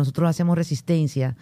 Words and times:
nosotros 0.00 0.28
hacemos 0.28 0.56
resistencia 0.56 1.36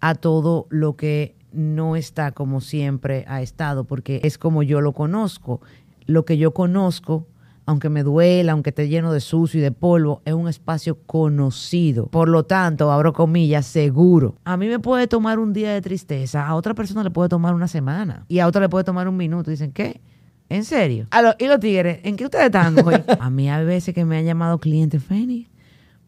a 0.00 0.14
todo 0.14 0.66
lo 0.70 0.96
que 0.96 1.34
no 1.52 1.96
está 1.96 2.32
como 2.32 2.60
siempre 2.60 3.24
ha 3.28 3.40
estado, 3.40 3.84
porque 3.84 4.20
es 4.24 4.38
como 4.38 4.62
yo 4.62 4.80
lo 4.80 4.92
conozco. 4.92 5.60
Lo 6.06 6.24
que 6.24 6.36
yo 6.36 6.52
conozco, 6.52 7.26
aunque 7.64 7.88
me 7.88 8.02
duela, 8.02 8.52
aunque 8.52 8.70
esté 8.70 8.88
lleno 8.88 9.12
de 9.12 9.20
sucio 9.20 9.60
y 9.60 9.62
de 9.62 9.72
polvo, 9.72 10.20
es 10.24 10.34
un 10.34 10.48
espacio 10.48 10.98
conocido. 11.06 12.06
Por 12.08 12.28
lo 12.28 12.44
tanto, 12.44 12.92
abro 12.92 13.12
comillas, 13.12 13.66
seguro. 13.66 14.36
A 14.44 14.56
mí 14.56 14.68
me 14.68 14.78
puede 14.78 15.06
tomar 15.06 15.38
un 15.38 15.52
día 15.52 15.72
de 15.72 15.80
tristeza, 15.80 16.46
a 16.46 16.54
otra 16.54 16.74
persona 16.74 17.02
le 17.02 17.10
puede 17.10 17.28
tomar 17.28 17.54
una 17.54 17.68
semana 17.68 18.26
y 18.28 18.40
a 18.40 18.46
otra 18.46 18.60
le 18.60 18.68
puede 18.68 18.84
tomar 18.84 19.08
un 19.08 19.16
minuto. 19.16 19.50
Dicen, 19.50 19.72
¿qué? 19.72 20.00
¿En 20.48 20.64
serio? 20.64 21.06
y 21.38 21.46
los 21.46 21.60
tigres, 21.60 22.00
¿en 22.02 22.16
qué 22.16 22.24
ustedes 22.24 22.46
están 22.46 22.76
hoy? 22.86 22.94
a 23.18 23.30
mí 23.30 23.48
hay 23.48 23.64
veces 23.64 23.94
que 23.94 24.04
me 24.04 24.18
han 24.18 24.24
llamado 24.24 24.58
clientes, 24.58 25.02
Feni, 25.02 25.48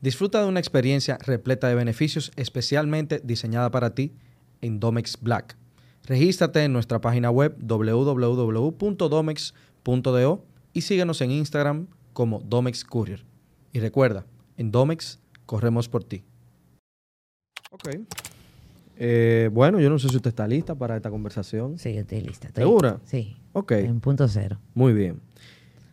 Disfruta 0.00 0.40
de 0.40 0.46
una 0.46 0.60
experiencia 0.60 1.18
repleta 1.18 1.68
de 1.68 1.74
beneficios 1.74 2.30
especialmente 2.36 3.20
diseñada 3.22 3.70
para 3.70 3.94
ti 3.94 4.14
en 4.60 4.80
Domex 4.80 5.18
Black. 5.20 5.56
Regístrate 6.04 6.64
en 6.64 6.72
nuestra 6.72 7.00
página 7.00 7.30
web 7.30 7.54
www.domex.do 7.58 10.44
y 10.72 10.80
síguenos 10.82 11.20
en 11.20 11.32
Instagram 11.32 11.88
como 12.12 12.38
Domex 12.40 12.84
Courier. 12.84 13.24
Y 13.72 13.80
recuerda, 13.80 14.24
en 14.56 14.70
Domex 14.70 15.18
corremos 15.46 15.88
por 15.88 16.04
ti. 16.04 16.22
Ok. 17.70 17.88
Eh, 18.96 19.50
bueno, 19.52 19.78
yo 19.78 19.90
no 19.90 19.98
sé 19.98 20.08
si 20.08 20.16
usted 20.16 20.30
está 20.30 20.48
lista 20.48 20.74
para 20.74 20.96
esta 20.96 21.10
conversación. 21.10 21.78
Sí, 21.78 21.90
estoy 21.90 22.22
lista. 22.22 22.48
¿Segura? 22.54 22.98
Sí. 23.04 23.36
Ok. 23.52 23.72
En 23.72 24.00
punto 24.00 24.26
cero. 24.26 24.58
Muy 24.74 24.92
bien. 24.92 25.20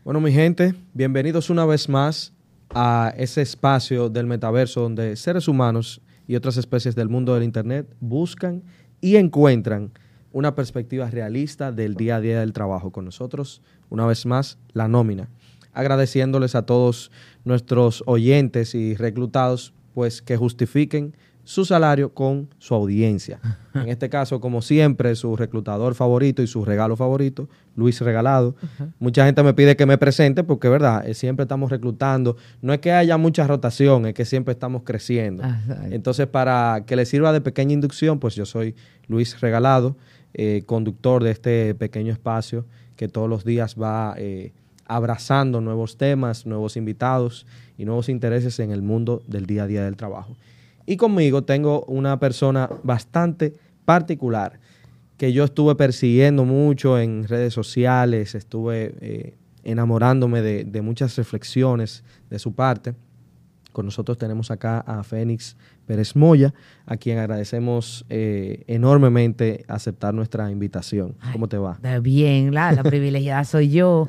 Bueno, 0.05 0.21
mi 0.21 0.31
gente, 0.31 0.73
bienvenidos 0.93 1.49
una 1.49 1.65
vez 1.65 1.89
más 1.89 2.33
a 2.69 3.13
ese 3.17 3.41
espacio 3.41 4.09
del 4.09 4.25
metaverso 4.25 4.81
donde 4.81 5.15
seres 5.17 5.47
humanos 5.47 6.01
y 6.27 6.35
otras 6.35 6.57
especies 6.57 6.95
del 6.95 7.09
mundo 7.09 7.33
del 7.33 7.43
Internet 7.43 7.93
buscan 7.99 8.63
y 9.01 9.17
encuentran 9.17 9.91
una 10.31 10.55
perspectiva 10.55 11.09
realista 11.09 11.71
del 11.71 11.95
día 11.95 12.17
a 12.17 12.21
día 12.21 12.39
del 12.39 12.53
trabajo. 12.53 12.91
Con 12.91 13.05
nosotros, 13.05 13.61
una 13.89 14.05
vez 14.05 14.25
más, 14.25 14.57
la 14.73 14.87
nómina. 14.87 15.27
Agradeciéndoles 15.73 16.55
a 16.55 16.65
todos 16.65 17.11
nuestros 17.43 18.01
oyentes 18.05 18.75
y 18.75 18.95
reclutados, 18.95 19.73
pues 19.93 20.21
que 20.21 20.37
justifiquen 20.37 21.15
su 21.45 21.63
salario 21.63 22.13
con 22.13 22.49
su 22.59 22.75
audiencia. 22.75 23.39
En 23.75 23.89
este 23.89 24.09
caso, 24.09 24.39
como 24.39 24.61
siempre, 24.61 25.13
su 25.15 25.35
reclutador 25.35 25.95
favorito 25.95 26.41
y 26.41 26.47
su 26.47 26.63
regalo 26.63 26.95
favorito, 26.95 27.49
Luis 27.75 27.99
Regalado. 27.99 28.55
Mucha 28.99 29.25
gente 29.25 29.43
me 29.43 29.53
pide 29.53 29.75
que 29.75 29.85
me 29.85 29.97
presente 29.97 30.45
porque, 30.45 30.69
¿verdad? 30.69 31.05
Eh, 31.05 31.13
siempre 31.13 31.43
estamos 31.43 31.69
reclutando. 31.69 32.37
No 32.61 32.71
es 32.71 32.79
que 32.79 32.93
haya 32.93 33.17
mucha 33.17 33.45
rotación, 33.45 34.05
es 34.05 34.13
que 34.13 34.23
siempre 34.23 34.53
estamos 34.53 34.83
creciendo. 34.85 35.43
Entonces, 35.89 36.25
para 36.27 36.85
que 36.85 36.95
le 36.95 37.05
sirva 37.05 37.33
de 37.33 37.41
pequeña 37.41 37.73
inducción, 37.73 38.17
pues 38.17 38.33
yo 38.33 38.45
soy 38.45 38.75
Luis 39.09 39.41
Regalado, 39.41 39.97
eh, 40.33 40.63
conductor 40.65 41.21
de 41.21 41.31
este 41.31 41.75
pequeño 41.75 42.13
espacio 42.13 42.65
que 42.95 43.09
todos 43.09 43.29
los 43.29 43.43
días 43.43 43.75
va 43.75 44.15
eh, 44.17 44.53
abrazando 44.85 45.59
nuevos 45.61 45.97
temas, 45.97 46.45
nuevos 46.45 46.77
invitados 46.77 47.45
y 47.77 47.85
nuevos 47.85 48.09
intereses 48.09 48.59
en 48.59 48.71
el 48.71 48.81
mundo 48.81 49.21
del 49.27 49.45
día 49.45 49.63
a 49.63 49.67
día 49.67 49.83
del 49.83 49.97
trabajo. 49.97 50.37
Y 50.85 50.97
conmigo 50.97 51.43
tengo 51.43 51.83
una 51.85 52.19
persona 52.19 52.69
bastante 52.83 53.53
particular 53.85 54.59
que 55.17 55.31
yo 55.31 55.45
estuve 55.45 55.75
persiguiendo 55.75 56.43
mucho 56.43 56.99
en 56.99 57.27
redes 57.27 57.53
sociales, 57.53 58.35
estuve 58.35 58.95
eh, 58.99 59.37
enamorándome 59.63 60.41
de, 60.41 60.65
de, 60.65 60.81
muchas 60.81 61.15
reflexiones 61.15 62.03
de 62.29 62.37
su 62.37 62.53
parte. 62.53 62.95
Con 63.71 63.85
nosotros 63.85 64.17
tenemos 64.17 64.51
acá 64.51 64.79
a 64.79 65.03
Fénix 65.03 65.55
Pérez 65.85 66.15
Moya, 66.15 66.53
a 66.87 66.97
quien 66.97 67.17
agradecemos 67.17 68.05
eh, 68.09 68.63
enormemente 68.67 69.65
aceptar 69.67 70.13
nuestra 70.13 70.49
invitación. 70.51 71.15
¿Cómo 71.31 71.47
te 71.47 71.57
va? 71.57 71.79
Bien, 72.01 72.53
la, 72.53 72.71
la 72.71 72.83
privilegiada 72.83 73.43
soy 73.43 73.69
yo, 73.69 74.05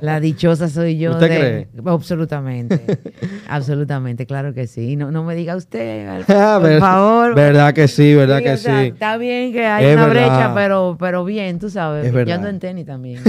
la 0.00 0.20
dichosa 0.20 0.68
soy 0.68 0.98
yo. 0.98 1.12
¿Usted 1.12 1.26
cree? 1.26 1.68
Absolutamente, 1.84 2.98
absolutamente, 3.48 4.26
claro 4.26 4.54
que 4.54 4.66
sí. 4.66 4.96
No, 4.96 5.10
no 5.10 5.24
me 5.24 5.34
diga 5.34 5.56
usted, 5.56 6.24
ah, 6.28 6.58
por 6.60 6.78
favor. 6.78 7.34
Verdad 7.34 7.72
que 7.74 7.88
sí, 7.88 8.14
verdad 8.14 8.42
que 8.42 8.56
sí. 8.56 8.70
Está 8.70 9.16
bien 9.16 9.52
que 9.52 9.64
hay 9.64 9.94
una 9.94 10.06
brecha, 10.06 10.52
pero, 10.54 10.96
pero 10.98 11.24
bien, 11.24 11.58
tú 11.58 11.70
sabes. 11.70 12.12
yo 12.12 12.34
ando 12.34 12.48
en 12.48 12.58
tenis 12.58 12.86
también. 12.86 13.22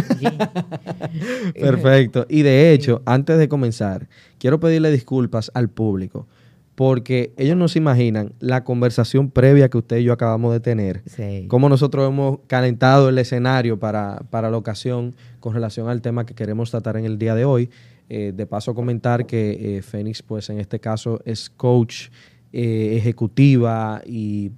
Perfecto. 1.54 2.26
Y 2.30 2.42
de 2.42 2.74
hecho, 2.74 3.02
antes 3.06 3.38
de 3.38 3.48
comenzar, 3.48 4.08
quiero 4.38 4.60
pedirle 4.60 4.92
disculpas 4.92 5.52
al 5.54 5.70
público 5.70 6.28
porque 6.76 7.34
ellos 7.38 7.56
no 7.56 7.70
se 7.70 7.80
imaginan 7.80 8.34
la 8.40 8.66
conversación 8.66 9.32
previa 9.32 9.70
que 9.70 9.78
usted 9.78 9.98
y 9.98 10.04
yo 10.04 10.14
acabamos 10.14 10.52
de 10.52 10.60
tener, 10.60 11.04
cómo 11.48 11.70
nosotros 11.70 12.08
hemos 12.08 12.40
calentado 12.48 13.10
el 13.10 13.18
escenario 13.18 13.80
para, 13.80 14.22
la 14.32 14.58
ocasión 14.58 15.16
con 15.40 15.54
relación 15.54 15.88
al 15.88 16.02
tema 16.02 16.26
que 16.26 16.36
queremos 16.36 16.72
tratar 16.72 16.98
en 16.98 17.06
el 17.06 17.18
día 17.18 17.34
de 17.34 17.46
hoy. 17.46 17.70
Eh, 18.08 18.34
de 18.36 18.46
paso 18.46 18.76
comentar 18.76 19.26
que 19.26 19.78
eh, 19.78 19.82
Fénix, 19.82 20.22
pues 20.22 20.52
en 20.52 20.60
este 20.60 20.80
caso 20.80 21.22
es 21.26 21.50
coach 21.50 22.10
eh, 22.54 22.98
ejecutiva 22.98 24.04
y 24.06 24.52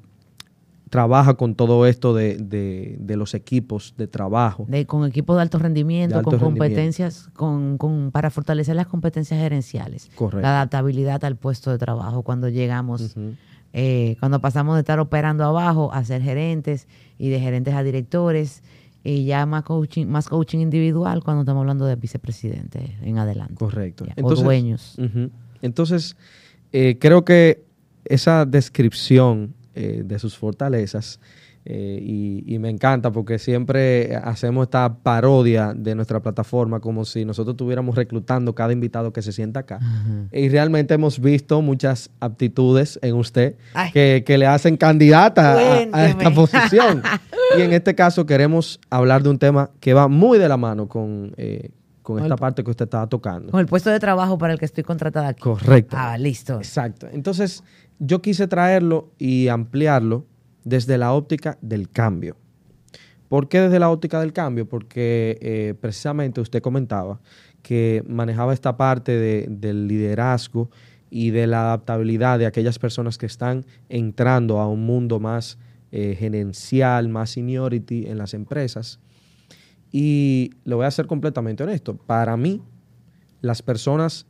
trabaja 0.89 1.35
con 1.35 1.55
todo 1.55 1.85
esto 1.85 2.13
de, 2.13 2.97
los 3.07 3.33
equipos 3.33 3.93
de 3.97 4.07
trabajo. 4.07 4.65
De, 4.67 4.85
con 4.85 5.05
equipos 5.05 5.35
de 5.35 5.41
alto 5.41 5.59
rendimiento, 5.59 6.21
con 6.23 6.39
competencias, 6.39 7.29
Con, 7.33 7.77
para 8.11 8.29
fortalecer 8.29 8.75
las 8.75 8.87
competencias 8.87 9.39
gerenciales. 9.39 10.09
Correcto. 10.15 10.41
La 10.41 10.57
adaptabilidad 10.57 11.23
al 11.25 11.35
puesto 11.35 11.71
de 11.71 11.77
trabajo 11.77 12.23
cuando 12.23 12.49
llegamos, 12.49 13.15
eh, 13.73 14.15
cuando 14.19 14.39
pasamos 14.39 14.75
de 14.75 14.81
estar 14.81 14.99
operando 14.99 15.43
abajo 15.43 15.91
a 15.93 16.03
ser 16.03 16.21
gerentes 16.21 16.87
y 17.17 17.29
de 17.29 17.39
gerentes 17.39 17.73
a 17.73 17.83
directores 17.83 18.63
y 19.03 19.25
ya 19.25 19.45
más 19.45 19.63
coaching, 19.63 20.05
más 20.05 20.27
coaching 20.27 20.59
individual 20.59 21.23
cuando 21.23 21.41
estamos 21.41 21.61
hablando 21.61 21.85
de 21.85 21.95
vicepresidente 21.95 22.97
en 23.01 23.17
adelante. 23.17 23.55
Correcto. 23.55 24.05
o 24.21 24.35
dueños. 24.35 24.97
Entonces, 25.61 26.15
eh, 26.71 26.97
creo 26.99 27.23
que 27.25 27.63
esa 28.05 28.45
descripción 28.45 29.53
eh, 29.77 30.03
de 30.03 30.19
sus 30.19 30.37
fortalezas. 30.37 31.19
Eh, 31.69 32.43
y, 32.45 32.59
me 32.59 32.69
encanta 32.69 33.11
porque 33.11 33.37
siempre 33.39 34.15
hacemos 34.15 34.67
esta 34.67 34.99
parodia 34.99 35.73
de 35.75 35.95
nuestra 35.95 36.21
plataforma 36.21 36.79
como 36.79 37.03
si 37.03 37.25
nosotros 37.25 37.55
estuviéramos 37.55 37.93
reclutando 37.93 38.55
cada 38.55 38.71
invitado 38.71 39.11
que 39.11 39.21
se 39.21 39.33
sienta 39.33 39.59
acá. 39.59 39.79
Y 40.31 40.47
realmente 40.47 40.93
hemos 40.93 41.19
visto 41.19 41.61
muchas 41.61 42.09
aptitudes 42.21 42.97
en 43.01 43.15
usted 43.15 43.57
que, 43.91 44.23
le 44.37 44.47
hacen 44.47 44.77
candidata 44.77 45.57
a, 45.91 46.07
esta 46.07 46.33
posición. 46.33 47.03
y 47.57 47.61
en 47.61 47.73
este 47.73 47.95
caso 47.95 48.25
queremos 48.25 48.79
hablar 48.89 49.21
de 49.21 49.29
un 49.29 49.37
tema 49.37 49.69
que 49.81 49.93
va 49.93 50.07
muy 50.07 50.39
de 50.39 50.47
la 50.47 50.57
mano 50.57 50.87
con... 50.87 51.33
Eh, 51.35 51.71
con 52.13 52.23
esta 52.23 52.37
parte 52.37 52.63
que 52.63 52.71
usted 52.71 52.85
estaba 52.85 53.05
tocando. 53.07 53.51
Con 53.51 53.59
el 53.59 53.65
puesto 53.65 53.89
de 53.89 53.99
trabajo 53.99 54.37
para 54.37 54.53
el 54.53 54.59
que 54.59 54.63
estoy 54.63 54.85
contratada 54.85 55.27
aquí. 55.27 55.41
Correcto. 55.41 55.97
Ah, 55.99 56.17
listo. 56.17 56.55
Exacto. 56.55 57.09
Entonces, 57.11 57.65
yo 57.99 58.21
quise 58.21 58.47
traerlo 58.47 59.11
y 59.17 59.49
ampliarlo 59.49 60.25
desde 60.63 60.97
la 60.97 61.11
óptica 61.11 61.57
del 61.61 61.89
cambio. 61.89 62.37
¿Por 63.27 63.49
qué 63.49 63.59
desde 63.59 63.77
la 63.79 63.89
óptica 63.89 64.21
del 64.21 64.31
cambio? 64.31 64.69
Porque 64.69 65.37
eh, 65.41 65.73
precisamente 65.81 66.39
usted 66.39 66.61
comentaba 66.61 67.19
que 67.61 68.01
manejaba 68.07 68.53
esta 68.53 68.77
parte 68.77 69.45
del 69.49 69.89
liderazgo 69.89 70.69
y 71.09 71.31
de 71.31 71.45
la 71.45 71.63
adaptabilidad 71.63 72.39
de 72.39 72.45
aquellas 72.45 72.79
personas 72.79 73.17
que 73.17 73.25
están 73.25 73.65
entrando 73.89 74.59
a 74.59 74.69
un 74.69 74.85
mundo 74.85 75.19
más 75.19 75.57
eh, 75.91 76.15
gerencial, 76.17 77.09
más 77.09 77.31
seniority 77.31 78.05
en 78.07 78.17
las 78.17 78.33
empresas. 78.33 79.01
Y 79.91 80.51
le 80.65 80.75
voy 80.75 80.85
a 80.85 80.91
ser 80.91 81.07
completamente 81.07 81.63
honesto. 81.63 81.95
Para 81.95 82.35
mí, 82.37 82.61
las 83.41 83.61
personas 83.61 84.25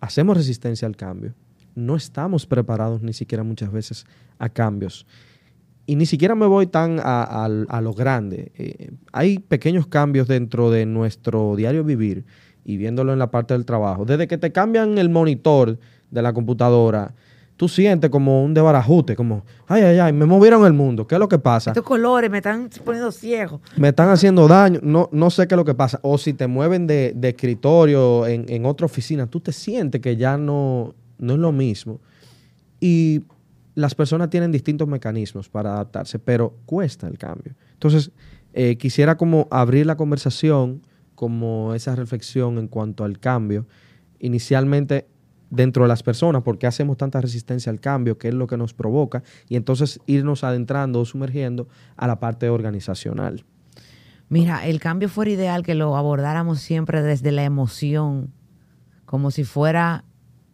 hacemos 0.00 0.36
resistencia 0.36 0.86
al 0.86 0.96
cambio. 0.96 1.34
No 1.74 1.96
estamos 1.96 2.46
preparados 2.46 3.02
ni 3.02 3.12
siquiera 3.12 3.42
muchas 3.42 3.70
veces 3.70 4.06
a 4.38 4.48
cambios 4.48 5.06
y 5.86 5.94
ni 5.96 6.04
siquiera 6.04 6.34
me 6.34 6.46
voy 6.46 6.66
tan 6.66 7.00
a, 7.00 7.80
lo 7.80 7.94
grande. 7.94 8.50
Eh, 8.56 8.90
hay 9.12 9.38
pequeños 9.38 9.86
cambios 9.86 10.26
dentro 10.26 10.70
de 10.70 10.84
nuestro 10.84 11.54
diario 11.54 11.84
vivir 11.84 12.24
y 12.64 12.76
viéndolo 12.76 13.12
en 13.12 13.20
la 13.20 13.30
parte 13.30 13.54
del 13.54 13.64
trabajo. 13.64 14.04
Desde 14.04 14.26
que 14.26 14.36
te 14.36 14.50
cambian 14.50 14.98
el 14.98 15.08
monitor 15.08 15.78
de 16.10 16.22
la 16.22 16.32
computadora, 16.32 17.14
tú 17.56 17.68
sientes 17.68 18.10
como 18.10 18.44
un 18.44 18.54
debarajute, 18.54 19.16
como, 19.16 19.44
ay, 19.66 19.82
ay, 19.82 19.98
ay, 19.98 20.12
me 20.12 20.26
movieron 20.26 20.66
el 20.66 20.72
mundo, 20.72 21.06
¿qué 21.06 21.14
es 21.14 21.18
lo 21.18 21.28
que 21.28 21.38
pasa? 21.38 21.70
Estos 21.70 21.84
colores 21.84 22.30
me 22.30 22.38
están 22.38 22.68
poniendo 22.84 23.10
ciego. 23.10 23.60
Me 23.76 23.88
están 23.88 24.10
haciendo 24.10 24.46
daño, 24.46 24.80
no, 24.82 25.08
no 25.12 25.30
sé 25.30 25.48
qué 25.48 25.54
es 25.54 25.56
lo 25.56 25.64
que 25.64 25.74
pasa. 25.74 25.98
O 26.02 26.18
si 26.18 26.32
te 26.34 26.46
mueven 26.46 26.86
de, 26.86 27.16
escritorio 27.22 28.26
en, 28.26 28.46
en, 28.48 28.66
otra 28.66 28.86
oficina, 28.86 29.26
tú 29.26 29.40
te 29.40 29.52
sientes 29.52 30.00
que 30.00 30.16
ya 30.16 30.36
no, 30.36 30.94
no 31.18 31.32
es 31.32 31.38
lo 31.38 31.52
mismo. 31.52 32.00
Y 32.78 33.22
las 33.74 33.94
personas 33.94 34.30
tienen 34.30 34.52
distintos 34.52 34.88
mecanismos 34.88 35.48
para 35.48 35.74
adaptarse, 35.74 36.18
pero 36.18 36.54
cuesta 36.66 37.06
el 37.06 37.18
cambio. 37.18 37.54
Entonces, 37.72 38.10
eh, 38.52 38.76
quisiera 38.76 39.16
como 39.16 39.48
abrir 39.50 39.86
la 39.86 39.96
conversación, 39.96 40.82
como 41.14 41.74
esa 41.74 41.94
reflexión 41.94 42.58
en 42.58 42.68
cuanto 42.68 43.04
al 43.04 43.18
cambio, 43.18 43.66
inicialmente 44.18 45.06
dentro 45.56 45.84
de 45.84 45.88
las 45.88 46.02
personas, 46.02 46.42
por 46.42 46.58
qué 46.58 46.66
hacemos 46.66 46.96
tanta 46.96 47.20
resistencia 47.20 47.70
al 47.72 47.80
cambio, 47.80 48.18
qué 48.18 48.28
es 48.28 48.34
lo 48.34 48.46
que 48.46 48.56
nos 48.56 48.74
provoca, 48.74 49.22
y 49.48 49.56
entonces 49.56 50.00
irnos 50.06 50.44
adentrando 50.44 51.00
o 51.00 51.04
sumergiendo 51.04 51.68
a 51.96 52.06
la 52.06 52.20
parte 52.20 52.48
organizacional. 52.48 53.44
Mira, 54.28 54.66
el 54.66 54.80
cambio 54.80 55.08
fuera 55.08 55.30
ideal 55.30 55.62
que 55.62 55.74
lo 55.74 55.96
abordáramos 55.96 56.60
siempre 56.60 57.02
desde 57.02 57.32
la 57.32 57.44
emoción, 57.44 58.32
como 59.04 59.30
si 59.30 59.44
fuera 59.44 60.04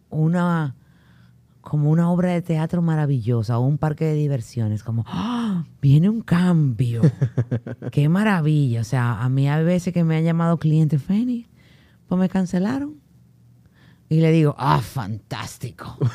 una 0.09 0.75
como 1.63 1.89
una 1.89 2.11
obra 2.11 2.31
de 2.33 2.41
teatro 2.41 2.81
maravillosa 2.81 3.57
o 3.57 3.65
un 3.65 3.77
parque 3.77 4.03
de 4.03 4.15
diversiones, 4.15 4.83
como, 4.83 5.05
¡Ah! 5.07 5.63
viene 5.81 6.09
un 6.09 6.19
cambio, 6.19 7.01
qué 7.91 8.09
maravilla. 8.09 8.81
O 8.81 8.83
sea, 8.83 9.23
a 9.23 9.29
mí 9.29 9.47
hay 9.47 9.63
veces 9.63 9.93
que 9.93 10.03
me 10.03 10.17
han 10.17 10.25
llamado 10.25 10.57
clientes, 10.57 11.01
Feni, 11.01 11.47
pues 12.07 12.19
me 12.19 12.27
cancelaron. 12.27 13.02
Y 14.13 14.21
le 14.21 14.31
digo, 14.31 14.55
ah, 14.57 14.79
fantástico. 14.81 15.97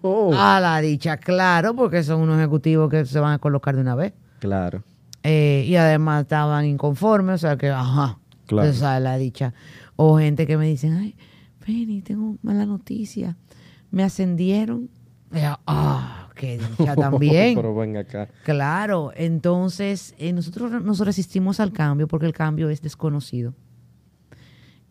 Oh. 0.00 0.32
A 0.34 0.60
la 0.60 0.80
dicha, 0.80 1.18
claro, 1.18 1.74
porque 1.74 2.02
son 2.02 2.22
unos 2.22 2.38
ejecutivos 2.38 2.88
que 2.88 3.04
se 3.04 3.20
van 3.20 3.34
a 3.34 3.38
colocar 3.38 3.74
de 3.74 3.82
una 3.82 3.94
vez. 3.94 4.14
Claro. 4.38 4.82
Eh, 5.22 5.66
y 5.68 5.76
además 5.76 6.22
estaban 6.22 6.64
inconformes, 6.64 7.34
o 7.34 7.38
sea 7.46 7.58
que, 7.58 7.68
ajá, 7.68 8.18
claro. 8.46 8.70
esa 8.70 8.96
es 8.96 9.02
la 9.02 9.18
dicha. 9.18 9.52
O 9.96 10.16
gente 10.16 10.46
que 10.46 10.56
me 10.56 10.66
dicen, 10.66 10.94
ay, 10.94 11.14
Feni, 11.60 12.00
tengo 12.00 12.38
mala 12.40 12.64
noticia 12.64 13.36
me 13.94 14.02
ascendieron. 14.02 14.90
Ah, 15.66 16.28
qué 16.34 16.58
dicha 16.58 16.96
también. 16.96 17.54
Pero 17.54 17.80
acá. 18.00 18.28
Claro, 18.42 19.12
entonces 19.14 20.14
eh, 20.18 20.32
nosotros 20.32 20.82
nos 20.82 20.98
resistimos 20.98 21.60
al 21.60 21.72
cambio 21.72 22.08
porque 22.08 22.26
el 22.26 22.32
cambio 22.32 22.68
es 22.68 22.82
desconocido. 22.82 23.54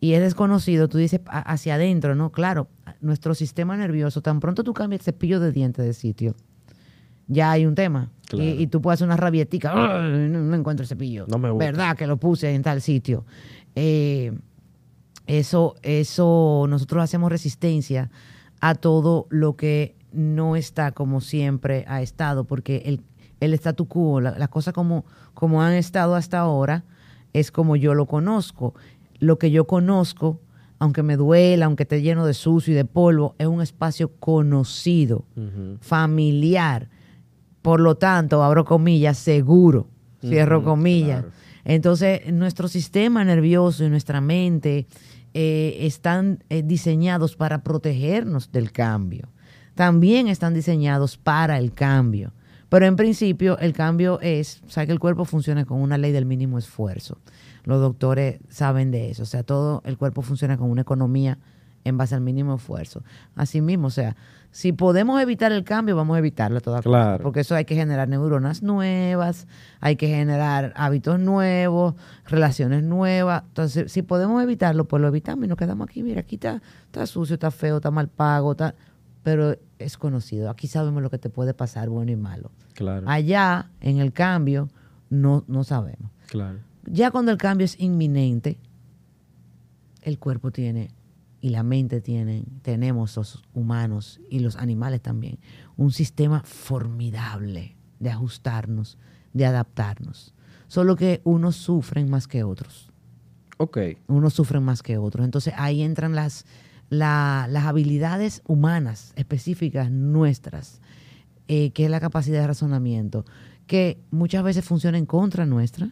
Y 0.04 0.12
es 0.12 0.20
desconocido, 0.20 0.86
tú 0.86 0.98
dices 0.98 1.22
hacia 1.24 1.76
adentro, 1.76 2.14
¿no? 2.14 2.30
Claro, 2.30 2.68
nuestro 3.00 3.34
sistema 3.34 3.74
nervioso, 3.74 4.20
tan 4.20 4.38
pronto 4.38 4.62
tú 4.62 4.74
cambias 4.74 5.00
el 5.00 5.04
cepillo 5.06 5.40
de 5.40 5.50
dientes 5.50 5.82
de 5.82 5.94
sitio, 5.94 6.34
ya 7.26 7.52
hay 7.52 7.64
un 7.64 7.74
tema. 7.74 8.10
Y, 8.34 8.66
tú 8.66 8.82
puedes 8.82 8.98
hacer 8.98 9.06
una 9.06 9.16
rabietica, 9.16 9.72
no, 9.74 10.54
encuentro 10.54 10.82
el 10.82 10.88
cepillo. 10.88 11.24
No 11.26 11.38
me 11.38 11.48
gusta. 11.48 11.64
¿Verdad 11.64 11.96
que 11.96 12.06
lo 12.06 12.18
puse 12.18 12.54
en 12.54 12.60
tal 12.60 12.82
sitio? 12.82 13.24
Eh, 13.76 14.38
eso, 15.26 15.74
eso, 15.80 16.66
nosotros 16.68 17.02
hacemos 17.02 17.32
resistencia 17.32 18.10
a 18.60 18.74
todo 18.74 19.26
lo 19.30 19.56
que 19.56 19.96
no 20.12 20.54
está 20.54 20.92
como 20.92 21.22
siempre 21.22 21.86
ha 21.88 22.02
estado, 22.02 22.44
porque 22.44 22.82
el, 22.84 23.00
el 23.40 23.54
statu 23.54 23.88
quo, 23.88 24.20
las 24.20 24.50
cosas 24.50 24.74
como, 24.74 25.06
como 25.32 25.62
han 25.62 25.72
estado 25.72 26.14
hasta 26.14 26.40
ahora, 26.40 26.84
es 27.34 27.50
como 27.50 27.76
yo 27.76 27.94
lo 27.94 28.06
conozco. 28.06 28.74
Lo 29.24 29.38
que 29.38 29.50
yo 29.50 29.66
conozco, 29.66 30.40
aunque 30.78 31.02
me 31.02 31.16
duela, 31.16 31.66
aunque 31.66 31.84
esté 31.84 32.02
lleno 32.02 32.26
de 32.26 32.34
sucio 32.34 32.72
y 32.72 32.76
de 32.76 32.84
polvo, 32.84 33.34
es 33.38 33.46
un 33.46 33.62
espacio 33.62 34.12
conocido, 34.18 35.24
familiar. 35.80 36.90
Por 37.62 37.80
lo 37.80 37.94
tanto, 37.94 38.42
abro 38.42 38.64
comillas, 38.64 39.16
seguro, 39.16 39.88
cierro 40.20 40.62
comillas. 40.62 41.24
Entonces, 41.64 42.30
nuestro 42.32 42.68
sistema 42.68 43.24
nervioso 43.24 43.84
y 43.84 43.88
nuestra 43.88 44.20
mente 44.20 44.86
eh, 45.32 45.78
están 45.80 46.44
eh, 46.50 46.62
diseñados 46.62 47.36
para 47.36 47.62
protegernos 47.62 48.52
del 48.52 48.70
cambio. 48.70 49.30
También 49.74 50.28
están 50.28 50.52
diseñados 50.52 51.16
para 51.16 51.58
el 51.58 51.72
cambio. 51.72 52.32
Pero 52.74 52.86
en 52.86 52.96
principio 52.96 53.56
el 53.60 53.72
cambio 53.72 54.18
es, 54.20 54.60
o 54.66 54.68
sea, 54.68 54.84
que 54.84 54.90
el 54.90 54.98
cuerpo 54.98 55.24
funciona 55.24 55.64
con 55.64 55.80
una 55.80 55.96
ley 55.96 56.10
del 56.10 56.26
mínimo 56.26 56.58
esfuerzo. 56.58 57.18
Los 57.62 57.80
doctores 57.80 58.40
saben 58.48 58.90
de 58.90 59.10
eso. 59.10 59.22
O 59.22 59.26
sea, 59.26 59.44
todo 59.44 59.80
el 59.84 59.96
cuerpo 59.96 60.22
funciona 60.22 60.56
con 60.56 60.68
una 60.68 60.82
economía 60.82 61.38
en 61.84 61.96
base 61.96 62.16
al 62.16 62.20
mínimo 62.20 62.56
esfuerzo. 62.56 63.04
Así 63.36 63.60
mismo, 63.60 63.86
o 63.86 63.90
sea, 63.90 64.16
si 64.50 64.72
podemos 64.72 65.22
evitar 65.22 65.52
el 65.52 65.62
cambio, 65.62 65.94
vamos 65.94 66.16
a 66.16 66.18
evitarlo 66.18 66.60
toda 66.60 66.82
claro. 66.82 67.22
porque 67.22 67.42
eso 67.42 67.54
hay 67.54 67.64
que 67.64 67.76
generar 67.76 68.08
neuronas 68.08 68.64
nuevas, 68.64 69.46
hay 69.78 69.94
que 69.94 70.08
generar 70.08 70.72
hábitos 70.74 71.20
nuevos, 71.20 71.94
relaciones 72.26 72.82
nuevas. 72.82 73.44
Entonces, 73.46 73.92
si 73.92 74.02
podemos 74.02 74.42
evitarlo, 74.42 74.86
pues 74.86 75.00
lo 75.00 75.06
evitamos 75.06 75.44
y 75.44 75.46
nos 75.46 75.58
quedamos 75.58 75.88
aquí. 75.88 76.02
Mira, 76.02 76.22
aquí 76.22 76.34
está, 76.34 76.60
está 76.86 77.06
sucio, 77.06 77.34
está 77.34 77.52
feo, 77.52 77.76
está 77.76 77.92
mal 77.92 78.08
pago, 78.08 78.50
está, 78.50 78.74
pero 79.22 79.56
es 79.78 79.96
conocido. 79.96 80.50
Aquí 80.50 80.66
sabemos 80.66 81.04
lo 81.04 81.10
que 81.10 81.18
te 81.18 81.30
puede 81.30 81.54
pasar, 81.54 81.88
bueno 81.88 82.10
y 82.10 82.16
malo. 82.16 82.50
Claro. 82.74 83.08
Allá, 83.08 83.70
en 83.80 83.98
el 83.98 84.12
cambio, 84.12 84.68
no, 85.10 85.44
no 85.46 85.64
sabemos. 85.64 86.10
Claro. 86.28 86.58
Ya 86.86 87.10
cuando 87.10 87.30
el 87.30 87.38
cambio 87.38 87.64
es 87.64 87.80
inminente, 87.80 88.58
el 90.02 90.18
cuerpo 90.18 90.50
tiene 90.50 90.90
y 91.40 91.50
la 91.50 91.62
mente 91.62 92.00
tienen, 92.00 92.44
tenemos 92.62 93.16
los 93.16 93.42
humanos 93.52 94.20
y 94.30 94.40
los 94.40 94.56
animales 94.56 95.02
también, 95.02 95.38
un 95.76 95.92
sistema 95.92 96.42
formidable 96.42 97.76
de 98.00 98.10
ajustarnos, 98.10 98.98
de 99.32 99.46
adaptarnos. 99.46 100.34
Solo 100.68 100.96
que 100.96 101.20
unos 101.24 101.56
sufren 101.56 102.08
más 102.08 102.26
que 102.26 102.44
otros. 102.44 102.90
Ok. 103.58 103.78
Unos 104.08 104.34
sufren 104.34 104.62
más 104.62 104.82
que 104.82 104.96
otros. 104.98 105.24
Entonces 105.24 105.52
ahí 105.56 105.82
entran 105.82 106.14
las, 106.14 106.46
las 106.88 107.64
habilidades 107.64 108.42
humanas 108.46 109.12
específicas 109.16 109.90
nuestras, 109.90 110.80
eh, 111.48 111.70
que 111.70 111.84
es 111.84 111.90
la 111.90 112.00
capacidad 112.00 112.40
de 112.40 112.46
razonamiento, 112.46 113.24
que 113.66 113.98
muchas 114.10 114.42
veces 114.42 114.64
funciona 114.64 114.98
en 114.98 115.06
contra 115.06 115.46
nuestra. 115.46 115.90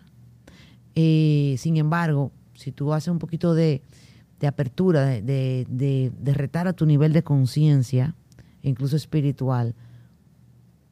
Eh, 0.94 1.56
sin 1.58 1.76
embargo, 1.76 2.32
si 2.54 2.72
tú 2.72 2.92
haces 2.92 3.08
un 3.08 3.18
poquito 3.18 3.54
de, 3.54 3.82
de 4.42 4.48
apertura, 4.48 5.06
de, 5.06 6.12
retar 6.34 6.66
a 6.66 6.72
tu 6.72 6.84
nivel 6.84 7.12
de 7.12 7.22
conciencia, 7.22 8.16
incluso 8.62 8.96
espiritual, 8.96 9.76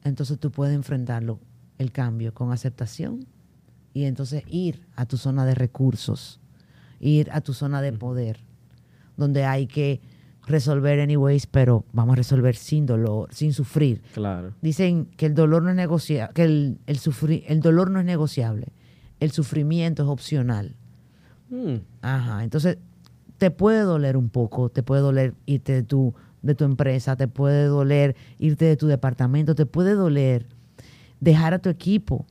entonces 0.05 0.39
tú 0.39 0.51
puedes 0.51 0.73
enfrentarlo, 0.73 1.37
el 1.77 1.91
cambio, 1.91 2.33
con 2.33 2.53
aceptación 2.53 3.27
y 3.93 4.05
entonces 4.05 4.43
ir 4.47 4.87
a 4.95 5.05
tu 5.05 5.17
zona 5.17 5.45
de 5.45 5.53
recursos, 5.53 6.39
ir 7.01 7.29
a 7.33 7.41
tu 7.41 7.53
zona 7.53 7.81
de 7.81 7.91
poder, 7.91 8.39
donde 9.17 9.43
hay 9.43 9.67
que 9.67 9.99
resolver 10.47 10.99
anyways, 10.99 11.47
pero 11.47 11.85
vamos 11.93 12.13
a 12.13 12.15
resolver 12.17 12.55
sin 12.55 12.85
dolor, 12.85 13.33
sin 13.33 13.53
sufrir. 13.53 14.01
Claro. 14.13 14.53
Dicen 14.61 15.05
que 15.17 15.27
el 15.27 15.35
dolor 15.35 15.63
no 15.63 15.69
es 15.69 15.75
negociable, 15.75 16.33
que 16.33 16.43
el, 16.43 16.79
el 16.85 17.61
dolor 17.61 17.91
no 17.91 17.99
es 17.99 18.05
negociable, 18.05 18.67
el 19.19 19.31
sufrimiento 19.31 20.03
es 20.03 20.09
opcional. 20.09 20.75
Mm. 21.49 21.75
Ajá, 22.01 22.43
entonces 22.43 22.77
te 23.37 23.51
puede 23.51 23.81
doler 23.81 24.17
un 24.17 24.29
poco, 24.29 24.69
te 24.69 24.83
puede 24.83 25.01
doler 25.01 25.33
irte 25.45 25.73
de 25.73 25.83
tu, 25.83 26.13
de 26.41 26.55
tu 26.55 26.63
empresa, 26.63 27.15
te 27.15 27.27
puede 27.27 27.65
doler 27.65 28.15
irte 28.39 28.65
de 28.65 28.77
tu 28.77 28.87
departamento, 28.87 29.55
te 29.55 29.65
puede 29.65 29.93
doler 29.93 30.47
dejar 31.19 31.53
a 31.53 31.59
tu 31.59 31.69
equipo 31.69 32.25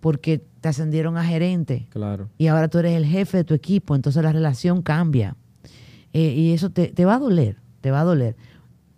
porque 0.00 0.44
te 0.60 0.68
ascendieron 0.68 1.16
a 1.16 1.24
gerente. 1.24 1.86
Claro. 1.90 2.28
Y 2.38 2.46
ahora 2.46 2.68
tú 2.68 2.78
eres 2.78 2.96
el 2.96 3.06
jefe 3.06 3.38
de 3.38 3.44
tu 3.44 3.54
equipo, 3.54 3.96
entonces 3.96 4.22
la 4.22 4.32
relación 4.32 4.82
cambia. 4.82 5.36
Eh, 6.16 6.32
y 6.32 6.52
eso 6.52 6.70
te, 6.70 6.88
te 6.88 7.04
va 7.04 7.16
a 7.16 7.18
doler, 7.18 7.58
te 7.82 7.90
va 7.90 8.00
a 8.00 8.04
doler. 8.04 8.36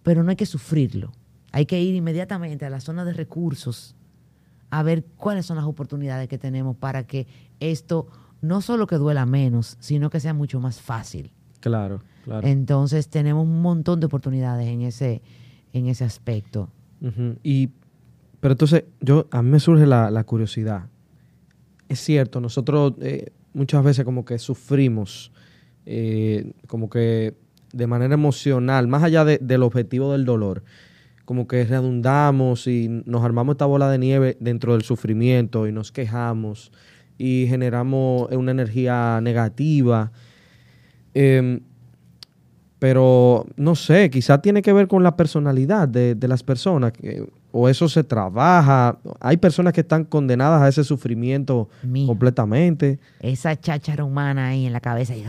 Pero 0.05 0.23
no 0.23 0.31
hay 0.31 0.37
que 0.37 0.47
sufrirlo. 0.47 1.11
Hay 1.51 1.67
que 1.67 1.83
ir 1.83 1.97
inmediatamente 1.97 2.65
a 2.65 2.71
la 2.71 2.79
zona 2.79 3.05
de 3.05 3.13
recursos 3.13 3.97
a 4.71 4.85
ver 4.85 5.05
cuáles 5.17 5.47
son 5.47 5.57
las 5.57 5.67
oportunidades 5.67 6.29
que 6.29 6.39
tenemos 6.39 6.77
para 6.77 7.09
que 7.09 7.27
esto 7.59 8.07
no 8.41 8.61
solo 8.61 8.87
que 8.87 8.95
duela 8.97 9.27
menos, 9.27 9.77
sino 9.81 10.11
que 10.11 10.21
sea 10.21 10.33
mucho 10.33 10.61
más 10.61 10.81
fácil. 10.81 11.33
Claro, 11.59 12.03
claro. 12.23 12.47
Entonces 12.47 13.09
tenemos 13.09 13.45
un 13.45 13.63
montón 13.63 13.99
de 13.99 14.07
oportunidades 14.07 14.69
en 14.69 14.83
ese, 14.83 15.21
en 15.73 15.87
ese 15.87 16.05
aspecto. 16.05 16.71
Y, 17.43 17.71
pero 18.39 18.53
entonces, 18.53 18.85
yo, 19.01 19.27
a 19.33 19.43
mí 19.43 19.51
me 19.51 19.59
surge 19.59 19.87
la, 19.87 20.23
curiosidad. 20.23 20.87
Es 21.89 21.99
cierto, 21.99 22.41
nosotros 22.41 22.95
eh, 23.01 23.33
muchas 23.55 23.83
veces 23.83 24.05
como 24.05 24.25
que 24.25 24.39
sufrimos, 24.39 25.33
eh, 25.91 26.53
como 26.67 26.91
que 26.91 27.35
de 27.73 27.87
manera 27.87 28.13
emocional, 28.13 28.89
más 28.89 29.03
allá 29.03 29.25
del 29.25 29.63
objetivo 29.63 30.13
del 30.13 30.27
dolor, 30.27 30.63
como 31.25 31.49
que 31.49 31.65
redundamos 31.65 32.67
y 32.67 32.89
nos 33.07 33.25
armamos 33.25 33.55
esta 33.55 33.65
bola 33.65 33.91
de 33.91 33.99
nieve 33.99 34.37
dentro 34.39 34.75
del 34.75 34.83
sufrimiento 34.83 35.67
y 35.67 35.73
nos 35.73 35.91
quejamos 35.91 36.73
y 37.17 37.47
generamos 37.49 38.31
una 38.33 38.51
energía 38.51 39.21
negativa. 39.23 40.13
Em, 41.15 41.61
pero 42.79 43.47
no 43.57 43.75
sé, 43.75 44.11
quizá 44.11 44.41
tiene 44.41 44.63
que 44.63 44.73
ver 44.73 44.89
con 44.89 45.03
la 45.03 45.17
personalidad 45.17 45.89
de, 45.89 46.17
las 46.29 46.43
personas, 46.43 46.93
o 47.51 47.69
eso 47.69 47.89
se 47.89 48.05
trabaja. 48.05 48.99
Hay 49.21 49.39
personas 49.39 49.73
que 49.73 49.81
están 49.81 50.05
condenadas 50.05 50.63
a 50.63 50.69
ese 50.69 50.85
sufrimiento 50.85 51.69
completamente. 52.07 52.99
Esa 53.21 53.59
cháchara 53.59 54.05
humana 54.05 54.49
ahí 54.49 54.67
en 54.67 54.73
la 54.73 54.81
cabeza. 54.81 55.17
Y 55.17 55.25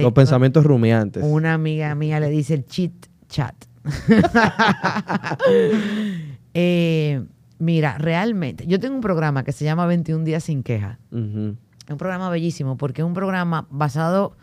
Los 0.00 0.12
pensamientos 0.12 0.64
rumiantes. 0.64 1.24
Una 1.24 1.54
amiga 1.54 1.94
mía 1.94 2.20
le 2.20 2.30
dice 2.30 2.54
el 2.54 2.66
chit 2.66 3.06
chat. 3.28 3.54
eh, 6.54 7.22
Mira, 7.60 7.98
realmente, 7.98 8.66
yo 8.66 8.80
tengo 8.80 8.94
un 8.94 9.02
programa 9.02 9.44
que 9.44 9.52
se 9.52 9.66
llama 9.66 9.84
21 9.84 10.24
días 10.24 10.44
sin 10.44 10.62
queja. 10.62 10.98
Es 11.12 11.18
un 11.18 11.58
programa 11.98 12.30
bellísimo 12.30 12.78
porque 12.78 13.02
es 13.02 13.06
un 13.06 13.12
programa 13.12 13.66
basado 13.70 14.34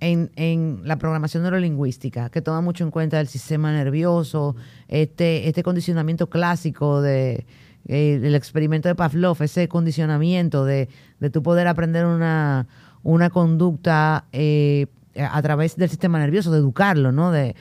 en, 0.00 0.80
la 0.84 0.96
programación 0.96 1.42
neurolingüística 1.42 2.30
que 2.30 2.42
toma 2.42 2.60
mucho 2.60 2.84
en 2.84 2.90
cuenta 2.90 3.20
el 3.20 3.28
sistema 3.28 3.72
nervioso, 3.72 4.56
este, 4.88 5.48
este 5.48 5.62
condicionamiento 5.62 6.28
clásico 6.28 7.00
de, 7.00 7.46
eh, 7.86 8.18
del 8.20 8.34
experimento 8.34 8.88
de 8.88 8.94
Pavlov, 8.94 9.42
ese 9.42 9.68
condicionamiento 9.68 10.64
de, 10.64 10.88
de 11.20 11.30
tu 11.30 11.42
poder 11.42 11.66
aprender 11.66 12.06
una, 12.06 12.66
una 13.02 13.30
conducta 13.30 14.26
eh, 14.32 14.86
a 15.16 15.42
través 15.42 15.76
del 15.76 15.88
sistema 15.88 16.18
nervioso, 16.18 16.52
de 16.52 16.58
educarlo, 16.58 17.12
¿no? 17.12 17.32
De 17.32 17.56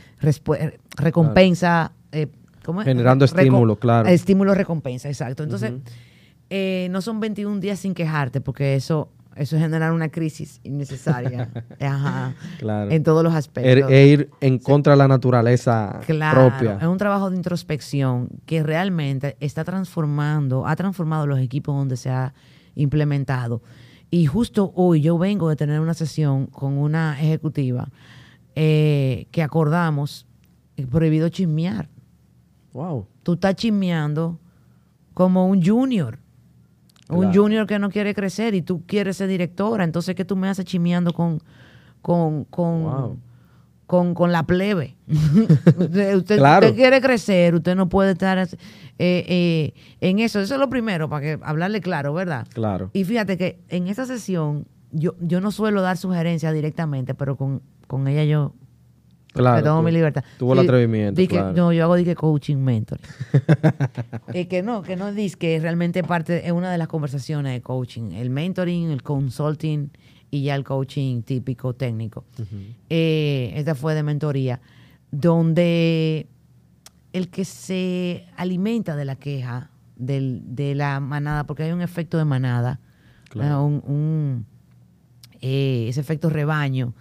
recompensa. 0.97 1.93
Eh, 2.11 2.27
Generando 2.83 3.23
estímulo, 3.23 3.77
claro. 3.77 4.09
Estímulo, 4.09 4.53
recompensa, 4.53 5.07
exacto. 5.07 5.43
Entonces, 5.43 5.71
no 6.91 7.01
son 7.01 7.21
21 7.21 7.61
días 7.61 7.79
sin 7.79 7.93
quejarte, 7.93 8.41
porque 8.41 8.75
eso, 8.75 9.09
eso 9.39 9.55
es 9.55 9.61
generar 9.61 9.91
una 9.91 10.09
crisis 10.09 10.59
innecesaria. 10.63 11.49
Ajá. 11.79 12.35
Claro. 12.59 12.91
En 12.91 13.03
todos 13.03 13.23
los 13.23 13.33
aspectos. 13.33 13.91
E, 13.91 14.07
ir 14.07 14.29
en 14.41 14.59
contra 14.59 14.93
de 14.93 14.97
la 14.97 15.07
naturaleza 15.07 15.99
claro, 16.05 16.49
propia. 16.49 16.77
Es 16.81 16.87
un 16.87 16.97
trabajo 16.97 17.29
de 17.29 17.37
introspección 17.37 18.29
que 18.45 18.63
realmente 18.63 19.37
está 19.39 19.63
transformando, 19.63 20.65
ha 20.65 20.75
transformado 20.75 21.27
los 21.27 21.39
equipos 21.39 21.75
donde 21.75 21.97
se 21.97 22.09
ha 22.09 22.33
implementado. 22.75 23.61
Y 24.09 24.25
justo 24.25 24.71
hoy 24.75 25.01
yo 25.01 25.17
vengo 25.17 25.49
de 25.49 25.55
tener 25.55 25.79
una 25.79 25.93
sesión 25.93 26.47
con 26.47 26.77
una 26.77 27.19
ejecutiva 27.19 27.89
eh, 28.55 29.27
que 29.31 29.43
acordamos 29.43 30.25
prohibido 30.89 31.29
chismear. 31.29 31.89
Wow. 32.73 33.07
Tú 33.23 33.33
estás 33.33 33.55
chismeando 33.55 34.39
como 35.13 35.47
un 35.47 35.63
junior. 35.63 36.19
Un 37.09 37.33
junior 37.33 37.65
que 37.67 37.79
no 37.79 37.89
quiere 37.89 38.13
crecer 38.13 38.53
y 38.53 38.61
tú 38.61 38.83
quieres 38.85 39.17
ser 39.17 39.29
directora. 39.29 39.83
Entonces, 39.83 40.15
¿qué 40.15 40.25
tú 40.25 40.35
me 40.35 40.49
haces 40.49 40.65
chismeando 40.65 41.13
con, 41.13 41.41
con, 42.01 42.43
con, 42.45 44.13
con, 44.13 44.31
la 44.31 44.43
plebe? 44.43 44.97
usted, 45.07 46.75
quiere 46.75 47.01
crecer, 47.01 47.55
usted 47.55 47.75
no 47.75 47.87
puede 47.87 48.11
estar 48.11 48.37
eh, 48.37 48.47
eh, 48.99 49.73
en 50.01 50.19
eso. 50.19 50.39
Eso 50.39 50.55
es 50.55 50.59
lo 50.59 50.69
primero, 50.69 51.09
para 51.09 51.21
que 51.21 51.39
hablarle 51.43 51.81
claro, 51.81 52.13
¿verdad? 52.13 52.47
Claro. 52.53 52.89
Y 52.93 53.05
fíjate 53.05 53.37
que 53.37 53.59
en 53.69 53.87
esa 53.87 54.05
sesión, 54.05 54.67
yo, 54.91 55.15
yo 55.21 55.39
no 55.39 55.51
suelo 55.51 55.81
dar 55.81 55.97
sugerencias 55.97 56.53
directamente, 56.53 57.13
pero 57.13 57.37
con, 57.37 57.61
con 57.87 58.07
ella 58.07 58.25
yo 58.25 58.53
Claro. 59.37 59.81
mi 59.81 59.91
libertad. 59.91 60.23
Tuvo 60.37 60.53
el 60.53 60.59
atrevimiento. 60.59 61.21
No, 61.53 61.71
yo 61.71 61.83
hago 61.83 61.95
dije 61.95 62.15
coaching 62.15 62.57
mentor. 62.57 62.99
eh, 64.33 64.47
que 64.47 64.63
no, 64.63 64.81
que 64.81 64.95
no 64.95 65.13
dice 65.13 65.37
que 65.37 65.59
realmente 65.59 66.03
parte, 66.03 66.45
es 66.45 66.51
una 66.51 66.71
de 66.71 66.77
las 66.77 66.87
conversaciones 66.87 67.53
de 67.53 67.61
coaching. 67.61 68.11
El 68.11 68.29
mentoring, 68.29 68.91
el 68.91 69.03
consulting 69.03 69.89
y 70.31 70.43
ya 70.43 70.55
el 70.55 70.63
coaching 70.63 71.21
típico 71.21 71.73
técnico. 71.73 72.25
Eh, 72.89 73.53
esta 73.55 73.75
fue 73.75 73.95
de 73.95 74.03
mentoría, 74.03 74.59
donde 75.11 76.27
el 77.13 77.29
que 77.29 77.45
se 77.45 78.25
alimenta 78.35 78.95
de 78.95 79.05
la 79.05 79.15
queja 79.15 79.69
de 79.95 80.73
la 80.75 80.99
manada, 80.99 81.45
porque 81.45 81.63
hay 81.63 81.71
un 81.71 81.81
efecto 81.81 82.17
de 82.17 82.25
manada, 82.25 82.79
un, 83.33 84.45
eh, 85.41 85.85
ese 85.89 85.99
efecto 85.99 86.29
rebaño 86.29 86.93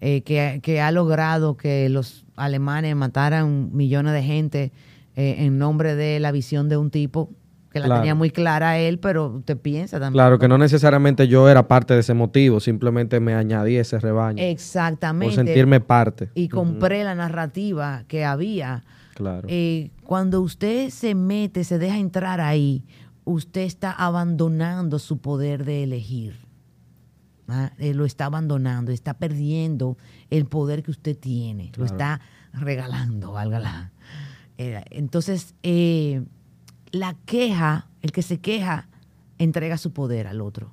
eh, 0.00 0.22
que, 0.22 0.80
ha 0.80 0.92
logrado 0.92 1.56
que 1.56 1.88
los 1.88 2.24
alemanes 2.36 2.94
mataran 2.94 3.74
millones 3.74 4.12
de 4.12 4.22
gente 4.22 4.72
eh, 5.16 5.36
en 5.38 5.58
nombre 5.58 5.94
de 5.96 6.20
la 6.20 6.30
visión 6.30 6.68
de 6.68 6.76
un 6.76 6.90
tipo 6.90 7.30
que 7.70 7.80
la 7.80 7.96
tenía 7.96 8.14
muy 8.14 8.30
clara 8.30 8.78
él, 8.78 8.98
pero 8.98 9.26
usted 9.26 9.56
piensa 9.56 9.98
también. 9.98 10.14
Claro, 10.14 10.38
que 10.38 10.48
no 10.48 10.56
necesariamente 10.56 11.28
yo 11.28 11.48
era 11.48 11.68
parte 11.68 11.94
de 11.94 12.00
ese 12.00 12.14
motivo, 12.14 12.60
simplemente 12.60 13.20
me 13.20 13.34
añadí 13.34 13.76
ese 13.76 13.98
rebaño. 13.98 14.42
Exactamente. 14.42 15.34
O 15.34 15.36
sentirme 15.36 15.80
parte. 15.80 16.30
Y 16.34 16.48
compré 16.48 17.04
la 17.04 17.14
narrativa 17.14 18.04
que 18.08 18.24
había. 18.24 18.84
Claro. 19.14 19.46
Eh, 19.50 19.90
cuando 20.04 20.40
usted 20.40 20.90
se 20.90 21.14
mete, 21.14 21.64
se 21.64 21.78
deja 21.78 21.98
entrar 21.98 22.40
ahí, 22.40 22.84
usted 23.24 23.62
está 23.62 23.90
abandonando 23.90 24.98
su 24.98 25.18
poder 25.18 25.64
de 25.64 25.82
elegir. 25.82 26.47
¿Ah? 27.48 27.72
Eh, 27.78 27.94
lo 27.94 28.04
está 28.04 28.26
abandonando, 28.26 28.92
está 28.92 29.14
perdiendo 29.14 29.96
el 30.30 30.46
poder 30.46 30.82
que 30.82 30.90
usted 30.90 31.16
tiene, 31.16 31.72
lo 31.76 31.84
está 31.84 32.20
regalando, 32.52 33.32
válgala. 33.32 33.92
Eh, 34.58 34.82
entonces, 34.90 35.54
eh, 35.62 36.24
la 36.90 37.14
queja, 37.24 37.88
el 38.02 38.12
que 38.12 38.22
se 38.22 38.38
queja, 38.38 38.88
entrega 39.38 39.78
su 39.78 39.92
poder 39.92 40.26
al 40.26 40.40
otro. 40.40 40.72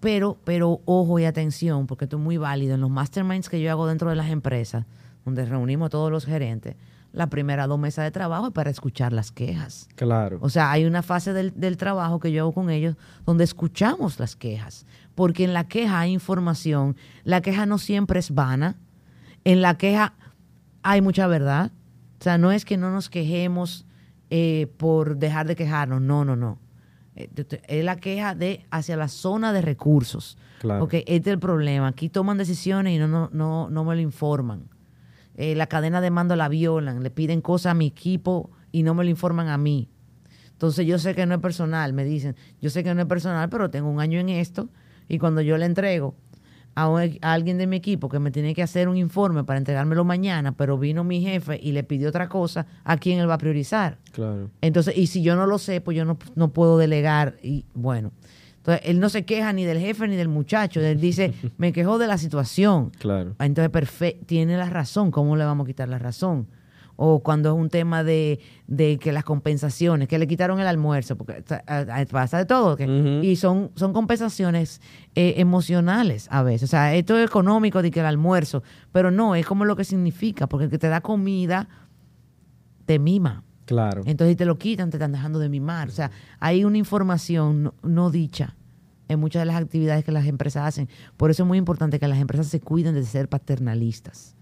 pero, 0.00 0.38
pero 0.44 0.80
ojo 0.84 1.18
y 1.18 1.24
atención, 1.24 1.86
porque 1.86 2.04
esto 2.04 2.16
es 2.16 2.22
muy 2.22 2.36
válido. 2.36 2.74
En 2.74 2.80
los 2.80 2.90
masterminds 2.90 3.48
que 3.48 3.60
yo 3.60 3.70
hago 3.70 3.86
dentro 3.86 4.10
de 4.10 4.16
las 4.16 4.30
empresas, 4.30 4.86
donde 5.24 5.44
reunimos 5.44 5.86
a 5.86 5.90
todos 5.90 6.10
los 6.10 6.26
gerentes, 6.26 6.76
la 7.12 7.28
primera 7.28 7.66
dos 7.66 7.78
mesas 7.78 8.04
de 8.04 8.10
trabajo 8.10 8.48
es 8.48 8.52
para 8.52 8.70
escuchar 8.70 9.12
las 9.12 9.30
quejas. 9.30 9.88
Claro. 9.94 10.38
O 10.40 10.50
sea, 10.50 10.72
hay 10.72 10.84
una 10.84 11.02
fase 11.02 11.32
del, 11.32 11.52
del, 11.54 11.76
trabajo 11.76 12.18
que 12.18 12.32
yo 12.32 12.42
hago 12.42 12.52
con 12.52 12.70
ellos 12.70 12.96
donde 13.24 13.44
escuchamos 13.44 14.18
las 14.18 14.34
quejas 14.34 14.84
porque 15.14 15.44
en 15.44 15.52
la 15.52 15.68
queja 15.68 16.00
hay 16.00 16.12
información. 16.12 16.96
La 17.22 17.40
queja 17.40 17.66
no 17.66 17.78
siempre 17.78 18.18
es 18.18 18.32
vana. 18.32 18.76
En 19.44 19.62
la 19.62 19.76
queja 19.76 20.14
hay 20.82 21.00
mucha 21.00 21.26
verdad. 21.26 21.72
O 22.20 22.24
sea, 22.24 22.38
no 22.38 22.52
es 22.52 22.64
que 22.64 22.76
no 22.76 22.90
nos 22.90 23.10
quejemos 23.10 23.86
eh, 24.30 24.68
por 24.76 25.16
dejar 25.16 25.46
de 25.46 25.56
quejarnos. 25.56 26.00
No, 26.00 26.24
no, 26.24 26.36
no. 26.36 26.58
Eh, 27.16 27.28
es 27.68 27.84
la 27.84 27.96
queja 27.96 28.34
de 28.34 28.66
hacia 28.70 28.96
la 28.96 29.08
zona 29.08 29.52
de 29.52 29.62
recursos. 29.62 30.36
Claro. 30.60 30.80
Porque 30.80 31.04
este 31.06 31.30
es 31.30 31.34
el 31.34 31.40
problema. 31.40 31.88
Aquí 31.88 32.08
toman 32.08 32.38
decisiones 32.38 32.94
y 32.94 32.98
no, 32.98 33.06
no, 33.06 33.30
no, 33.32 33.68
no 33.70 33.84
me 33.84 33.94
lo 33.94 34.00
informan. 34.00 34.68
Eh, 35.36 35.54
la 35.54 35.66
cadena 35.66 36.00
de 36.00 36.10
mando 36.10 36.36
la 36.36 36.48
violan, 36.48 37.02
le 37.02 37.10
piden 37.10 37.40
cosas 37.40 37.72
a 37.72 37.74
mi 37.74 37.86
equipo 37.86 38.50
y 38.70 38.84
no 38.84 38.94
me 38.94 39.04
lo 39.04 39.10
informan 39.10 39.48
a 39.48 39.58
mí. 39.58 39.90
Entonces 40.52 40.86
yo 40.86 40.98
sé 41.00 41.14
que 41.16 41.26
no 41.26 41.34
es 41.34 41.40
personal, 41.40 41.92
me 41.92 42.04
dicen, 42.04 42.36
yo 42.60 42.70
sé 42.70 42.84
que 42.84 42.94
no 42.94 43.00
es 43.00 43.08
personal, 43.08 43.48
pero 43.48 43.68
tengo 43.68 43.90
un 43.90 44.00
año 44.00 44.20
en 44.20 44.28
esto 44.28 44.70
y 45.08 45.18
cuando 45.18 45.40
yo 45.40 45.56
le 45.58 45.66
entrego 45.66 46.14
a, 46.74 47.08
alguien 47.22 47.58
de 47.58 47.66
mi 47.66 47.76
equipo 47.76 48.08
que 48.08 48.18
me 48.18 48.30
tiene 48.30 48.54
que 48.54 48.62
hacer 48.62 48.88
un 48.88 48.96
informe 48.96 49.44
para 49.44 49.58
entregármelo 49.58 50.04
mañana, 50.04 50.52
pero 50.52 50.78
vino 50.78 51.04
mi 51.04 51.20
jefe 51.20 51.58
y 51.62 51.72
le 51.72 51.84
pidió 51.84 52.08
otra 52.08 52.28
cosa, 52.28 52.66
¿a 52.84 52.96
quién 52.96 53.18
él 53.18 53.28
va 53.28 53.34
a 53.34 53.38
priorizar? 53.38 53.98
Claro. 54.12 54.50
Entonces, 54.60 54.96
y 54.96 55.06
si 55.06 55.22
yo 55.22 55.36
no 55.36 55.46
lo 55.46 55.58
sé, 55.58 55.80
pues 55.80 55.96
yo 55.96 56.04
no, 56.04 56.18
no 56.34 56.48
puedo 56.48 56.78
delegar. 56.78 57.36
Y 57.42 57.64
bueno, 57.74 58.12
entonces 58.56 58.82
él 58.88 58.98
no 58.98 59.08
se 59.08 59.24
queja 59.24 59.52
ni 59.52 59.64
del 59.64 59.78
jefe 59.78 60.08
ni 60.08 60.16
del 60.16 60.28
muchacho. 60.28 60.80
Él 60.80 61.00
dice, 61.00 61.34
me 61.58 61.72
quejó 61.72 61.98
de 61.98 62.06
la 62.06 62.18
situación. 62.18 62.90
Claro. 62.98 63.36
Entonces, 63.38 63.70
perfecto, 63.70 64.26
tiene 64.26 64.56
la 64.56 64.68
razón. 64.70 65.10
¿Cómo 65.10 65.36
le 65.36 65.44
vamos 65.44 65.64
a 65.64 65.66
quitar 65.68 65.88
la 65.88 65.98
razón? 65.98 66.48
O 66.96 67.20
cuando 67.20 67.50
es 67.50 67.56
un 67.56 67.68
tema 67.68 68.04
de, 68.04 68.40
que 69.00 69.12
las 69.12 69.24
compensaciones, 69.24 70.08
que 70.08 70.18
le 70.18 70.26
quitaron 70.26 70.60
el 70.60 70.66
almuerzo, 70.66 71.16
porque 71.16 71.42
pasa 72.10 72.38
de 72.38 72.44
todo, 72.44 72.76
y 73.22 73.36
son, 73.36 73.70
son 73.74 73.92
compensaciones 73.92 74.80
eh, 75.14 75.34
emocionales 75.38 76.28
a 76.30 76.42
veces. 76.42 76.68
O 76.68 76.70
sea, 76.70 76.94
esto 76.94 77.18
es 77.18 77.26
económico 77.26 77.82
de 77.82 77.90
que 77.90 78.00
el 78.00 78.06
almuerzo, 78.06 78.62
pero 78.92 79.10
no, 79.10 79.34
es 79.34 79.46
como 79.46 79.64
lo 79.64 79.76
que 79.76 79.84
significa, 79.84 80.46
porque 80.46 80.64
el 80.64 80.70
que 80.70 80.78
te 80.78 80.88
da 80.88 81.00
comida 81.00 81.68
te 82.86 82.98
mima. 82.98 83.42
Claro. 83.64 84.02
Entonces, 84.04 84.32
si 84.32 84.36
te 84.36 84.44
lo 84.44 84.58
quitan, 84.58 84.90
te 84.90 84.98
están 84.98 85.12
dejando 85.12 85.38
de 85.38 85.48
mimar. 85.48 85.88
O 85.88 85.92
sea, 85.92 86.10
hay 86.38 86.64
una 86.64 86.76
información 86.76 87.72
no, 87.82 88.10
dicha 88.10 88.56
en 89.08 89.20
muchas 89.20 89.40
de 89.40 89.46
las 89.46 89.56
actividades 89.56 90.04
que 90.04 90.12
las 90.12 90.26
empresas 90.26 90.66
hacen. 90.66 90.88
Por 91.16 91.30
eso 91.30 91.44
es 91.44 91.46
muy 91.46 91.58
importante 91.58 91.98
que 91.98 92.08
las 92.08 92.18
empresas 92.18 92.46
se 92.48 92.60
cuiden 92.60 92.94
de 92.94 93.04
ser 93.04 93.28
paternalistas 93.28 94.33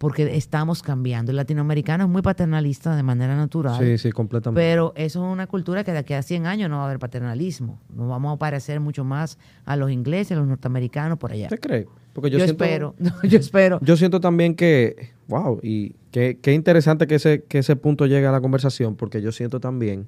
porque 0.00 0.34
estamos 0.34 0.82
cambiando. 0.82 1.30
El 1.30 1.36
latinoamericano 1.36 2.04
es 2.04 2.10
muy 2.10 2.22
paternalista 2.22 2.96
de 2.96 3.02
manera 3.02 3.36
natural. 3.36 3.78
Sí, 3.78 3.98
sí, 3.98 4.12
completamente. 4.12 4.58
Pero 4.58 4.94
eso 4.96 5.22
es 5.22 5.30
una 5.30 5.46
cultura 5.46 5.84
que 5.84 5.92
de 5.92 5.98
aquí 5.98 6.14
a 6.14 6.22
100 6.22 6.46
años 6.46 6.70
no 6.70 6.76
va 6.76 6.84
a 6.84 6.86
haber 6.86 6.98
paternalismo. 6.98 7.78
Nos 7.94 8.08
vamos 8.08 8.34
a 8.34 8.38
parecer 8.38 8.80
mucho 8.80 9.04
más 9.04 9.36
a 9.66 9.76
los 9.76 9.90
ingleses, 9.90 10.32
a 10.32 10.40
los 10.40 10.48
norteamericanos, 10.48 11.18
por 11.18 11.32
allá. 11.32 11.48
¿Te 11.48 11.58
crees? 11.58 11.86
Porque 12.14 12.30
yo, 12.30 12.38
espero, 12.38 12.94
yo 13.24 13.38
espero. 13.38 13.78
Yo 13.82 13.94
siento 13.98 14.20
también 14.20 14.54
que, 14.54 15.10
wow, 15.28 15.60
y 15.62 15.96
qué, 16.12 16.38
qué 16.40 16.54
interesante 16.54 17.06
que 17.06 17.16
ese, 17.16 17.42
que 17.42 17.58
ese 17.58 17.76
punto 17.76 18.06
llegue 18.06 18.26
a 18.26 18.32
la 18.32 18.40
conversación, 18.40 18.96
porque 18.96 19.20
yo 19.20 19.32
siento 19.32 19.60
también 19.60 20.06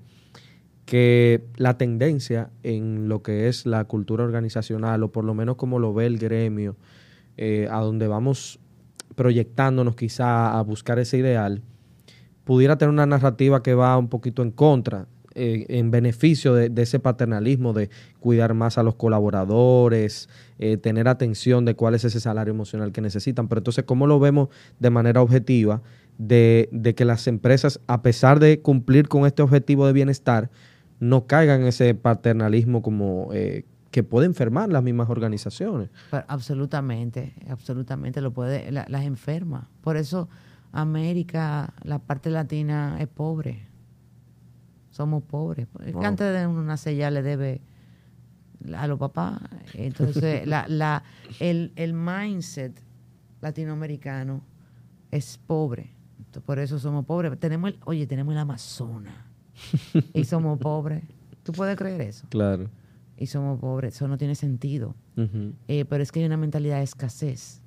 que 0.87 1.45
la 1.57 1.77
tendencia 1.77 2.49
en 2.63 3.11
lo 3.11 3.23
que 3.23 3.47
es 3.47 3.67
la 3.67 3.85
cultura 3.85 4.25
organizacional, 4.25 5.03
o 5.03 5.13
por 5.13 5.25
lo 5.27 5.35
menos 5.35 5.57
como 5.57 5.79
lo 5.79 5.93
ve 5.93 6.07
el 6.07 6.17
gremio, 6.17 6.77
eh, 7.37 7.69
a 7.71 7.81
donde 7.81 8.09
vamos 8.09 8.59
proyectándonos 9.14 9.97
quizá 9.97 10.59
a 10.59 10.62
buscar 10.62 10.99
ese 10.99 11.19
ideal, 11.19 11.62
pudiera 12.45 12.76
tener 12.76 12.92
una 12.92 13.07
narrativa 13.07 13.62
que 13.62 13.75
va 13.75 13.97
un 13.97 14.09
poquito 14.09 14.42
en 14.42 14.50
contra, 14.50 15.07
eh, 15.35 15.64
en 15.69 15.90
beneficio 15.90 16.54
de, 16.54 16.71
ese 16.83 16.99
paternalismo, 16.99 17.73
de 17.73 17.88
cuidar 18.21 18.52
más 18.52 18.76
a 18.76 18.83
los 18.83 18.97
colaboradores, 18.97 20.28
eh, 20.59 20.76
tener 20.76 21.09
atención 21.09 21.64
de 21.64 21.75
cuál 21.75 21.95
es 21.95 22.04
ese 22.04 22.21
salario 22.21 22.52
emocional 22.52 22.92
que 22.92 23.00
necesitan. 23.00 23.49
Pero 23.49 23.61
entonces, 23.61 23.85
¿cómo 23.85 24.07
lo 24.07 24.21
vemos 24.21 24.49
de 24.78 24.90
manera 24.90 25.23
objetiva? 25.23 25.83
De, 26.19 26.69
de 26.73 26.95
que 26.95 27.07
las 27.07 27.26
empresas, 27.26 27.81
a 27.87 28.02
pesar 28.02 28.40
de 28.40 28.61
cumplir 28.61 29.09
con 29.09 29.25
este 29.25 29.40
objetivo 29.40 29.87
de 29.87 29.95
bienestar, 29.95 30.50
no 31.00 31.26
caigan 31.26 31.62
en 31.62 31.69
ese 31.69 31.95
paternalismo 31.95 32.83
como 32.83 33.31
eh, 33.33 33.64
que 33.93 34.03
puede 34.03 34.27
enfermar 34.27 34.71
las 34.71 34.83
mismas 34.83 35.11
organizaciones. 35.11 35.91
absolutamente, 36.27 37.35
absolutamente 37.49 38.23
lo 38.23 38.33
puede, 38.33 38.73
las 38.73 39.03
enferma. 39.05 39.69
Por 39.83 39.99
eso 39.99 40.31
América, 40.73 41.75
la 41.85 41.99
parte 41.99 42.31
latina 42.31 42.97
es 42.99 43.07
pobre. 43.07 43.69
Somos 44.91 45.23
pobres. 45.23 45.69
Antes 46.03 46.35
de 46.35 46.47
uno 46.47 46.63
nacer 46.63 46.97
ya 46.97 47.11
le 47.11 47.23
debe 47.23 47.61
a 48.75 48.87
los 48.87 48.99
papás. 48.99 49.43
Entonces, 49.75 50.47
la, 50.47 50.67
la, 50.69 51.05
el, 51.39 51.73
el 51.77 51.93
mindset 51.93 52.83
latinoamericano 53.43 54.43
es 55.11 55.39
pobre. 55.47 55.93
por 56.47 56.59
eso 56.59 56.79
somos 56.79 57.05
pobres. 57.05 57.39
Tenemos 57.39 57.73
el, 57.73 57.81
oye, 57.85 58.07
tenemos 58.07 58.33
el 58.33 58.39
Amazonas 58.39 59.15
y 60.15 60.25
somos 60.25 60.59
pobres. 60.59 61.05
¿Tú 61.43 61.53
puedes 61.53 61.77
creer 61.77 62.01
eso? 62.01 62.27
Claro 62.31 62.71
y 63.23 63.26
somos 63.26 63.61
pobres. 63.61 63.95
Eso 63.95 64.09
no 64.09 64.19
tiene 64.19 64.35
sentido. 64.35 64.97
Eh, 65.69 65.85
pero 65.85 66.02
es 66.02 66.11
que 66.11 66.21
hay 66.21 66.26
una 66.26 66.37
mentalidad 66.37 66.79
de 66.79 66.83
escasez. 66.83 67.62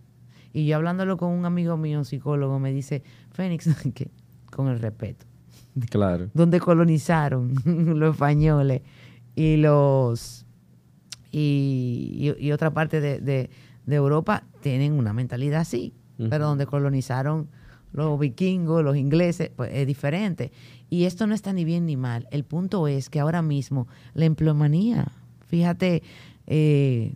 Y 0.52 0.66
yo 0.66 0.76
hablándolo 0.76 1.16
con 1.16 1.32
un 1.32 1.46
amigo 1.46 1.78
mío, 1.78 1.98
un 1.98 2.06
psicólogo, 2.06 2.60
me 2.60 2.74
dice, 2.74 3.04
Fénix, 3.32 3.70
que, 3.94 4.10
con 4.52 4.68
el 4.68 4.80
respeto. 4.80 5.26
Claro. 5.90 6.30
Donde 6.34 6.60
colonizaron 6.60 7.54
los 7.66 8.14
españoles 8.14 8.82
y 9.34 9.58
los 9.58 10.46
y, 11.32 12.52
otra 12.54 12.72
parte 12.72 13.02
de, 13.02 13.50
Europa 13.88 14.44
tienen 14.62 14.94
una 14.94 15.14
mentalidad 15.14 15.62
así. 15.62 15.94
Pero 16.18 16.48
donde 16.48 16.66
colonizaron 16.66 17.50
los 17.92 18.18
vikingos, 18.18 18.84
los 18.84 18.96
ingleses, 18.96 19.52
pues 19.56 19.72
es 19.74 19.88
diferente. 19.88 20.52
Y 20.90 21.06
esto 21.06 21.28
no 21.28 21.34
está 21.34 21.52
ni 21.52 21.66
bien 21.66 21.86
ni 21.86 21.98
mal. 21.98 22.28
El 22.32 22.46
punto 22.46 22.88
es 22.88 23.10
que 23.10 23.20
ahora 23.20 23.42
mismo 23.42 23.88
la 24.14 24.26
empleomanía 24.26 25.12
Fíjate, 25.46 26.04
eh, 26.48 27.14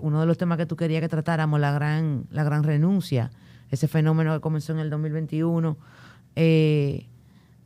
uno 0.00 0.20
de 0.20 0.26
los 0.26 0.38
temas 0.38 0.58
que 0.58 0.66
tú 0.66 0.76
querías 0.76 1.00
que 1.00 1.08
tratáramos, 1.08 1.60
la 1.60 1.72
gran, 1.72 2.26
la 2.30 2.44
gran 2.44 2.62
renuncia, 2.62 3.30
ese 3.70 3.88
fenómeno 3.88 4.34
que 4.34 4.40
comenzó 4.40 4.72
en 4.72 4.80
el 4.80 4.90
2021. 4.90 5.76
Eh, 6.36 7.06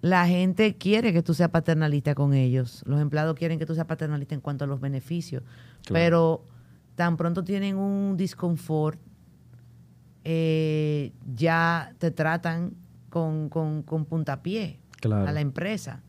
la 0.02 0.26
gente 0.26 0.76
quiere 0.76 1.12
que 1.12 1.22
tú 1.22 1.34
seas 1.34 1.50
paternalista 1.50 2.14
con 2.14 2.34
ellos. 2.34 2.82
Los 2.86 3.00
empleados 3.00 3.34
quieren 3.36 3.58
que 3.58 3.66
tú 3.66 3.74
seas 3.74 3.86
paternalista 3.86 4.34
en 4.34 4.40
cuanto 4.40 4.64
a 4.64 4.68
los 4.68 4.80
beneficios. 4.80 5.42
Pero 5.90 6.44
tan 6.94 7.16
pronto 7.16 7.42
tienen 7.42 7.76
un 7.76 8.16
disconfort, 8.16 8.98
eh, 10.24 11.12
ya 11.34 11.92
te 11.98 12.10
tratan 12.10 12.74
con, 13.10 13.48
con, 13.48 13.82
con 13.82 14.04
puntapié 14.04 14.78
a 15.02 15.32
la 15.32 15.40
empresa 15.40 16.02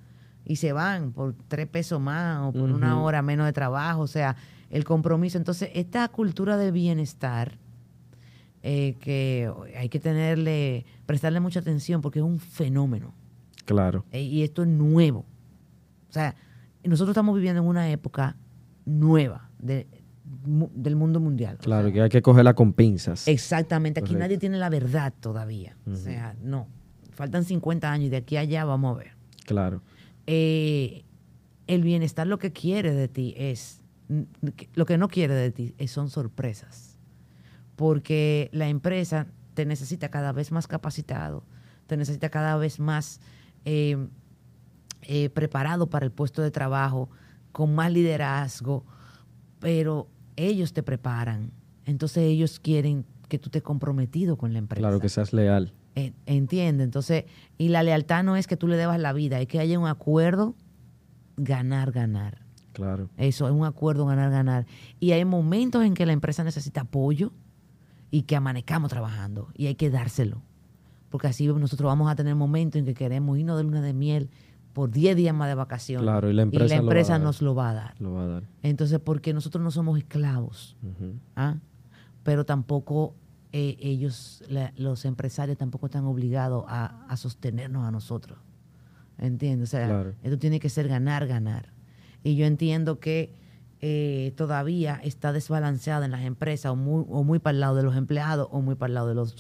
y 0.48 0.56
se 0.56 0.72
van 0.72 1.12
por 1.12 1.36
tres 1.48 1.68
pesos 1.68 2.00
más 2.00 2.48
o 2.48 2.54
por 2.54 2.72
una 2.72 3.02
hora 3.02 3.22
menos 3.22 3.46
de 3.46 3.54
trabajo, 3.54 4.02
o 4.02 4.08
sea, 4.08 4.38
el 4.70 4.86
compromiso. 4.86 5.38
Entonces, 5.38 5.70
esta 5.74 6.08
cultura 6.08 6.56
de 6.56 6.72
bienestar, 6.72 7.58
eh, 8.64 8.96
que 9.02 9.52
hay 9.78 9.90
que 9.90 10.00
tenerle, 10.00 10.86
prestarle 11.06 11.42
mucha 11.42 11.60
atención 11.60 12.02
porque 12.02 12.20
es 12.20 12.26
un 12.26 12.40
fenómeno. 12.40 13.14
Claro. 13.66 14.06
Eh, 14.12 14.22
y 14.22 14.44
esto 14.44 14.62
es 14.62 14.70
nuevo. 14.70 15.26
O 16.10 16.14
sea, 16.14 16.34
nosotros 16.84 17.14
estamos 17.14 17.36
viviendo 17.36 17.62
en 17.62 17.68
una 17.68 17.90
época 17.92 18.38
nueva 18.86 19.50
del 19.60 20.96
mundo 20.96 21.20
mundial. 21.20 21.58
Claro, 21.58 21.92
que 21.92 22.02
hay 22.02 22.10
que 22.10 22.22
cogerla 22.22 22.54
con 22.54 22.72
pinzas. 22.72 23.28
Exactamente, 23.28 24.00
aquí 24.00 24.16
nadie 24.16 24.38
tiene 24.38 24.58
la 24.58 24.70
verdad 24.70 25.14
todavía. 25.20 25.76
O 25.86 25.96
sea, 25.96 26.36
no. 26.42 26.68
Faltan 27.12 27.44
50 27.44 27.92
años 27.92 28.08
y 28.08 28.10
de 28.10 28.18
aquí 28.18 28.38
a 28.38 28.42
allá 28.42 28.64
vamos 28.64 28.96
a 28.96 29.00
ver. 29.00 29.12
Claro. 29.46 29.82
Eh, 30.28 31.06
el 31.68 31.84
bienestar 31.84 32.28
lo 32.28 32.38
que 32.38 32.52
quiere 32.52 32.94
de 32.94 33.08
ti 33.08 33.34
es, 33.38 33.82
lo 34.74 34.86
que 34.86 34.98
no 34.98 35.08
quiere 35.08 35.34
de 35.34 35.52
ti 35.52 35.74
son 35.88 36.10
sorpresas, 36.10 36.98
porque 37.76 38.50
la 38.52 38.68
empresa 38.68 39.28
te 39.54 39.66
necesita 39.66 40.10
cada 40.10 40.32
vez 40.32 40.52
más 40.52 40.68
capacitado, 40.68 41.44
te 41.88 41.98
necesita 41.98 42.30
cada 42.30 42.58
vez 42.58 42.80
más 42.80 43.20
eh, 43.66 43.98
eh, 45.02 45.30
preparado 45.30 45.90
para 45.90 46.06
el 46.06 46.12
puesto 46.12 46.42
de 46.42 46.52
trabajo, 46.52 47.10
con 47.52 47.74
más 47.74 47.92
liderazgo, 47.92 48.86
pero 49.60 50.08
ellos 50.36 50.74
te 50.74 50.84
preparan, 50.84 51.52
entonces 51.86 52.24
ellos 52.24 52.60
quieren 52.60 53.06
que 53.28 53.40
tú 53.40 53.48
estés 53.48 53.64
comprometido 53.64 54.38
con 54.38 54.54
la 54.54 54.60
empresa. 54.60 54.82
Claro, 54.82 55.00
que 55.00 55.10
seas 55.10 55.34
leal. 55.34 55.74
Entiende, 56.26 56.84
entonces, 56.84 57.26
y 57.58 57.70
la 57.70 57.82
lealtad 57.82 58.24
no 58.24 58.36
es 58.36 58.46
que 58.46 58.56
tú 58.56 58.68
le 58.68 58.78
debas 58.78 59.00
la 59.00 59.14
vida, 59.14 59.40
es 59.42 59.48
que 59.48 59.60
haya 59.60 59.80
un 59.80 59.88
acuerdo 59.88 60.56
ganar, 61.38 61.92
ganar. 61.92 62.42
Claro. 62.74 63.10
Eso 63.18 63.48
es 63.48 63.52
un 63.52 63.66
acuerdo 63.66 64.06
ganar, 64.06 64.30
ganar. 64.30 64.68
Y 65.00 65.14
hay 65.14 65.26
momentos 65.26 65.84
en 65.84 65.96
que 65.96 66.06
la 66.06 66.14
empresa 66.14 66.44
necesita 66.44 66.82
apoyo 66.82 67.32
y 68.12 68.24
que 68.24 68.36
amanezcamos 68.36 68.92
trabajando 68.92 69.48
y 69.56 69.66
hay 69.66 69.76
que 69.76 69.90
dárselo. 69.90 70.44
Porque 71.10 71.28
así 71.28 71.48
nosotros 71.48 71.88
vamos 71.88 72.12
a 72.12 72.16
tener 72.16 72.36
momentos 72.36 72.78
en 72.78 72.86
que 72.86 72.94
queremos 72.94 73.40
irnos 73.40 73.58
de 73.58 73.64
luna 73.64 73.82
de 73.82 73.94
miel 73.94 74.30
por 74.74 74.92
10 74.92 75.16
días 75.16 75.34
más 75.34 75.48
de 75.48 75.56
vacaciones. 75.56 76.04
Claro, 76.04 76.30
y 76.30 76.34
la 76.34 76.44
empresa, 76.44 77.18
nos 77.18 77.42
lo 77.42 77.56
va 77.56 77.72
a 77.72 77.74
dar. 77.74 77.96
Lo 78.00 78.14
va 78.14 78.24
a 78.24 78.28
dar. 78.28 78.44
Entonces, 78.62 79.00
porque 79.00 79.34
nosotros 79.34 79.64
no 79.64 79.72
somos 79.72 79.98
esclavos, 79.98 80.78
¿ah? 81.36 81.56
pero 82.22 82.46
tampoco 82.46 83.16
eh, 83.54 83.78
ellos, 83.80 84.44
los 84.76 85.06
empresarios 85.06 85.58
tampoco 85.58 85.86
están 85.86 86.06
obligados 86.06 86.66
a, 86.68 87.16
sostenernos 87.18 87.86
a 87.86 87.92
nosotros. 87.92 88.38
¿Entiendes? 89.18 89.70
O 89.70 89.72
sea, 89.72 90.14
esto 90.22 90.38
tiene 90.38 90.60
que 90.60 90.70
ser 90.70 90.88
ganar, 90.88 91.26
ganar. 91.28 91.72
Y 92.24 92.36
yo 92.36 92.46
entiendo 92.46 93.00
que 93.00 93.34
eh, 93.80 94.34
todavía 94.36 95.00
está 95.04 95.32
desbalanceada 95.32 96.06
en 96.06 96.12
las 96.12 96.24
empresas 96.24 96.72
o 96.72 96.76
muy, 96.76 97.06
o 97.10 97.24
muy 97.24 97.40
para 97.40 97.54
el 97.54 97.60
lado 97.62 97.76
de 97.76 97.84
los 97.84 97.96
empleados 97.96 98.48
o 98.52 98.62
muy 98.62 98.76
para 98.76 98.90
el 98.90 98.94
lado 98.96 99.08
de 99.08 99.16
los, 99.16 99.36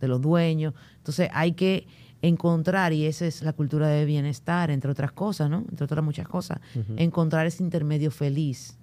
de 0.00 0.08
los 0.08 0.20
dueños. 0.20 0.74
Entonces 0.96 1.28
hay 1.32 1.52
que 1.52 1.86
encontrar, 2.22 2.92
y 2.92 3.06
esa 3.06 3.26
es 3.26 3.42
la 3.42 3.52
cultura 3.52 3.88
de 3.88 4.04
bienestar, 4.04 4.70
entre 4.70 4.90
otras 4.90 5.12
cosas, 5.12 5.48
¿no? 5.48 5.64
Entre 5.70 5.84
otras 5.84 6.04
muchas 6.04 6.28
cosas, 6.28 6.60
encontrar 6.96 7.46
ese 7.46 7.62
intermedio 7.62 8.10
feliz 8.10 8.76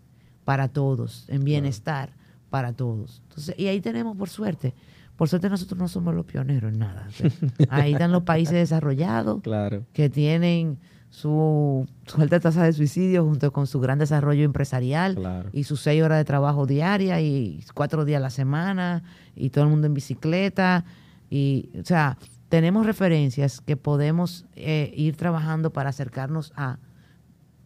para 0.43 0.69
todos, 0.69 1.25
en 1.29 1.43
bienestar 1.43 2.11
para 2.57 2.73
todos. 2.73 3.21
Entonces, 3.29 3.53
y 3.55 3.67
ahí 3.67 3.81
tenemos, 3.81 4.17
por 4.17 4.29
suerte, 4.29 4.73
por 5.15 5.29
suerte 5.29 5.47
nosotros 5.47 5.77
no 5.77 5.87
somos 5.87 6.15
los 6.15 6.25
pioneros 6.25 6.73
en 6.73 6.79
nada. 6.79 7.07
ahí 7.69 7.93
están 7.93 8.11
los 8.11 8.23
países 8.23 8.55
desarrollados 8.55 9.43
claro. 9.43 9.85
que 9.93 10.09
tienen 10.09 10.79
su, 11.11 11.87
alta 12.17 12.39
tasa 12.39 12.63
de 12.63 12.73
suicidio 12.73 13.23
junto 13.25 13.53
con 13.53 13.67
su 13.67 13.79
gran 13.79 13.99
desarrollo 13.99 14.43
empresarial 14.43 15.51
y 15.53 15.65
sus 15.65 15.81
seis 15.81 16.01
horas 16.01 16.17
de 16.17 16.25
trabajo 16.25 16.65
diaria 16.65 17.21
y 17.21 17.63
cuatro 17.75 18.05
días 18.05 18.17
a 18.17 18.21
la 18.21 18.31
semana 18.31 19.03
y 19.35 19.51
todo 19.51 19.65
el 19.65 19.69
mundo 19.69 19.85
en 19.85 19.93
bicicleta. 19.93 20.83
Y, 21.29 21.69
o 21.79 21.85
sea, 21.85 22.17
tenemos 22.49 22.87
referencias 22.87 23.61
que 23.61 23.77
podemos 23.77 24.47
eh, 24.55 24.91
ir 24.97 25.15
trabajando 25.15 25.71
para 25.71 25.91
acercarnos 25.91 26.53
a 26.55 26.79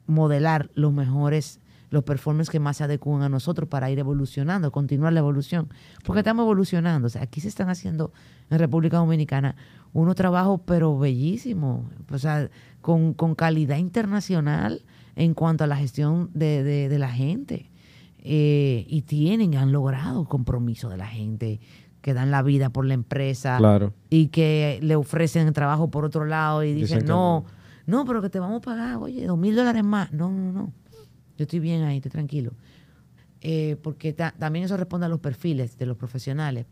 modelar 0.06 0.70
los 0.74 0.92
mejores 0.92 1.61
los 1.92 2.04
performances 2.04 2.50
que 2.50 2.60
más 2.60 2.78
se 2.78 2.86
adecúan 2.86 3.22
a 3.22 3.30
nosotros 3.30 3.70
para 3.70 3.92
ir 3.92 4.00
evolucionando, 4.00 4.72
continuar 4.72 5.12
la 5.12 5.20
evolución. 5.20 5.68
Porque 6.06 6.22
estamos 6.22 6.44
evolucionando. 6.44 7.08
O 7.08 7.10
sea, 7.10 7.22
aquí 7.22 7.42
se 7.42 7.50
están 7.50 7.70
haciendo 7.70 8.14
en 8.50 8.58
República 8.58 8.98
Dominicana 8.98 9.58
unos 9.92 10.16
trabajos, 10.16 10.62
pero 10.66 10.98
bellísimos, 10.98 11.86
o 12.10 12.18
sea, 12.18 12.50
con, 12.80 13.14
calidad 13.36 13.78
internacional 13.78 14.84
en 15.18 15.34
cuanto 15.34 15.66
a 15.66 15.68
la 15.68 15.76
gestión 15.76 16.32
de, 16.34 16.64
de, 16.64 16.98
la 16.98 17.12
gente. 17.12 17.70
Eh, 18.20 18.86
y 18.88 19.02
tienen, 19.02 19.56
han 19.56 19.74
logrado 19.74 20.26
compromiso 20.26 20.88
de 20.88 20.96
la 20.96 21.08
gente 21.08 21.60
que 22.02 22.14
dan 22.14 22.32
la 22.32 22.42
vida 22.42 22.70
por 22.70 22.86
la 22.86 22.94
empresa 22.94 23.58
claro. 23.58 23.94
y 24.10 24.28
que 24.28 24.80
le 24.82 24.96
ofrecen 24.96 25.52
trabajo 25.52 25.92
por 25.92 26.06
otro 26.06 26.26
lado 26.26 26.64
y 26.64 26.74
dicen, 26.74 27.06
no, 27.06 27.44
no, 27.86 28.06
pero 28.06 28.22
que 28.22 28.30
te 28.30 28.40
vamos 28.40 28.60
a 28.60 28.62
pagar, 28.62 28.96
oye, 28.96 29.26
dos 29.26 29.38
mil 29.38 29.56
dólares 29.56 29.84
más. 29.84 30.14
No, 30.14 30.32
no, 30.32 30.54
no. 30.54 30.72
Yo 31.42 31.46
estoy 31.46 31.60
bien 31.60 31.82
ahí, 31.82 31.98
estoy 31.98 32.12
tranquilo. 32.12 32.52
Eh, 33.42 33.76
porque 33.82 34.14
también 34.14 34.66
eso 34.66 34.78
responde 34.78 35.08
a 35.08 35.10
los 35.10 35.20
perfiles 35.20 35.76
de 35.80 35.88
los 35.88 35.98
profesionales. 35.98 36.68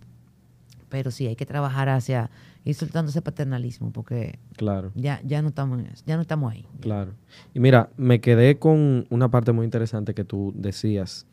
Pero 0.90 1.10
sí, 1.10 1.26
hay 1.26 1.36
que 1.36 1.48
trabajar 1.48 1.90
hacia 1.90 2.30
ir 2.66 2.76
soltando 2.76 3.10
ese 3.10 3.24
paternalismo 3.24 3.92
porque 3.92 4.38
claro. 4.58 4.92
ya, 4.94 5.22
ya, 5.26 5.42
no 5.42 5.48
estamos, 5.48 5.82
ya 6.06 6.18
no 6.18 6.22
estamos 6.22 6.52
ahí. 6.52 6.68
Claro. 6.82 7.14
Y 7.56 7.60
mira, 7.60 7.90
me 7.98 8.22
quedé 8.22 8.60
con 8.60 9.08
una 9.10 9.32
parte 9.32 9.54
muy 9.54 9.66
interesante 9.66 10.14
que 10.14 10.24
tú 10.24 10.54
decías 10.56 11.26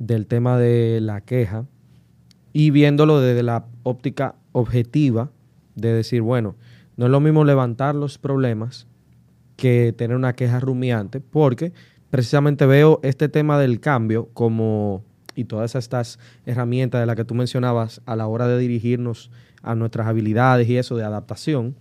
del 0.00 0.26
tema 0.26 0.58
de 0.58 1.00
la 1.00 1.20
queja 1.20 1.66
y 2.52 2.72
viéndolo 2.72 3.20
desde 3.20 3.44
la 3.44 3.66
óptica 3.84 4.34
objetiva 4.50 5.30
de 5.76 5.92
decir, 5.92 6.22
bueno, 6.22 6.56
no 6.96 7.04
es 7.04 7.12
lo 7.12 7.20
mismo 7.20 7.44
levantar 7.44 7.94
los 7.94 8.18
problemas 8.18 8.88
que 9.60 9.94
tener 9.96 10.16
una 10.16 10.32
queja 10.32 10.58
rumiante, 10.58 11.20
porque 11.20 11.72
precisamente 12.10 12.66
veo 12.66 13.00
este 13.02 13.28
tema 13.28 13.58
del 13.58 13.80
cambio 13.80 14.28
como, 14.34 15.04
y 15.34 15.44
todas 15.44 15.74
estas 15.74 16.18
herramientas 16.44 17.00
de 17.00 17.06
las 17.06 17.16
que 17.16 17.24
tú 17.24 17.34
mencionabas 17.34 18.02
a 18.06 18.16
la 18.16 18.26
hora 18.26 18.48
de 18.48 18.58
dirigirnos 18.58 19.30
a 19.62 19.74
nuestras 19.74 20.06
habilidades 20.06 20.68
y 20.68 20.76
eso 20.76 20.96
de 20.96 21.04
adaptación, 21.04 21.76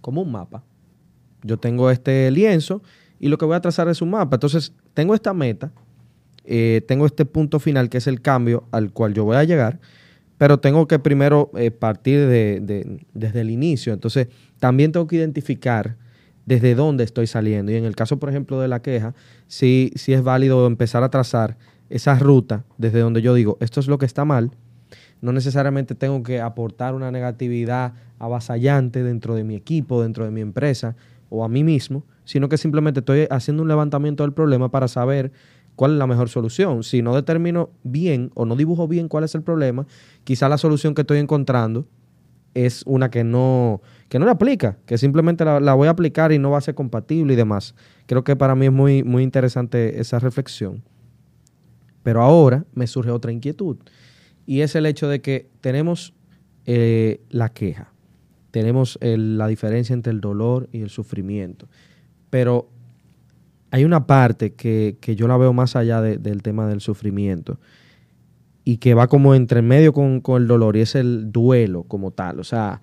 como 0.00 0.22
un 0.22 0.32
mapa. 0.32 0.64
Yo 1.42 1.58
tengo 1.58 1.90
este 1.90 2.30
lienzo 2.30 2.82
y 3.20 3.28
lo 3.28 3.38
que 3.38 3.44
voy 3.44 3.56
a 3.56 3.60
trazar 3.60 3.88
es 3.88 4.02
un 4.02 4.10
mapa. 4.10 4.36
Entonces, 4.36 4.72
tengo 4.94 5.14
esta 5.14 5.32
meta, 5.34 5.72
eh, 6.44 6.82
tengo 6.88 7.06
este 7.06 7.24
punto 7.24 7.60
final 7.60 7.88
que 7.88 7.98
es 7.98 8.06
el 8.06 8.20
cambio 8.20 8.64
al 8.70 8.92
cual 8.92 9.14
yo 9.14 9.24
voy 9.24 9.36
a 9.36 9.44
llegar, 9.44 9.80
pero 10.38 10.60
tengo 10.60 10.86
que 10.88 10.98
primero 10.98 11.50
eh, 11.56 11.70
partir 11.70 12.26
de, 12.26 13.04
desde 13.12 13.40
el 13.40 13.50
inicio. 13.50 13.92
Entonces, 13.92 14.28
también 14.58 14.92
tengo 14.92 15.06
que 15.06 15.16
identificar 15.16 15.96
desde 16.48 16.74
dónde 16.74 17.04
estoy 17.04 17.26
saliendo. 17.26 17.70
Y 17.72 17.74
en 17.76 17.84
el 17.84 17.94
caso, 17.94 18.18
por 18.18 18.30
ejemplo, 18.30 18.58
de 18.58 18.68
la 18.68 18.80
queja, 18.80 19.14
sí, 19.48 19.92
sí 19.96 20.14
es 20.14 20.22
válido 20.22 20.66
empezar 20.66 21.02
a 21.02 21.10
trazar 21.10 21.58
esa 21.90 22.18
ruta 22.18 22.64
desde 22.78 23.00
donde 23.00 23.20
yo 23.20 23.34
digo, 23.34 23.58
esto 23.60 23.80
es 23.80 23.86
lo 23.86 23.98
que 23.98 24.06
está 24.06 24.24
mal. 24.24 24.50
No 25.20 25.32
necesariamente 25.32 25.94
tengo 25.94 26.22
que 26.22 26.40
aportar 26.40 26.94
una 26.94 27.10
negatividad 27.10 27.92
avasallante 28.18 29.02
dentro 29.02 29.34
de 29.34 29.44
mi 29.44 29.56
equipo, 29.56 30.00
dentro 30.00 30.24
de 30.24 30.30
mi 30.30 30.40
empresa 30.40 30.96
o 31.28 31.44
a 31.44 31.50
mí 31.50 31.64
mismo, 31.64 32.04
sino 32.24 32.48
que 32.48 32.56
simplemente 32.56 33.00
estoy 33.00 33.26
haciendo 33.28 33.62
un 33.62 33.68
levantamiento 33.68 34.22
del 34.22 34.32
problema 34.32 34.70
para 34.70 34.88
saber 34.88 35.32
cuál 35.76 35.92
es 35.92 35.98
la 35.98 36.06
mejor 36.06 36.30
solución. 36.30 36.82
Si 36.82 37.02
no 37.02 37.14
determino 37.14 37.68
bien 37.82 38.30
o 38.34 38.46
no 38.46 38.56
dibujo 38.56 38.88
bien 38.88 39.08
cuál 39.08 39.24
es 39.24 39.34
el 39.34 39.42
problema, 39.42 39.86
quizá 40.24 40.48
la 40.48 40.56
solución 40.56 40.94
que 40.94 41.02
estoy 41.02 41.18
encontrando 41.18 41.84
es 42.66 42.82
una 42.86 43.10
que 43.10 43.24
no, 43.24 43.82
que 44.08 44.18
no 44.18 44.26
la 44.26 44.32
aplica, 44.32 44.78
que 44.86 44.98
simplemente 44.98 45.44
la, 45.44 45.74
voy 45.74 45.88
a 45.88 45.92
aplicar 45.92 46.32
y 46.32 46.38
no 46.38 46.50
va 46.50 46.58
a 46.58 46.62
ser 46.62 46.74
compatible 46.74 47.34
y 47.34 47.36
demás. 47.36 47.74
Creo 48.06 48.24
que 48.24 48.36
para 48.36 48.54
mí 48.54 48.66
es 48.66 48.72
muy, 48.72 49.04
muy 49.04 49.22
interesante 49.22 50.00
esa 50.00 50.18
reflexión. 50.18 50.82
Pero 52.02 52.22
ahora 52.22 52.64
me 52.74 52.86
surge 52.86 53.10
otra 53.10 53.32
inquietud 53.32 53.76
y 54.46 54.62
es 54.62 54.74
el 54.74 54.86
hecho 54.86 55.08
de 55.08 55.20
que 55.20 55.50
tenemos 55.60 56.14
eh, 56.64 57.20
la 57.28 57.50
queja, 57.50 57.92
tenemos 58.50 58.98
la 59.02 59.46
diferencia 59.46 59.92
entre 59.92 60.12
el 60.12 60.20
dolor 60.20 60.68
y 60.72 60.80
el 60.80 60.90
sufrimiento, 60.90 61.68
pero 62.30 62.70
hay 63.70 63.84
una 63.84 64.06
parte 64.06 64.54
que, 64.54 64.96
yo 65.02 65.28
la 65.28 65.36
veo 65.36 65.52
más 65.52 65.76
allá 65.76 66.00
del 66.00 66.42
tema 66.42 66.66
del 66.66 66.80
sufrimiento 66.80 67.58
y 68.68 68.76
que 68.76 68.92
va 68.92 69.06
como 69.06 69.34
entre 69.34 69.62
medio 69.62 69.94
con, 69.94 70.20
el 70.26 70.46
dolor 70.46 70.76
y 70.76 70.82
es 70.82 70.94
el 70.94 71.32
duelo 71.32 71.84
como 71.84 72.10
tal. 72.10 72.38
O 72.38 72.44
sea, 72.44 72.82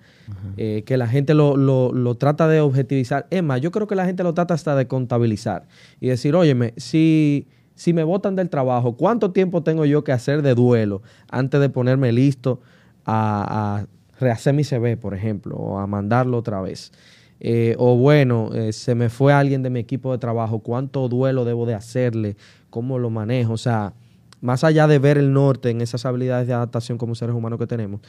eh, 0.56 0.82
que 0.84 0.96
la 0.96 1.06
gente 1.06 1.32
lo, 1.32 2.16
trata 2.18 2.48
de 2.48 2.58
objetivizar. 2.58 3.28
Es 3.30 3.40
más, 3.44 3.60
yo 3.60 3.70
creo 3.70 3.86
que 3.86 3.94
la 3.94 4.04
gente 4.04 4.24
lo 4.24 4.34
trata 4.34 4.54
hasta 4.54 4.74
de 4.74 4.88
contabilizar 4.88 5.68
y 6.00 6.08
decir, 6.08 6.34
óyeme, 6.34 6.74
si, 6.76 7.46
si 7.76 7.92
me 7.92 8.02
botan 8.02 8.34
del 8.34 8.50
trabajo, 8.50 8.96
¿cuánto 8.96 9.30
tiempo 9.30 9.62
tengo 9.62 9.84
yo 9.84 10.02
que 10.02 10.10
hacer 10.10 10.42
de 10.42 10.56
duelo 10.56 11.02
antes 11.30 11.60
de 11.60 11.68
ponerme 11.68 12.10
listo 12.10 12.60
a, 13.04 13.86
rehacer 14.18 14.54
mi 14.54 14.64
CV, 14.64 14.96
por 14.96 15.14
ejemplo, 15.14 15.54
o 15.54 15.78
a 15.78 15.86
mandarlo 15.86 16.36
otra 16.36 16.60
vez? 16.60 16.90
Eh, 17.38 17.76
o 17.78 17.94
bueno, 17.94 18.50
eh, 18.54 18.72
se 18.72 18.96
me 18.96 19.08
fue 19.08 19.32
alguien 19.32 19.62
de 19.62 19.70
mi 19.70 19.78
equipo 19.78 20.10
de 20.10 20.18
trabajo, 20.18 20.58
¿cuánto 20.58 21.08
duelo 21.08 21.44
debo 21.44 21.64
de 21.64 21.74
hacerle? 21.74 22.36
¿Cómo 22.70 22.98
lo 22.98 23.08
manejo? 23.08 23.52
O 23.52 23.56
sea, 23.56 23.94
más 24.40 24.64
allá 24.64 24.86
de 24.86 24.98
ver 24.98 25.18
el 25.18 25.32
norte 25.32 25.70
en 25.70 25.80
esas 25.80 26.04
habilidades 26.06 26.46
de 26.46 26.54
adaptación 26.54 26.98
como 26.98 27.14
seres 27.14 27.34
humanos 27.34 27.58
que 27.58 27.66
tenemos, 27.66 28.00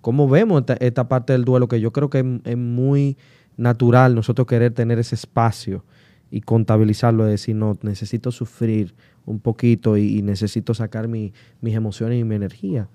¿cómo 0.00 0.28
vemos 0.28 0.64
esta, 0.80 1.08
parte 1.08 1.32
del 1.32 1.44
duelo 1.44 1.68
que 1.68 1.80
yo 1.80 1.92
creo 1.92 2.10
que 2.10 2.40
es, 2.44 2.56
muy 2.56 3.16
natural 3.56 4.14
nosotros 4.14 4.46
querer 4.46 4.72
tener 4.72 4.98
ese 4.98 5.14
espacio 5.14 5.84
y 6.30 6.40
contabilizarlo, 6.40 7.24
de 7.24 7.32
decir, 7.32 7.54
no, 7.54 7.78
necesito 7.82 8.32
sufrir 8.32 8.94
un 9.24 9.38
poquito 9.38 9.96
y, 9.96 10.22
necesito 10.22 10.74
sacar 10.74 11.08
mis 11.08 11.32
emociones 11.62 12.20
y 12.20 12.24
mi 12.24 12.34
energía? 12.34 12.88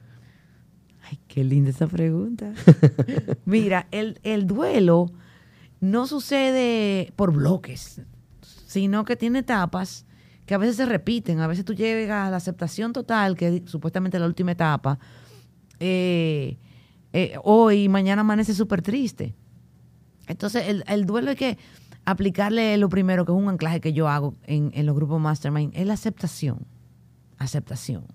Ay, 1.10 1.20
qué 1.28 1.44
linda 1.44 1.70
esa 1.70 1.88
pregunta. 1.88 2.54
Mira, 3.46 3.88
el, 3.92 4.20
el 4.24 4.46
duelo 4.46 5.12
no 5.80 6.08
sucede 6.08 7.14
por 7.16 7.34
bloques, 7.34 8.02
sino 8.42 9.06
que 9.06 9.16
tiene 9.16 9.40
etapas 9.40 10.06
que 10.50 10.56
a 10.56 10.58
veces 10.58 10.78
se 10.78 10.88
repiten, 10.88 11.42
a 11.42 11.46
veces 11.46 11.64
tú 11.64 11.76
llegas 11.76 12.28
a 12.28 12.32
la 12.32 12.38
aceptación 12.38 12.92
total, 12.92 13.36
que 13.36 13.58
es 13.58 13.62
supuestamente 13.70 14.18
la 14.18 14.26
última 14.26 14.54
etapa, 14.54 14.98
eh, 15.80 16.58
eh, 17.14 17.36
hoy, 17.44 17.88
mañana 17.88 18.22
amanece 18.22 18.56
súper 18.56 18.82
triste. 18.82 19.36
Entonces, 20.26 20.82
el, 20.88 21.06
duelo 21.06 21.30
hay 21.30 21.36
que 21.36 21.60
aplicarle 22.04 22.76
lo 22.78 22.90
primero, 22.90 23.26
que 23.26 23.32
es 23.32 23.38
un 23.38 23.48
anclaje 23.48 23.80
que 23.80 23.94
yo 23.94 24.10
hago 24.10 24.34
en, 24.48 24.74
los 24.88 24.96
grupos 24.96 25.22
Mastermind, 25.22 25.72
es 25.76 25.86
la 25.86 25.94
aceptación. 25.94 26.66
Aceptación 27.38 28.08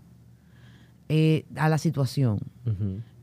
eh, 1.09 1.47
a 1.55 1.69
la 1.69 1.79
situación 1.79 2.41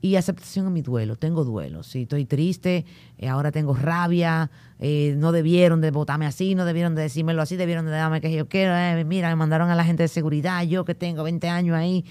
y 0.02 0.16
aceptación 0.16 0.68
en 0.68 0.74
mi 0.74 0.82
duelo. 0.82 1.16
Tengo 1.16 1.44
duelo, 1.44 1.84
sí, 1.84 2.04
estoy 2.04 2.26
triste, 2.26 2.86
eh, 3.18 3.30
ahora 3.30 3.52
tengo 3.52 3.76
rabia, 3.76 4.50
eh, 4.80 5.16
no 5.18 5.32
debieron 5.32 5.80
de 5.80 5.92
votarme 5.92 6.26
así, 6.26 6.56
no 6.56 6.66
debieron 6.66 6.96
de 6.96 7.04
decírmelo 7.04 7.42
así, 7.42 7.56
debieron 7.56 7.86
de 7.86 7.92
darme 7.92 8.20
que 8.20 8.32
yo 8.34 8.48
quiero, 8.48 8.76
eh, 8.76 9.04
mira, 9.06 9.30
me 9.30 9.36
mandaron 9.36 9.70
a 9.70 9.76
la 9.76 9.84
gente 9.84 10.04
de 10.04 10.08
seguridad, 10.08 10.64
yo 10.64 10.86
que 10.86 10.96
tengo 10.96 11.24
20 11.24 11.48
años 11.50 11.76
ahí, 11.76 12.04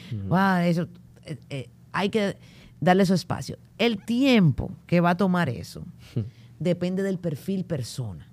eso, 0.65 0.87
hay 1.93 2.09
que 2.11 2.37
darle 2.81 3.05
su 3.05 3.15
espacio. 3.15 3.59
El 3.77 3.99
tiempo 4.05 4.71
que 4.87 5.01
va 5.01 5.11
a 5.11 5.17
tomar 5.17 5.49
eso 5.49 5.83
depende 6.59 7.03
del 7.03 7.19
perfil 7.19 7.65
persona. 7.65 8.29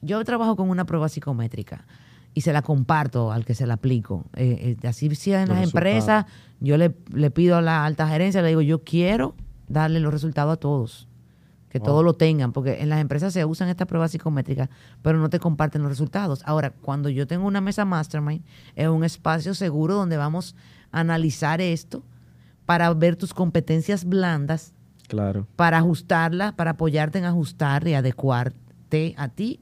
Yo 0.00 0.22
trabajo 0.24 0.56
con 0.56 0.70
una 0.70 0.84
prueba 0.84 1.08
psicométrica 1.08 1.86
y 2.34 2.40
se 2.40 2.52
la 2.52 2.62
comparto 2.62 3.32
al 3.32 3.44
que 3.44 3.54
se 3.54 3.66
la 3.66 3.74
aplico. 3.74 4.24
Eh, 4.34 4.76
eh, 4.82 4.88
así 4.88 5.14
si 5.14 5.32
en 5.32 5.48
las 5.48 5.62
empresas, 5.62 6.26
yo 6.60 6.76
le, 6.76 6.90
pido 7.30 7.56
a 7.56 7.62
la 7.62 7.84
alta 7.84 8.08
gerencia, 8.08 8.42
le 8.42 8.48
digo, 8.48 8.60
yo 8.60 8.82
quiero 8.82 9.36
darle 9.68 10.00
los 10.00 10.12
resultados 10.12 10.54
a 10.54 10.56
todos, 10.56 11.08
que 11.70 11.78
todos 11.80 12.04
lo 12.04 12.14
tengan, 12.14 12.52
porque 12.52 12.82
en 12.82 12.88
las 12.88 13.00
empresas 13.00 13.32
se 13.32 13.44
usan 13.44 13.68
estas 13.68 13.86
pruebas 13.86 14.10
psicométricas, 14.10 14.68
pero 15.00 15.18
no 15.18 15.30
te 15.30 15.38
comparten 15.38 15.82
los 15.82 15.90
resultados. 15.90 16.42
Ahora, 16.44 16.70
cuando 16.70 17.08
yo 17.08 17.26
tengo 17.26 17.46
una 17.46 17.60
mesa 17.60 17.84
mastermind, 17.84 18.44
es 18.74 18.88
un 18.88 19.04
espacio 19.04 19.54
seguro 19.54 19.94
donde 19.94 20.16
vamos 20.16 20.56
a 20.90 21.00
analizar 21.00 21.60
esto 21.60 22.02
para 22.66 22.92
ver 22.94 23.16
tus 23.16 23.32
competencias 23.32 24.04
blandas, 24.04 24.72
claro. 25.08 25.46
para 25.54 25.78
ajustarlas, 25.78 26.52
para 26.54 26.72
apoyarte 26.72 27.18
en 27.18 27.26
ajustar 27.26 27.86
y 27.86 27.94
adecuarte 27.94 29.14
a 29.16 29.28
ti, 29.28 29.60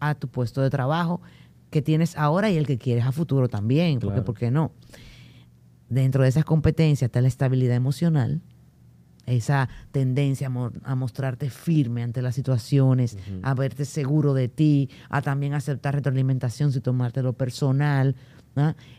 a 0.00 0.14
tu 0.14 0.28
puesto 0.28 0.62
de 0.62 0.70
trabajo 0.70 1.20
que 1.70 1.82
tienes 1.82 2.16
ahora 2.16 2.50
y 2.50 2.56
el 2.56 2.66
que 2.66 2.78
quieres 2.78 3.04
a 3.04 3.12
futuro 3.12 3.48
también, 3.48 3.98
porque 4.00 4.22
¿por 4.22 4.36
qué 4.36 4.50
no? 4.50 4.72
Dentro 5.88 6.22
de 6.22 6.28
esas 6.28 6.44
competencias 6.44 7.08
está 7.08 7.20
la 7.20 7.28
estabilidad 7.28 7.76
emocional, 7.76 8.42
esa 9.26 9.68
tendencia 9.92 10.50
a, 10.84 10.94
mostrarte 10.94 11.50
firme 11.50 12.02
ante 12.02 12.22
las 12.22 12.34
situaciones, 12.34 13.18
a 13.42 13.54
verte 13.54 13.84
seguro 13.84 14.34
de 14.34 14.48
ti, 14.48 14.88
a 15.10 15.22
también 15.22 15.54
aceptar 15.54 15.94
retroalimentación 15.94 16.72
sin 16.72 16.82
tomártelo 16.82 17.34
personal. 17.34 18.16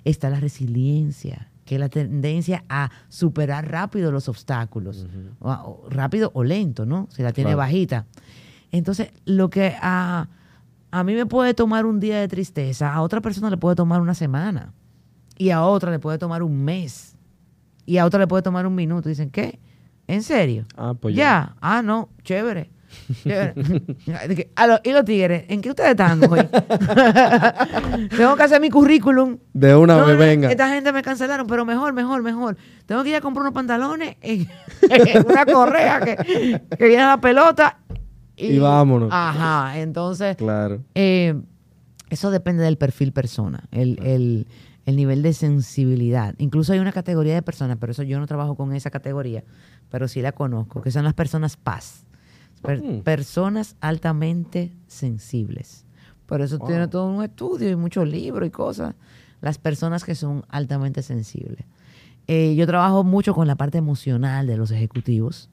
Está 0.04 0.30
la 0.30 0.40
resiliencia, 0.40 1.52
que 1.66 1.76
es 1.76 1.80
la 1.80 1.90
tendencia 1.90 2.64
a 2.70 2.92
superar 3.08 3.70
rápido 3.72 4.12
los 4.12 4.30
obstáculos, 4.30 5.08
rápido 5.90 6.32
o 6.34 6.44
lento, 6.44 6.86
¿no? 6.86 7.08
Si 7.12 7.24
la 7.24 7.34
tiene 7.34 7.56
bajita. 7.56 8.06
Entonces, 8.72 9.12
lo 9.26 9.50
que 9.50 9.76
a 9.82 10.30
a 10.92 11.04
mí 11.04 11.14
me 11.14 11.26
puede 11.26 11.54
tomar 11.54 11.86
un 11.86 12.00
día 12.00 12.20
de 12.20 12.28
tristeza, 12.28 12.94
a 12.94 13.02
otra 13.02 13.22
persona 13.22 13.50
le 13.50 13.58
puede 13.58 13.76
tomar 13.76 14.02
una 14.02 14.14
semana, 14.14 14.74
y 15.38 15.52
a 15.52 15.64
otra 15.64 15.92
le 15.92 16.00
puede 16.00 16.18
tomar 16.18 16.44
un 16.44 16.64
mes, 16.64 17.16
y 17.86 17.98
a 17.98 18.06
otra 18.06 18.20
le 18.20 18.28
puede 18.28 18.44
tomar 18.44 18.66
un 18.68 18.76
minuto. 18.76 19.10
Dicen, 19.10 19.30
¿qué? 19.30 19.60
¿En 20.08 20.24
serio? 20.24 20.66
Ah, 20.76 20.94
pues 21.00 21.16
ya. 21.16 21.56
Ah, 21.62 21.82
no, 21.82 22.10
chévere. 22.24 22.72
¿Y 24.84 24.92
los 24.92 25.06
tigres? 25.06 25.46
¿En 25.48 25.62
qué 25.62 25.70
ustedes 25.70 25.92
están 25.92 26.22
hoy? 26.30 26.40
Tengo 28.18 28.36
que 28.36 28.44
hacer 28.44 28.60
mi 28.60 28.70
currículum. 28.70 29.38
De 29.54 29.76
una 29.76 30.04
vez, 30.04 30.18
venga. 30.18 30.50
Esta 30.50 30.70
gente 30.70 30.92
me 30.92 31.02
cancelaron, 31.02 31.48
pero 31.48 31.66
mejor, 31.66 31.94
mejor, 31.94 32.24
mejor. 32.24 32.58
Tengo 32.86 33.04
que 33.04 33.10
ir 33.10 33.16
a 33.16 33.22
comprar 33.22 33.44
unos 33.44 33.54
pantalones, 33.54 34.18
y 34.24 34.48
una 35.28 35.46
correa 35.46 36.00
que, 36.02 36.62
que 36.78 36.88
viene 36.88 37.04
a 37.04 37.10
la 37.10 37.22
pelota. 37.22 37.78
Y, 38.40 38.58
vámonos. 38.60 39.10
Ajá, 39.12 39.80
entonces. 39.80 40.38
Claro. 40.38 40.82
Eh, 40.96 41.40
eso 42.10 42.32
depende 42.32 42.64
del 42.64 42.78
perfil 42.78 43.12
persona, 43.12 43.66
el, 43.72 44.00
el, 44.04 44.48
el 44.86 44.96
nivel 44.96 45.22
de 45.22 45.34
sensibilidad. 45.34 46.34
Incluso 46.40 46.74
hay 46.74 46.80
una 46.80 46.92
categoría 46.92 47.36
de 47.36 47.42
personas, 47.42 47.78
pero 47.80 47.92
eso 47.92 48.04
yo 48.04 48.20
no 48.20 48.26
trabajo 48.26 48.56
con 48.56 48.74
esa 48.74 48.90
categoría, 48.90 49.44
pero 49.90 50.08
sí 50.08 50.22
la 50.22 50.32
conozco, 50.32 50.82
que 50.82 50.90
son 50.90 51.04
las 51.04 51.14
personas 51.14 51.56
paz 51.58 52.06
Mm. 52.64 53.00
Personas 53.02 53.76
altamente 53.80 54.74
sensibles. 54.88 55.86
Por 56.26 56.42
eso 56.42 56.60
tiene 56.60 56.88
todo 56.88 57.08
un 57.08 57.24
estudio 57.24 57.70
y 57.70 57.76
muchos 57.76 58.08
libros 58.08 58.48
y 58.48 58.52
cosas. 58.52 58.96
Las 59.42 59.58
personas 59.58 60.04
que 60.04 60.16
son 60.16 60.46
altamente 60.50 61.02
sensibles. 61.02 61.66
Eh, 62.28 62.54
yo 62.56 62.68
trabajo 62.68 63.04
mucho 63.04 63.34
con 63.34 63.48
la 63.48 63.56
parte 63.56 63.80
emocional 63.80 64.46
de 64.46 64.58
los 64.58 64.70
ejecutivos. 64.70 65.50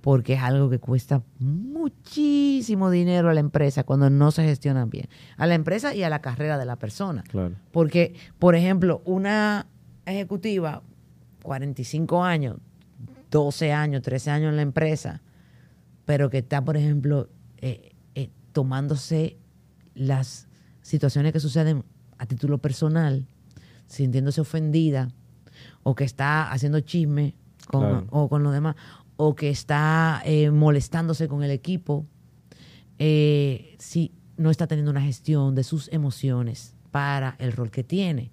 Porque 0.00 0.34
es 0.34 0.42
algo 0.42 0.70
que 0.70 0.78
cuesta 0.78 1.22
muchísimo 1.38 2.90
dinero 2.90 3.30
a 3.30 3.34
la 3.34 3.40
empresa 3.40 3.84
cuando 3.84 4.10
no 4.10 4.30
se 4.30 4.44
gestionan 4.44 4.90
bien. 4.90 5.08
A 5.36 5.46
la 5.46 5.54
empresa 5.54 5.94
y 5.94 6.02
a 6.02 6.10
la 6.10 6.20
carrera 6.20 6.58
de 6.58 6.64
la 6.64 6.76
persona. 6.76 7.24
Porque, 7.72 8.14
por 8.38 8.54
ejemplo, 8.54 9.02
una 9.04 9.66
ejecutiva, 10.06 10.82
45 11.42 12.24
años, 12.24 12.58
12 13.30 13.72
años, 13.72 14.02
13 14.02 14.30
años 14.30 14.50
en 14.50 14.56
la 14.56 14.62
empresa, 14.62 15.22
pero 16.04 16.30
que 16.30 16.38
está, 16.38 16.64
por 16.64 16.76
ejemplo, 16.76 17.28
eh, 17.58 17.92
eh, 18.14 18.30
tomándose 18.52 19.38
las 19.94 20.46
situaciones 20.82 21.32
que 21.32 21.40
suceden 21.40 21.84
a 22.18 22.26
título 22.26 22.58
personal, 22.58 23.26
sintiéndose 23.86 24.40
ofendida, 24.40 25.08
o 25.82 25.94
que 25.94 26.04
está 26.04 26.50
haciendo 26.50 26.80
chisme 26.80 27.34
con, 27.66 28.06
o 28.10 28.28
con 28.28 28.42
los 28.42 28.52
demás, 28.52 28.76
o 29.16 29.34
que 29.34 29.50
está 29.50 30.22
eh, 30.24 30.50
molestándose 30.50 31.28
con 31.28 31.42
el 31.42 31.50
equipo, 31.50 32.06
si 32.98 34.12
no 34.36 34.50
está 34.50 34.66
teniendo 34.66 34.90
una 34.90 35.02
gestión 35.02 35.54
de 35.54 35.64
sus 35.64 35.92
emociones 35.92 36.74
para 36.90 37.36
el 37.38 37.52
rol 37.52 37.70
que 37.70 37.84
tiene. 37.84 38.30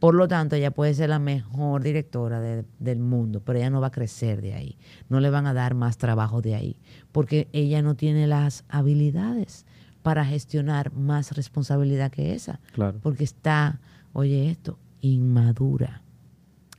Por 0.00 0.14
lo 0.14 0.28
tanto, 0.28 0.56
ella 0.56 0.70
puede 0.70 0.94
ser 0.94 1.10
la 1.10 1.18
mejor 1.18 1.82
directora 1.82 2.40
del 2.40 2.98
mundo, 3.00 3.42
pero 3.44 3.58
ella 3.58 3.68
no 3.68 3.82
va 3.82 3.88
a 3.88 3.92
crecer 3.92 4.40
de 4.40 4.54
ahí. 4.54 4.78
No 5.10 5.20
le 5.20 5.28
van 5.28 5.46
a 5.46 5.52
dar 5.52 5.74
más 5.74 5.98
trabajo 5.98 6.40
de 6.40 6.54
ahí, 6.54 6.76
porque 7.12 7.48
ella 7.52 7.82
no 7.82 7.94
tiene 7.94 8.26
las 8.26 8.64
habilidades 8.68 9.66
para 10.02 10.24
gestionar 10.24 10.94
más 10.94 11.32
responsabilidad 11.32 12.10
que 12.10 12.34
esa. 12.34 12.60
Claro. 12.72 12.98
Porque 13.02 13.24
está, 13.24 13.78
oye 14.14 14.50
esto, 14.50 14.78
inmadura. 15.02 16.02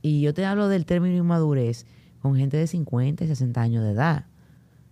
Y 0.01 0.21
yo 0.21 0.33
te 0.33 0.45
hablo 0.45 0.67
del 0.67 0.88
término 0.88 1.17
inmadurez 1.17 1.85
con 2.21 2.36
gente 2.36 2.58
de 2.58 2.67
50 2.67 3.23
y 3.23 3.27
60 3.27 3.62
años 3.62 3.84
de 3.84 3.91
edad. 3.91 4.25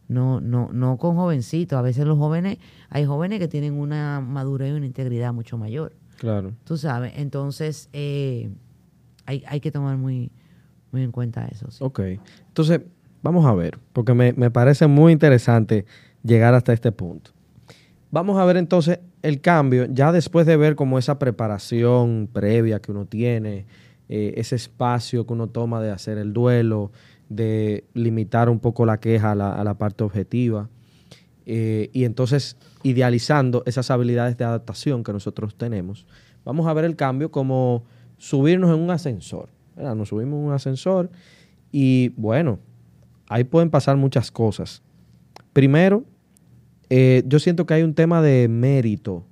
No, 0.08 0.40
no, 0.40 0.70
no 0.72 0.98
con 0.98 1.16
jovencitos. 1.16 1.78
A 1.78 1.82
veces 1.82 2.06
los 2.06 2.18
jóvenes, 2.18 2.60
hay 2.90 3.06
jóvenes 3.06 3.40
que 3.40 3.48
tienen 3.48 3.74
una 3.74 4.22
madurez 4.22 4.72
y 4.72 4.78
una 4.78 4.86
integridad 4.86 5.34
mucho 5.34 5.58
mayor. 5.58 5.94
Claro. 6.18 6.54
Tú 6.64 6.78
sabes, 6.78 7.14
entonces 7.16 7.90
eh, 7.94 8.50
hay, 9.26 9.60
que 9.60 9.72
tomar 9.72 9.98
muy, 9.98 10.32
muy 10.92 11.04
en 11.04 11.12
cuenta 11.12 11.46
eso. 11.48 11.68
Ok, 11.80 12.00
entonces 12.48 12.82
vamos 13.22 13.46
a 13.46 13.54
ver, 13.54 13.78
porque 13.94 14.14
me, 14.14 14.34
parece 14.52 14.88
muy 14.88 15.12
interesante 15.12 15.86
llegar 16.24 16.54
hasta 16.54 16.74
este 16.74 16.92
punto. 16.92 17.32
Vamos 18.10 18.40
a 18.40 18.46
ver 18.46 18.58
entonces 18.58 19.00
el 19.22 19.42
cambio, 19.42 19.86
ya 19.86 20.12
después 20.12 20.48
de 20.48 20.56
ver 20.56 20.76
como 20.76 20.98
esa 20.98 21.20
preparación 21.20 22.30
previa 22.32 22.80
que 22.80 22.92
uno 22.92 23.06
tiene, 23.06 23.66
eh, 24.08 24.36
ese 24.38 24.56
espacio 24.56 25.28
que 25.28 25.34
uno 25.34 25.48
toma 25.48 25.82
de 25.82 25.92
hacer 25.92 26.18
el 26.18 26.32
duelo, 26.32 26.92
de 27.30 27.86
limitar 27.94 28.50
un 28.50 28.60
poco 28.60 28.86
la 28.86 29.00
queja 29.00 29.32
a 29.32 29.36
la, 29.36 29.74
parte 29.78 30.04
objetiva. 30.04 30.70
Eh, 31.46 31.90
y 31.94 32.04
entonces 32.04 32.58
idealizando 32.84 33.64
esas 33.66 33.90
habilidades 33.90 34.38
de 34.38 34.44
adaptación 34.44 35.04
que 35.04 35.14
nosotros 35.14 35.56
tenemos, 35.56 36.06
vamos 36.44 36.68
a 36.68 36.74
ver 36.74 36.86
el 36.86 36.96
cambio 36.96 37.32
como 37.32 37.86
subirnos 38.18 38.76
en 38.76 38.82
un 38.82 38.92
ascensor. 38.92 39.50
Nos 39.76 40.10
subimos 40.10 40.40
en 40.40 40.46
un 40.46 40.54
ascensor 40.54 41.10
y 41.72 42.10
bueno, 42.18 42.60
ahí 43.28 43.44
pueden 43.44 43.70
pasar 43.70 43.98
muchas 43.98 44.32
cosas. 44.32 44.82
Primero, 45.54 46.04
eh, 46.90 47.24
yo 47.26 47.40
siento 47.40 47.66
que 47.66 47.76
hay 47.76 47.84
un 47.84 47.94
tema 47.94 48.22
de 48.22 48.48
mérito, 48.48 49.26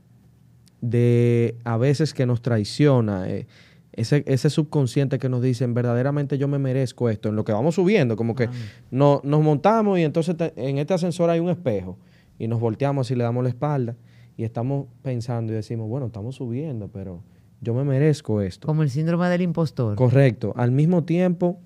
de 0.81 1.55
a 1.63 1.77
veces 1.77 2.13
que 2.13 2.25
nos 2.25 2.41
traiciona. 2.41 3.29
Eh, 3.29 3.47
ese, 3.95 4.23
ese, 4.27 4.49
subconsciente 4.49 5.17
que 5.19 5.29
nos 5.29 5.41
dicen 5.41 5.73
verdaderamente 5.73 6.37
yo 6.37 6.47
me 6.47 6.59
merezco 6.59 7.09
esto, 7.09 7.29
en 7.29 7.35
lo 7.35 7.43
que 7.43 7.51
vamos 7.51 7.75
subiendo, 7.75 8.15
como 8.15 8.35
que 8.35 8.49
no, 8.91 9.21
nos 9.23 9.41
montamos 9.41 9.99
y 9.99 10.03
entonces 10.03 10.35
en 10.55 10.77
este 10.77 10.93
ascensor 10.93 11.29
hay 11.29 11.39
un 11.39 11.49
espejo 11.49 11.97
y 12.37 12.47
nos 12.47 12.59
volteamos 12.59 13.09
y 13.11 13.15
le 13.15 13.23
damos 13.23 13.43
la 13.43 13.49
espalda 13.49 13.95
y 14.37 14.43
estamos 14.43 14.87
pensando 15.01 15.53
y 15.53 15.55
decimos, 15.55 15.87
bueno, 15.87 16.07
estamos 16.07 16.35
subiendo, 16.35 16.89
pero 16.89 17.23
yo 17.61 17.73
me 17.73 17.83
merezco 17.83 18.41
esto. 18.41 18.67
Como 18.67 18.83
el 18.83 18.89
síndrome 18.89 19.29
del 19.29 19.41
impostor. 19.41 19.95
Correcto. 19.95 20.53
Al 20.57 20.71
mismo 20.71 21.03
tiempo, 21.05 21.59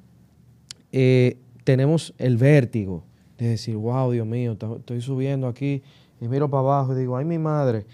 eh, 0.92 1.38
tenemos 1.63 2.13
el 2.18 2.38
vértigo 2.38 3.06
de 3.38 3.50
decir, 3.50 3.76
wow, 3.76 4.12
Dios 4.12 4.28
mío, 4.28 4.58
estoy 4.78 5.02
subiendo 5.02 5.48
aquí 5.48 5.82
y 6.22 6.28
miro 6.28 6.50
para 6.50 6.62
abajo 6.62 6.94
y 6.94 7.00
digo, 7.00 7.18
ay, 7.18 7.26
mi 7.26 7.39
madre, 7.39 7.86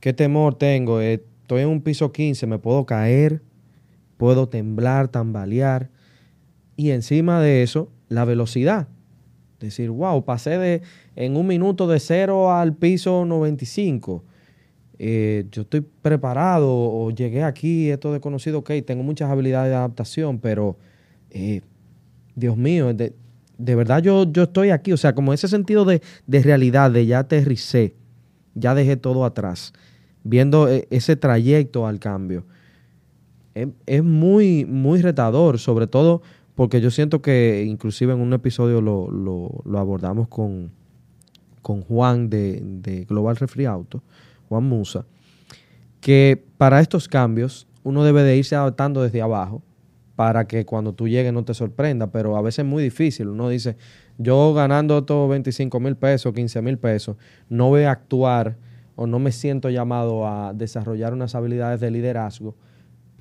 qué 0.00 0.12
temor 0.12 0.54
tengo, 0.54 1.00
eh, 1.00 1.24
estoy 1.42 1.62
en 1.62 1.68
un 1.68 1.82
piso 1.82 2.12
15, 2.12 2.46
me 2.46 2.58
puedo 2.58 2.86
caer 2.86 3.42
puedo 4.22 4.48
temblar, 4.48 5.08
tambalear. 5.08 5.90
Y 6.76 6.90
encima 6.92 7.40
de 7.40 7.64
eso, 7.64 7.90
la 8.08 8.24
velocidad. 8.24 8.86
Decir, 9.58 9.90
wow, 9.90 10.24
pasé 10.24 10.58
de 10.58 10.82
en 11.16 11.36
un 11.36 11.48
minuto 11.48 11.88
de 11.88 11.98
cero 11.98 12.52
al 12.52 12.72
piso 12.72 13.24
95. 13.24 14.22
Eh, 15.00 15.46
yo 15.50 15.62
estoy 15.62 15.80
preparado 15.80 16.68
o 16.72 17.10
llegué 17.10 17.42
aquí, 17.42 17.90
esto 17.90 18.12
desconocido, 18.12 18.60
ok, 18.60 18.70
tengo 18.86 19.02
muchas 19.02 19.28
habilidades 19.28 19.70
de 19.70 19.76
adaptación, 19.76 20.38
pero 20.38 20.76
eh, 21.30 21.62
Dios 22.36 22.56
mío, 22.56 22.94
de, 22.94 23.14
verdad 23.74 24.00
yo, 24.04 24.30
yo 24.30 24.44
estoy 24.44 24.70
aquí, 24.70 24.92
o 24.92 24.96
sea, 24.96 25.16
como 25.16 25.32
ese 25.32 25.48
sentido 25.48 25.84
de, 25.84 26.00
de 26.28 26.42
realidad, 26.44 26.92
de 26.92 27.06
ya 27.06 27.18
aterricé, 27.18 27.96
ya 28.54 28.76
dejé 28.76 28.96
todo 28.96 29.24
atrás, 29.24 29.72
viendo 30.22 30.68
eh, 30.68 30.86
ese 30.90 31.16
trayecto 31.16 31.88
al 31.88 31.98
cambio 31.98 32.44
es, 33.54 34.02
muy, 34.02 34.64
muy 34.64 35.02
retador, 35.02 35.58
sobre 35.58 35.86
todo 35.86 36.22
porque 36.54 36.80
yo 36.80 36.90
siento 36.90 37.22
que 37.22 37.64
inclusive 37.66 38.12
en 38.12 38.20
un 38.20 38.32
episodio 38.32 38.80
lo, 38.80 39.10
lo, 39.10 39.78
abordamos 39.78 40.28
con, 40.28 40.70
con 41.60 41.82
Juan 41.82 42.28
de, 42.30 43.06
Global 43.08 43.36
Refri 43.36 43.64
Auto, 43.64 44.02
Juan 44.48 44.64
Musa, 44.64 45.06
que 46.00 46.44
para 46.58 46.80
estos 46.80 47.08
cambios 47.08 47.66
uno 47.84 48.04
debe 48.04 48.22
de 48.22 48.36
irse 48.36 48.54
adaptando 48.54 49.02
desde 49.02 49.22
abajo 49.22 49.62
para 50.14 50.46
que 50.46 50.66
cuando 50.66 50.92
tú 50.92 51.08
llegues 51.08 51.32
no 51.32 51.44
te 51.44 51.54
sorprenda, 51.54 52.08
pero 52.08 52.36
a 52.36 52.42
veces 52.42 52.60
es 52.60 52.64
muy 52.66 52.82
difícil. 52.82 53.28
Uno 53.28 53.48
dice, 53.48 53.76
yo 54.18 54.52
ganando 54.52 54.98
estos 54.98 55.28
25 55.28 55.80
mil 55.80 55.96
pesos, 55.96 56.32
15 56.32 56.62
mil 56.62 56.78
pesos, 56.78 57.16
no 57.48 57.70
voy 57.70 57.84
a 57.84 57.92
actuar 57.92 58.56
o 58.94 59.06
no 59.06 59.18
me 59.18 59.32
siento 59.32 59.70
llamado 59.70 60.28
a 60.28 60.52
desarrollar 60.52 61.14
unas 61.14 61.34
habilidades 61.34 61.80
de 61.80 61.90
liderazgo 61.90 62.54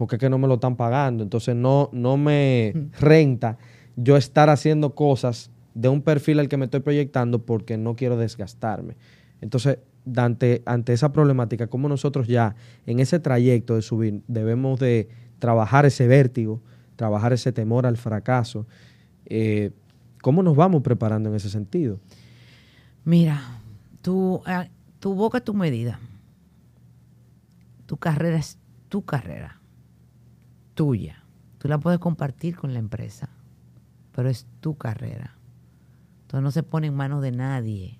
porque 0.01 0.15
es 0.15 0.19
que 0.19 0.31
no 0.31 0.39
me 0.39 0.47
lo 0.47 0.55
están 0.55 0.77
pagando. 0.77 1.21
Entonces 1.21 1.55
no, 1.55 1.91
no 1.93 2.17
me 2.17 2.73
renta 2.99 3.59
yo 3.95 4.17
estar 4.17 4.49
haciendo 4.49 4.95
cosas 4.95 5.51
de 5.75 5.89
un 5.89 6.01
perfil 6.01 6.39
al 6.39 6.49
que 6.49 6.57
me 6.57 6.65
estoy 6.65 6.79
proyectando 6.79 7.45
porque 7.45 7.77
no 7.77 7.95
quiero 7.95 8.17
desgastarme. 8.17 8.97
Entonces, 9.41 9.77
ante, 10.17 10.63
ante 10.65 10.93
esa 10.93 11.11
problemática, 11.11 11.67
como 11.67 11.87
nosotros 11.87 12.27
ya 12.27 12.55
en 12.87 12.99
ese 12.99 13.19
trayecto 13.19 13.75
de 13.75 13.83
subir 13.83 14.23
debemos 14.27 14.79
de 14.79 15.07
trabajar 15.37 15.85
ese 15.85 16.07
vértigo, 16.07 16.63
trabajar 16.95 17.31
ese 17.31 17.51
temor 17.51 17.85
al 17.85 17.97
fracaso, 17.97 18.65
eh, 19.27 19.69
¿cómo 20.23 20.41
nos 20.41 20.55
vamos 20.55 20.81
preparando 20.81 21.29
en 21.29 21.35
ese 21.35 21.51
sentido? 21.51 21.99
Mira, 23.05 23.39
tu, 24.01 24.41
ah, 24.47 24.67
tu 24.99 25.13
boca 25.13 25.37
es 25.37 25.43
tu 25.43 25.53
medida. 25.53 25.99
Tu 27.85 27.97
carrera 27.97 28.39
es 28.39 28.57
tu 28.89 29.05
carrera 29.05 29.60
tuya. 30.81 31.23
Tú 31.59 31.67
la 31.67 31.77
puedes 31.77 31.99
compartir 31.99 32.55
con 32.55 32.73
la 32.73 32.79
empresa, 32.79 33.29
pero 34.15 34.29
es 34.29 34.47
tu 34.61 34.79
carrera. 34.79 35.37
Entonces 36.23 36.43
no 36.43 36.49
se 36.49 36.63
pone 36.63 36.87
en 36.87 36.95
manos 36.95 37.21
de 37.21 37.31
nadie. 37.31 37.99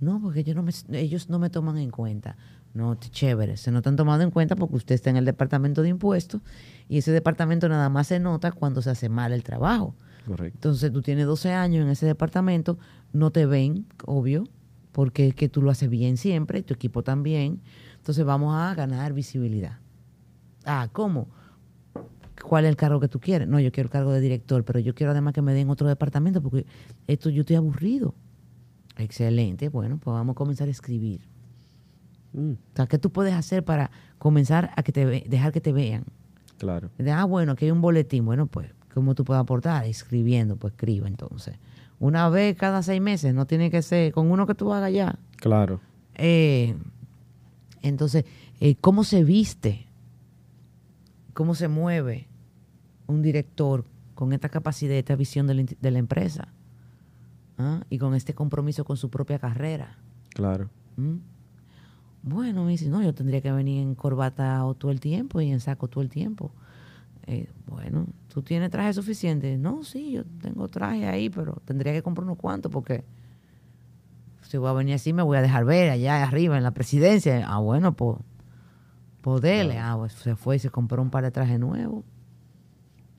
No, 0.00 0.18
porque 0.18 0.40
ellos 0.40 0.56
no 0.56 0.62
me, 0.62 0.72
ellos 0.98 1.28
no 1.28 1.38
me 1.38 1.50
toman 1.50 1.76
en 1.76 1.90
cuenta. 1.90 2.38
No, 2.72 2.94
chévere, 2.94 3.58
se 3.58 3.70
no 3.70 3.80
están 3.80 3.96
tomado 3.96 4.22
en 4.22 4.30
cuenta 4.30 4.56
porque 4.56 4.76
usted 4.76 4.94
está 4.94 5.10
en 5.10 5.18
el 5.18 5.26
departamento 5.26 5.82
de 5.82 5.90
impuestos 5.90 6.40
y 6.88 6.96
ese 6.96 7.12
departamento 7.12 7.68
nada 7.68 7.90
más 7.90 8.06
se 8.06 8.20
nota 8.20 8.52
cuando 8.52 8.80
se 8.80 8.88
hace 8.88 9.10
mal 9.10 9.34
el 9.34 9.42
trabajo. 9.42 9.94
Correcto. 10.26 10.56
Entonces 10.56 10.90
tú 10.90 11.02
tienes 11.02 11.26
12 11.26 11.52
años 11.52 11.84
en 11.84 11.90
ese 11.90 12.06
departamento, 12.06 12.78
no 13.12 13.32
te 13.32 13.44
ven, 13.44 13.84
obvio, 14.06 14.44
porque 14.92 15.28
es 15.28 15.34
que 15.34 15.50
tú 15.50 15.60
lo 15.60 15.70
haces 15.70 15.90
bien 15.90 16.16
siempre, 16.16 16.62
tu 16.62 16.72
equipo 16.72 17.02
también. 17.02 17.60
Entonces 17.96 18.24
vamos 18.24 18.54
a 18.54 18.74
ganar 18.74 19.12
visibilidad. 19.12 19.78
Ah, 20.64 20.88
¿cómo? 20.90 21.28
¿Cuál 22.42 22.64
es 22.64 22.70
el 22.70 22.76
cargo 22.76 23.00
que 23.00 23.08
tú 23.08 23.20
quieres? 23.20 23.48
No, 23.48 23.58
yo 23.60 23.70
quiero 23.72 23.86
el 23.88 23.90
cargo 23.92 24.12
de 24.12 24.20
director, 24.20 24.64
pero 24.64 24.78
yo 24.78 24.94
quiero 24.94 25.12
además 25.12 25.34
que 25.34 25.42
me 25.42 25.52
den 25.54 25.68
otro 25.70 25.88
departamento 25.88 26.40
porque 26.42 26.64
esto 27.06 27.30
yo 27.30 27.40
estoy 27.40 27.56
aburrido. 27.56 28.14
Excelente, 28.96 29.68
bueno, 29.68 29.98
pues 30.02 30.12
vamos 30.14 30.34
a 30.34 30.36
comenzar 30.36 30.68
a 30.68 30.70
escribir. 30.70 31.20
Mm, 32.32 32.52
O 32.52 32.56
sea, 32.76 32.86
¿qué 32.86 32.98
tú 32.98 33.10
puedes 33.10 33.34
hacer 33.34 33.64
para 33.64 33.90
comenzar 34.18 34.70
a 34.76 34.82
que 34.82 34.92
te 34.92 35.04
ve- 35.04 35.24
dejar 35.28 35.52
que 35.52 35.60
te 35.60 35.72
vean? 35.72 36.04
claro. 36.58 36.90
Ah, 37.12 37.24
bueno, 37.24 37.52
aquí 37.52 37.66
hay 37.66 37.70
un 37.70 37.80
boletín. 37.80 38.24
Bueno, 38.24 38.46
pues, 38.46 38.70
¿cómo 38.94 39.14
tú 39.14 39.24
puedes 39.24 39.40
aportar? 39.40 39.84
Escribiendo, 39.84 40.56
pues 40.56 40.72
escriba 40.74 41.06
entonces. 41.08 41.56
Una 42.00 42.28
vez 42.28 42.56
cada 42.56 42.82
seis 42.82 43.00
meses, 43.00 43.34
no 43.34 43.46
tiene 43.46 43.70
que 43.70 43.82
ser 43.82 44.12
con 44.12 44.30
uno 44.30 44.46
que 44.46 44.54
tú 44.54 44.72
hagas 44.72 44.92
ya. 44.92 45.18
Claro. 45.36 45.80
Eh, 46.16 46.74
entonces, 47.82 48.24
eh, 48.60 48.76
¿cómo 48.80 49.04
se 49.04 49.22
viste? 49.24 49.86
¿Cómo 51.34 51.54
se 51.54 51.68
mueve 51.68 52.26
un 53.08 53.22
director 53.22 53.84
con 54.14 54.32
esta 54.32 54.48
capacidad, 54.48 54.94
esta 54.94 55.16
visión 55.16 55.46
de 55.46 55.54
la, 55.54 55.62
int- 55.62 55.78
de 55.80 55.90
la 55.90 55.98
empresa? 55.98 56.48
¿Ah? 57.58 57.82
Y 57.90 57.98
con 57.98 58.14
este 58.14 58.34
compromiso 58.34 58.84
con 58.84 58.96
su 58.96 59.10
propia 59.10 59.38
carrera. 59.38 59.98
Claro. 60.30 60.70
¿Mm? 60.96 61.16
Bueno, 62.22 62.64
me 62.64 62.70
dice, 62.72 62.88
no, 62.88 63.02
yo 63.02 63.14
tendría 63.14 63.40
que 63.40 63.50
venir 63.52 63.80
en 63.82 63.94
corbata 63.94 64.64
o 64.64 64.74
todo 64.74 64.90
el 64.90 65.00
tiempo 65.00 65.40
y 65.40 65.50
en 65.50 65.60
saco 65.60 65.88
todo 65.88 66.02
el 66.02 66.08
tiempo. 66.08 66.52
Eh, 67.26 67.48
bueno, 67.66 68.06
¿tú 68.32 68.42
tienes 68.42 68.70
traje 68.70 68.92
suficiente? 68.92 69.56
No, 69.58 69.82
sí, 69.84 70.12
yo 70.12 70.24
tengo 70.42 70.68
traje 70.68 71.06
ahí, 71.06 71.30
pero 71.30 71.60
tendría 71.64 71.92
que 71.92 72.02
comprar 72.02 72.24
unos 72.24 72.38
cuantos 72.38 72.70
porque 72.72 73.04
si 74.42 74.56
voy 74.56 74.68
a 74.68 74.72
venir 74.72 74.94
así 74.94 75.12
me 75.12 75.22
voy 75.22 75.36
a 75.36 75.42
dejar 75.42 75.64
ver 75.64 75.90
allá 75.90 76.22
arriba 76.22 76.56
en 76.56 76.62
la 76.62 76.70
presidencia. 76.70 77.44
Ah, 77.46 77.58
bueno, 77.58 77.92
pues, 77.92 78.18
pues 79.20 79.42
dele. 79.42 79.78
Ah, 79.78 79.94
pues 79.96 80.12
se 80.14 80.36
fue 80.36 80.56
y 80.56 80.58
se 80.58 80.70
compró 80.70 81.02
un 81.02 81.10
par 81.10 81.22
de 81.24 81.30
trajes 81.30 81.60
nuevos, 81.60 82.04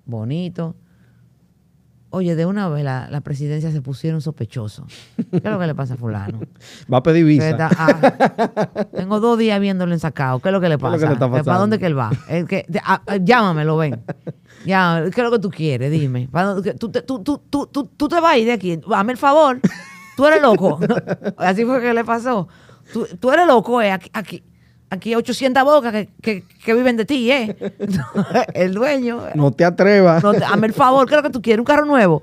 bonitos. 0.10 0.76
Oye, 2.12 2.36
de 2.36 2.48
una 2.48 2.67
vez 2.69 2.84
la, 2.84 3.08
la 3.12 3.22
presidencia 3.22 3.72
se 3.72 3.84
pusieron 3.84 4.19
sospechosos. 4.19 4.86
¿Qué 5.30 5.38
es 5.38 5.43
lo 5.43 5.60
que 5.60 5.67
le 5.67 5.76
pasa 5.76 5.93
a 5.93 5.98
fulano? 5.98 6.39
Va 6.91 6.98
a 6.98 7.04
pedir 7.04 7.24
visa. 7.24 7.50
está- 7.52 7.69
ah, 7.78 8.86
tengo 8.95 9.19
dos 9.19 9.38
días 9.38 9.60
viéndolo 9.60 9.93
ensacado. 9.93 10.39
¿Qué 10.39 10.50
es 10.50 10.54
lo 10.54 10.60
que 10.60 10.69
le 10.69 10.78
¿Qué 10.78 10.78
es 10.78 10.82
pasa? 10.82 10.93
lo 10.93 11.19
que 11.19 11.26
le 11.26 11.38
¿Que 11.38 11.43
¿Para 11.43 11.60
dónde 11.60 11.78
que 11.78 11.86
él 11.86 11.95
va? 11.98 12.10
Es 12.28 12.45
que, 12.45 12.65
ah, 12.84 13.04
llámamelo, 13.22 13.78
ven. 13.78 14.02
Ya, 14.65 15.04
¿Qué 15.13 15.22
es 15.22 15.24
lo 15.24 15.30
que 15.32 15.38
tú 15.39 15.52
quieres? 15.52 15.91
Dime. 15.91 16.28
¿Para 16.32 16.48
dónde- 16.56 16.72
que 16.72 16.78
¿Tú, 16.80 16.89
te- 16.89 17.04
tú, 17.04 17.19
tú, 17.24 17.43
tú, 17.48 17.67
tú, 17.67 17.86
tú 17.95 18.08
te 18.08 18.19
vas 18.19 18.34
a 18.34 18.38
ir 18.39 18.45
de 18.48 18.54
aquí. 18.54 18.80
Hazme 18.91 19.12
el 19.12 19.17
favor. 19.19 19.60
Tú 20.17 20.26
eres 20.26 20.41
loco. 20.41 20.80
Así 21.38 21.63
fue 21.63 21.80
que 21.80 21.93
le 21.93 22.04
pasó. 22.04 22.48
Tú, 22.91 23.06
tú 23.19 23.32
eres 23.32 23.45
loco, 23.45 23.84
eh. 23.84 23.91
Aquí, 23.91 24.10
aquí, 24.13 24.43
aquí 24.89 25.10
hay 25.10 25.15
800 25.15 25.63
bocas 25.63 25.91
que, 25.91 26.10
que, 26.21 26.43
que 26.63 26.73
viven 26.73 26.97
de 26.97 27.06
ti, 27.06 27.32
¿eh? 27.32 27.56
el 28.54 28.73
dueño. 28.73 29.21
No 29.36 29.52
te 29.52 29.65
atrevas. 29.65 30.23
No, 30.23 30.34
te- 30.34 30.43
hazme 30.43 30.67
el 30.67 30.73
favor. 30.73 31.08
¿Qué 31.08 31.13
es 31.15 31.17
lo 31.17 31.23
que 31.23 31.34
tú 31.34 31.41
quieres? 31.41 31.60
¿Un 31.60 31.65
carro 31.65 31.86
nuevo? 31.86 32.21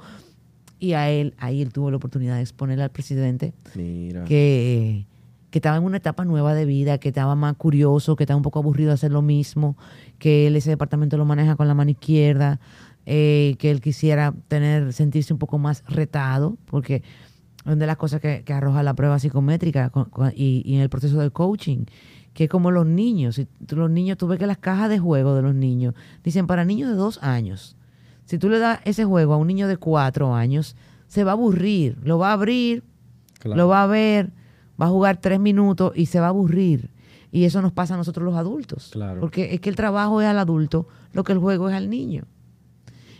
Y 0.78 0.92
a 0.92 1.08
él, 1.10 1.34
ahí 1.38 1.62
él 1.62 1.72
tuvo 1.72 1.90
la 1.90 1.96
oportunidad 1.96 2.36
de 2.36 2.42
exponerle 2.42 2.84
al 2.84 2.90
presidente 2.90 3.54
Mira. 3.74 4.24
que, 4.24 5.06
que 5.50 5.58
estaba 5.58 5.76
en 5.78 5.84
una 5.84 5.96
etapa 5.96 6.24
nueva 6.26 6.52
de 6.54 6.66
vida, 6.66 6.98
que 6.98 7.08
estaba 7.08 7.34
más 7.34 7.54
curioso, 7.56 8.14
que 8.14 8.24
estaba 8.24 8.36
un 8.36 8.42
poco 8.42 8.58
aburrido 8.58 8.88
de 8.88 8.94
hacer 8.94 9.10
lo 9.10 9.22
mismo, 9.22 9.76
que 10.18 10.46
él 10.46 10.54
ese 10.56 10.70
departamento 10.70 11.16
lo 11.16 11.24
maneja 11.24 11.56
con 11.56 11.66
la 11.66 11.72
mano 11.74 11.90
izquierda, 11.92 12.60
eh, 13.06 13.56
que 13.58 13.70
él 13.70 13.80
quisiera 13.80 14.34
tener, 14.48 14.92
sentirse 14.92 15.32
un 15.32 15.38
poco 15.38 15.56
más 15.58 15.82
retado, 15.88 16.58
porque 16.66 17.02
una 17.64 17.76
de 17.76 17.86
las 17.86 17.96
cosas 17.96 18.20
que, 18.20 18.42
que 18.44 18.52
arroja 18.52 18.82
la 18.82 18.92
prueba 18.94 19.18
psicométrica 19.18 19.88
con- 19.90 20.04
con- 20.10 20.32
y, 20.36 20.62
y 20.66 20.74
en 20.74 20.82
el 20.82 20.90
proceso 20.90 21.18
de 21.20 21.30
coaching, 21.30 21.84
que 22.36 22.44
es 22.44 22.50
como 22.50 22.70
los 22.70 22.84
niños, 22.84 23.36
si 23.36 23.48
los 23.70 23.88
niños, 23.90 24.18
tú 24.18 24.26
ves 24.26 24.38
que 24.38 24.46
las 24.46 24.58
cajas 24.58 24.90
de 24.90 24.98
juego 24.98 25.34
de 25.34 25.40
los 25.40 25.54
niños 25.54 25.94
dicen 26.22 26.46
para 26.46 26.66
niños 26.66 26.90
de 26.90 26.94
dos 26.94 27.18
años. 27.22 27.78
Si 28.26 28.36
tú 28.36 28.50
le 28.50 28.58
das 28.58 28.78
ese 28.84 29.06
juego 29.06 29.32
a 29.32 29.38
un 29.38 29.46
niño 29.46 29.66
de 29.66 29.78
cuatro 29.78 30.34
años, 30.34 30.76
se 31.06 31.24
va 31.24 31.30
a 31.30 31.32
aburrir, 31.32 31.96
lo 32.02 32.18
va 32.18 32.28
a 32.28 32.32
abrir, 32.34 32.84
Claro. 33.38 33.56
lo 33.56 33.68
va 33.68 33.82
a 33.84 33.86
ver, 33.86 34.32
va 34.78 34.84
a 34.84 34.88
jugar 34.90 35.16
tres 35.16 35.40
minutos 35.40 35.92
y 35.96 36.06
se 36.06 36.20
va 36.20 36.26
a 36.26 36.28
aburrir. 36.28 36.90
Y 37.32 37.44
eso 37.44 37.62
nos 37.62 37.72
pasa 37.72 37.94
a 37.94 37.96
nosotros 37.96 38.22
los 38.22 38.34
adultos. 38.36 38.90
Claro. 38.92 39.18
Porque 39.18 39.54
es 39.54 39.60
que 39.62 39.70
el 39.70 39.76
trabajo 39.76 40.20
es 40.20 40.26
al 40.26 40.38
adulto, 40.38 40.88
lo 41.14 41.24
que 41.24 41.32
el 41.32 41.38
juego 41.38 41.70
es 41.70 41.74
al 41.74 41.88
niño. 41.88 42.24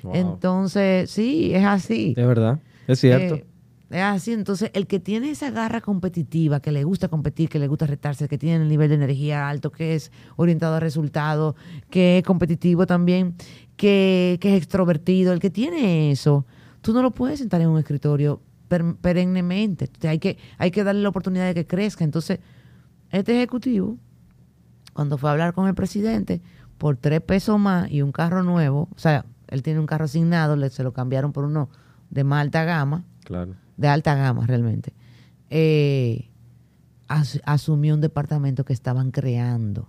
Wow. 0.02 0.14
Entonces, 0.14 1.10
sí, 1.10 1.54
es 1.54 1.64
así. 1.64 2.12
Es 2.14 2.26
verdad. 2.26 2.60
Es 2.86 3.00
cierto. 3.00 3.36
Eh, 3.36 3.46
así. 3.90 4.32
Entonces, 4.32 4.70
el 4.74 4.86
que 4.86 4.98
tiene 5.00 5.30
esa 5.30 5.50
garra 5.50 5.80
competitiva, 5.80 6.60
que 6.60 6.72
le 6.72 6.84
gusta 6.84 7.08
competir, 7.08 7.48
que 7.48 7.58
le 7.58 7.68
gusta 7.68 7.86
retarse, 7.86 8.28
que 8.28 8.38
tiene 8.38 8.62
el 8.64 8.68
nivel 8.68 8.88
de 8.88 8.96
energía 8.96 9.48
alto, 9.48 9.70
que 9.70 9.94
es 9.94 10.10
orientado 10.36 10.74
a 10.74 10.80
resultados, 10.80 11.54
que 11.90 12.18
es 12.18 12.24
competitivo 12.24 12.86
también, 12.86 13.34
que, 13.76 14.38
que 14.40 14.56
es 14.56 14.62
extrovertido, 14.62 15.32
el 15.32 15.38
que 15.40 15.50
tiene 15.50 16.10
eso, 16.10 16.46
tú 16.80 16.92
no 16.92 17.02
lo 17.02 17.10
puedes 17.12 17.38
sentar 17.38 17.60
en 17.60 17.68
un 17.68 17.78
escritorio 17.78 18.40
per- 18.68 18.96
perennemente. 18.96 19.88
Hay, 20.08 20.18
que, 20.18 20.38
hay 20.58 20.70
que 20.70 20.82
darle 20.84 21.02
la 21.02 21.08
oportunidad 21.10 21.46
de 21.46 21.54
que 21.54 21.66
crezca. 21.66 22.02
Entonces, 22.04 22.40
este 23.10 23.36
ejecutivo, 23.36 23.96
cuando 24.92 25.18
fue 25.18 25.30
a 25.30 25.32
hablar 25.32 25.52
con 25.54 25.68
el 25.68 25.74
presidente, 25.74 26.40
por 26.78 26.96
tres 26.96 27.20
pesos 27.20 27.58
más 27.58 27.90
y 27.90 28.02
un 28.02 28.12
carro 28.12 28.42
nuevo, 28.42 28.88
o 28.94 28.98
sea, 28.98 29.24
él 29.48 29.62
tiene 29.62 29.78
un 29.78 29.86
carro 29.86 30.06
asignado, 30.06 30.56
le, 30.56 30.70
se 30.70 30.82
lo 30.82 30.92
cambiaron 30.92 31.32
por 31.32 31.44
uno 31.44 31.68
de 32.10 32.24
más 32.24 32.40
alta 32.42 32.64
gama, 32.64 33.04
Claro. 33.24 33.54
De 33.76 33.88
alta 33.88 34.14
gama 34.14 34.46
realmente, 34.46 34.92
eh, 35.50 36.30
as- 37.08 37.40
asumió 37.44 37.94
un 37.94 38.00
departamento 38.00 38.64
que 38.64 38.72
estaban 38.72 39.10
creando. 39.10 39.88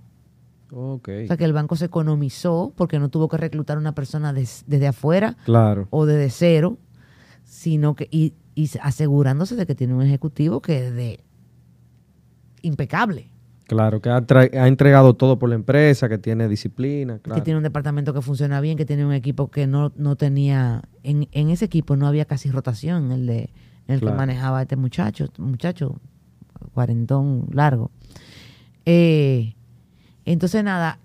Ok. 0.71 1.09
O 1.23 1.27
sea 1.27 1.37
que 1.37 1.45
el 1.45 1.53
banco 1.53 1.75
se 1.77 1.85
economizó 1.85 2.73
porque 2.75 2.99
no 2.99 3.09
tuvo 3.09 3.29
que 3.29 3.37
reclutar 3.37 3.77
a 3.77 3.79
una 3.79 3.95
persona 3.95 4.33
des- 4.33 4.63
desde 4.67 4.87
afuera 4.87 5.37
Claro. 5.45 5.87
o 5.91 6.05
desde 6.05 6.29
cero, 6.29 6.77
sino 7.45 7.95
que 7.95 8.09
y, 8.11 8.33
y 8.55 8.69
asegurándose 8.81 9.55
de 9.55 9.65
que 9.65 9.75
tiene 9.75 9.93
un 9.93 10.01
ejecutivo 10.01 10.61
que 10.61 10.87
es 10.87 10.93
de 10.93 11.23
impecable, 12.61 13.29
Claro, 13.67 13.99
que 14.01 14.09
ha, 14.09 14.23
entregado 14.67 15.15
todo 15.15 15.37
por 15.39 15.49
la 15.49 15.55
empresa, 15.55 16.07
que 16.07 16.17
tiene 16.17 16.47
disciplina. 16.47 17.19
Claro. 17.19 17.35
que 17.35 17.43
tiene 17.43 17.57
un 17.57 17.63
departamento 17.63 18.13
que 18.13 18.21
funciona 18.21 18.61
bien, 18.61 18.77
que 18.77 18.85
tiene 18.85 19.05
un 19.05 19.11
equipo 19.11 19.51
que 19.51 19.67
no, 19.67 19.91
no 19.97 20.15
tenía, 20.15 20.83
en, 21.03 21.27
en 21.33 21.49
ese 21.49 21.65
equipo 21.65 21.97
no 21.97 22.07
había 22.07 22.23
casi 22.23 22.49
rotación, 22.49 23.11
el 23.11 23.25
de 23.25 23.49
el 23.87 23.99
Claro. 23.99 24.15
que 24.15 24.17
manejaba 24.17 24.61
este 24.61 24.75
muchacho, 24.75 25.27
muchacho 25.37 25.99
cuarentón 26.73 27.47
largo. 27.51 27.91
Eh, 28.85 29.55
entonces, 30.25 30.63
nada, 30.63 30.99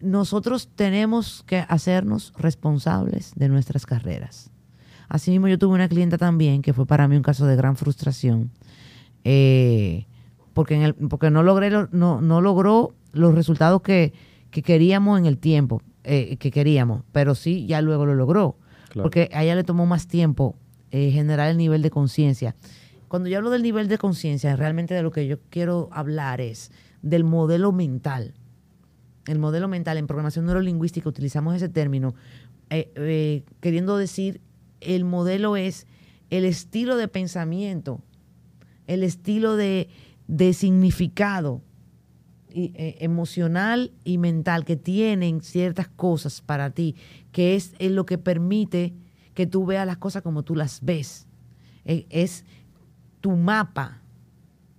nosotros 0.00 0.68
tenemos 0.74 1.42
que 1.46 1.58
hacernos 1.68 2.32
responsables 2.36 3.32
de 3.36 3.48
nuestras 3.48 3.86
carreras. 3.86 4.50
Asimismo, 5.08 5.48
yo 5.48 5.58
tuve 5.58 5.74
una 5.74 5.88
clienta 5.88 6.18
también 6.18 6.62
que 6.62 6.72
fue 6.72 6.86
para 6.86 7.06
mí 7.08 7.16
un 7.16 7.22
caso 7.22 7.46
de 7.46 7.56
gran 7.56 7.76
frustración, 7.76 8.50
eh, 9.24 10.06
porque, 10.52 10.74
en 10.74 10.82
el, 10.82 10.94
porque 10.94 11.30
no, 11.30 11.42
logré 11.42 11.70
lo- 11.70 11.88
no, 11.92 12.20
no 12.20 12.40
logró 12.40 12.94
los 13.12 13.34
resultados 13.34 13.82
que, 13.82 14.12
que 14.50 14.62
queríamos 14.62 15.18
en 15.18 15.26
el 15.26 15.38
tiempo 15.38 15.80
eh, 16.04 16.36
que 16.38 16.50
queríamos, 16.50 17.02
pero 17.12 17.34
sí 17.34 17.66
ya 17.66 17.80
luego 17.82 18.06
lo 18.06 18.14
logró, 18.14 18.56
Claro. 18.90 19.02
porque 19.04 19.28
a 19.32 19.42
ella 19.44 19.54
le 19.56 19.64
tomó 19.64 19.86
más 19.86 20.06
tiempo 20.06 20.56
eh, 20.96 21.10
generar 21.10 21.50
el 21.50 21.58
nivel 21.58 21.82
de 21.82 21.90
conciencia. 21.90 22.56
Cuando 23.08 23.28
yo 23.28 23.36
hablo 23.36 23.50
del 23.50 23.62
nivel 23.62 23.86
de 23.86 23.98
conciencia, 23.98 24.56
realmente 24.56 24.94
de 24.94 25.02
lo 25.02 25.10
que 25.10 25.26
yo 25.26 25.36
quiero 25.50 25.90
hablar 25.92 26.40
es 26.40 26.70
del 27.02 27.22
modelo 27.22 27.70
mental. 27.70 28.32
El 29.26 29.38
modelo 29.38 29.68
mental 29.68 29.98
en 29.98 30.06
programación 30.06 30.46
neurolingüística 30.46 31.06
utilizamos 31.06 31.54
ese 31.54 31.68
término 31.68 32.14
eh, 32.70 32.90
eh, 32.94 33.42
queriendo 33.60 33.98
decir 33.98 34.40
el 34.80 35.04
modelo 35.04 35.58
es 35.58 35.86
el 36.30 36.46
estilo 36.46 36.96
de 36.96 37.08
pensamiento, 37.08 38.00
el 38.86 39.02
estilo 39.02 39.54
de, 39.56 39.90
de 40.28 40.54
significado 40.54 41.60
emocional 42.54 43.92
y 44.02 44.16
mental 44.16 44.64
que 44.64 44.76
tienen 44.76 45.42
ciertas 45.42 45.88
cosas 45.88 46.40
para 46.40 46.70
ti, 46.70 46.96
que 47.30 47.54
es 47.54 47.74
lo 47.78 48.06
que 48.06 48.16
permite 48.16 48.94
que 49.36 49.46
tú 49.46 49.64
veas 49.66 49.86
las 49.86 49.98
cosas 49.98 50.22
como 50.22 50.42
tú 50.42 50.56
las 50.56 50.80
ves. 50.82 51.28
Eh, 51.84 52.06
es 52.10 52.44
tu 53.20 53.36
mapa 53.36 54.00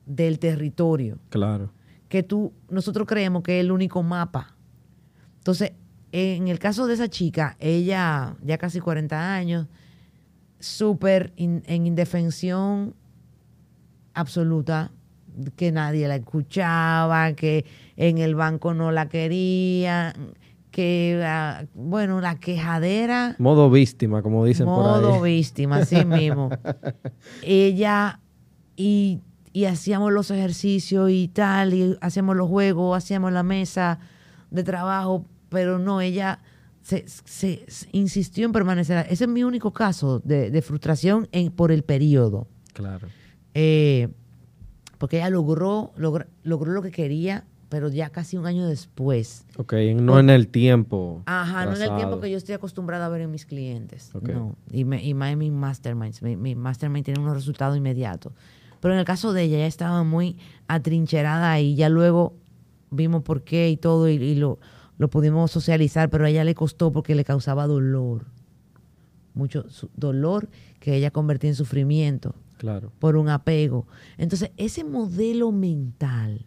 del 0.06 0.40
territorio 0.40 1.20
Claro. 1.30 1.72
que 2.10 2.24
tú, 2.24 2.52
nosotros 2.70 3.08
creemos 3.08 3.44
que 3.44 3.60
es 3.60 3.64
el 3.64 3.72
único 3.72 4.02
mapa. 4.04 4.56
Entonces, 5.38 5.74
en 6.12 6.48
el 6.48 6.58
caso 6.60 6.88
de 6.88 6.96
esa 6.96 7.08
chica, 7.08 7.56
ella 7.60 8.36
ya 8.44 8.58
casi 8.58 8.80
40 8.80 9.36
años, 9.36 9.68
súper 10.60 11.34
in- 11.36 11.62
en 11.68 11.86
indefensión 11.86 12.96
absoluta, 14.14 14.92
que 15.56 15.72
nadie 15.72 16.08
la 16.08 16.16
escuchaba, 16.16 17.34
que 17.34 17.66
en 17.96 18.18
el 18.18 18.34
banco 18.34 18.74
no 18.74 18.92
la 18.92 19.08
querían, 19.08 20.14
que, 20.72 21.22
ah, 21.26 21.66
bueno, 21.74 22.22
la 22.22 22.36
quejadera. 22.40 23.36
Modo 23.40 23.70
víctima, 23.70 24.22
como 24.22 24.46
dicen 24.46 24.66
por 24.66 24.86
ahí. 24.86 25.02
Modo 25.02 25.22
víctima, 25.22 25.78
así 25.78 26.04
mismo. 26.06 26.50
Ella, 27.44 28.20
y, 28.76 29.22
y 29.54 29.66
hacíamos 29.66 30.12
los 30.12 30.32
ejercicios 30.32 31.10
y 31.12 31.28
tal, 31.30 31.74
y 31.74 31.98
hacíamos 32.02 32.36
los 32.36 32.48
juegos, 32.50 32.98
hacíamos 32.98 33.32
la 33.32 33.44
mesa 33.44 34.00
de 34.52 34.64
trabajo, 34.64 35.26
pero 35.50 35.80
no, 35.80 36.02
ella 36.02 36.40
se, 36.82 37.06
se- 37.08 37.66
se 37.68 37.90
insistió 37.92 38.46
en 38.46 38.52
permanecer. 38.52 39.06
Ese 39.10 39.26
es 39.26 39.30
mi 39.30 39.44
único 39.44 39.72
caso 39.74 40.20
de, 40.20 40.52
de 40.52 40.62
frustración 40.62 41.28
en, 41.32 41.52
por 41.52 41.72
el 41.72 41.84
periodo. 41.84 42.48
Claro. 42.74 43.08
Eh, 43.54 44.10
porque 44.98 45.18
ella 45.18 45.30
logró, 45.30 45.92
logr- 45.98 46.28
logró 46.44 46.72
lo 46.72 46.82
que 46.82 46.92
quería, 46.92 47.46
pero 47.70 47.90
ya 47.90 48.10
casi 48.10 48.38
un 48.38 48.46
año 48.46 48.66
después. 48.68 49.46
Ok, 49.58 49.74
no 49.96 50.20
en 50.20 50.30
el 50.30 50.48
tiempo. 50.48 51.22
Ajá, 51.26 51.66
no 51.66 51.76
en 51.76 51.82
el 51.82 51.96
tiempo 51.96 52.20
que 52.20 52.30
yo 52.32 52.38
estoy 52.38 52.56
acostumbrada 52.56 53.06
a 53.06 53.10
ver 53.10 53.22
en 53.22 53.32
mis 53.32 53.46
clientes. 53.46 54.12
Ok. 54.14 54.30
No. 54.30 54.56
Y, 54.72 54.86
me, 54.86 55.04
y 55.04 55.14
más 55.14 55.32
en 55.32 55.40
mis 55.40 55.52
masterminds. 55.52 56.22
Mi, 56.22 56.36
mi 56.36 56.56
mastermind 56.56 57.06
tiene 57.06 57.20
unos 57.20 57.36
resultados 57.36 57.78
inmediatos. 57.78 58.34
Pero 58.80 58.94
en 58.94 59.00
el 59.00 59.06
caso 59.06 59.34
de 59.34 59.44
ella, 59.44 59.58
ella 59.58 59.68
estaba 59.68 60.04
muy 60.04 60.38
atrincherada 60.68 61.60
y 61.60 61.76
ya 61.76 61.90
luego 61.90 62.36
vimos 62.92 63.24
por 63.24 63.44
qué 63.44 63.70
y 63.70 63.78
todo 63.78 64.08
y, 64.08 64.14
y 64.14 64.36
lo, 64.36 64.60
lo 64.98 65.10
pudimos 65.10 65.52
socializar, 65.52 66.10
pero 66.10 66.26
a 66.26 66.30
ella 66.30 66.44
le 66.44 66.56
costó 66.56 66.92
porque 66.92 67.16
le 67.16 67.24
causaba 67.26 67.68
dolor. 67.68 68.26
Mucho 69.34 69.66
dolor 69.96 70.50
que 70.80 70.96
ella 70.96 71.12
convertía 71.12 71.50
en 71.50 71.56
sufrimiento 71.56 72.34
Claro. 72.58 72.92
por 72.98 73.18
un 73.18 73.30
apego. 73.30 73.86
Entonces, 74.18 74.52
ese 74.58 74.84
modelo 74.84 75.52
mental, 75.52 76.46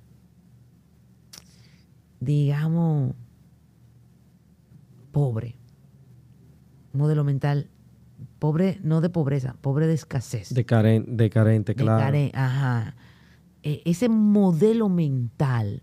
digamos, 2.21 3.15
pobre, 5.13 5.57
modelo 6.93 7.25
mental, 7.25 7.69
pobre, 8.39 8.79
no 8.83 9.01
de 9.01 9.09
pobreza, 9.11 9.57
pobre 9.61 9.87
de 9.87 9.95
escasez. 9.95 10.53
De, 10.55 10.65
caren- 10.67 11.05
de 11.17 11.31
carente, 11.31 11.73
de 11.75 11.83
claro. 11.83 12.05
care- 12.05 12.31
ajá. 12.35 12.95
E- 13.63 13.83
ese 13.85 14.09
modelo 14.09 14.89
mental 14.89 15.83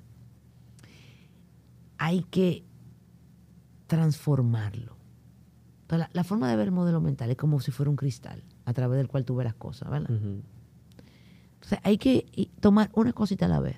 hay 1.98 2.22
que 2.24 2.64
transformarlo. 3.88 4.96
Entonces, 5.82 6.00
la, 6.00 6.10
la 6.14 6.24
forma 6.24 6.50
de 6.50 6.56
ver 6.58 6.68
el 6.68 6.74
modelo 6.74 7.00
mental 7.02 7.30
es 7.30 7.38
como 7.38 7.60
si 7.60 7.72
fuera 7.72 7.90
un 7.90 7.96
cristal 7.96 8.44
a 8.66 8.74
través 8.74 8.98
del 8.98 9.08
cual 9.08 9.24
tú 9.26 9.36
ves 9.36 9.46
las 9.46 9.54
cosas, 9.56 9.90
¿verdad? 9.90 10.10
Entonces 10.10 11.80
hay 11.84 11.98
que 11.98 12.50
tomar 12.60 12.90
una 12.94 13.14
cosita 13.14 13.46
a 13.46 13.50
la 13.50 13.60
vez, 13.60 13.78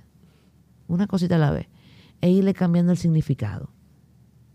una 0.87 1.05
cosita 1.07 1.35
a 1.35 1.39
la 1.39 1.51
vez, 1.51 1.67
e 2.21 2.29
irle 2.29 2.53
cambiando 2.53 2.91
el 2.91 2.97
significado. 2.97 3.69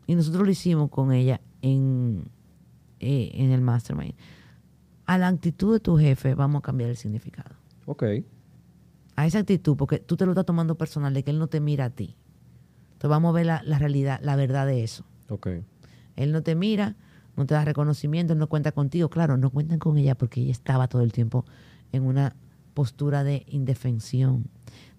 Y 0.07 0.15
nosotros 0.15 0.45
lo 0.45 0.51
hicimos 0.51 0.91
con 0.91 1.13
ella 1.13 1.41
en, 1.63 2.29
eh, 3.01 3.31
en 3.35 3.53
el 3.53 3.61
mastermind. 3.61 4.15
A 5.07 5.19
la 5.19 5.29
actitud 5.29 5.73
de 5.73 5.81
tu 5.81 5.97
jefe 5.99 6.35
vamos 6.35 6.61
a 6.61 6.63
cambiar 6.63 6.91
el 6.91 6.97
significado. 6.97 7.55
Ok. 7.87 8.05
A 9.17 9.27
esa 9.27 9.39
actitud, 9.39 9.77
porque 9.77 9.99
tú 9.99 10.17
te 10.17 10.27
lo 10.27 10.33
estás 10.33 10.47
tomando 10.47 10.77
personal 10.77 11.15
de 11.15 11.23
que 11.23 11.31
él 11.31 11.39
no 11.39 11.47
te 11.47 11.61
mira 11.61 11.87
a 11.87 11.91
ti. 11.91 12.17
Entonces 12.95 13.11
vamos 13.11 13.31
a 13.31 13.33
ver 13.33 13.47
la, 13.47 13.63
la 13.63 13.79
realidad, 13.79 14.21
la 14.23 14.37
verdad 14.37 14.67
de 14.67 14.83
eso. 14.83 15.05
Ok. 15.29 15.49
Él 16.17 16.33
no 16.33 16.43
te 16.43 16.55
mira, 16.55 16.97
no 17.37 17.47
te 17.47 17.55
da 17.55 17.65
reconocimiento, 17.65 18.33
él 18.33 18.39
no 18.39 18.49
cuenta 18.49 18.73
contigo. 18.73 19.09
Claro, 19.11 19.37
no 19.37 19.51
cuentan 19.51 19.79
con 19.79 19.99
ella 19.99 20.15
porque 20.15 20.41
ella 20.41 20.53
estaba 20.53 20.89
todo 20.89 21.03
el 21.03 21.13
tiempo 21.13 21.45
en 21.93 22.05
una 22.05 22.35
postura 22.75 23.25
de 23.25 23.45
indefensión, 23.49 24.49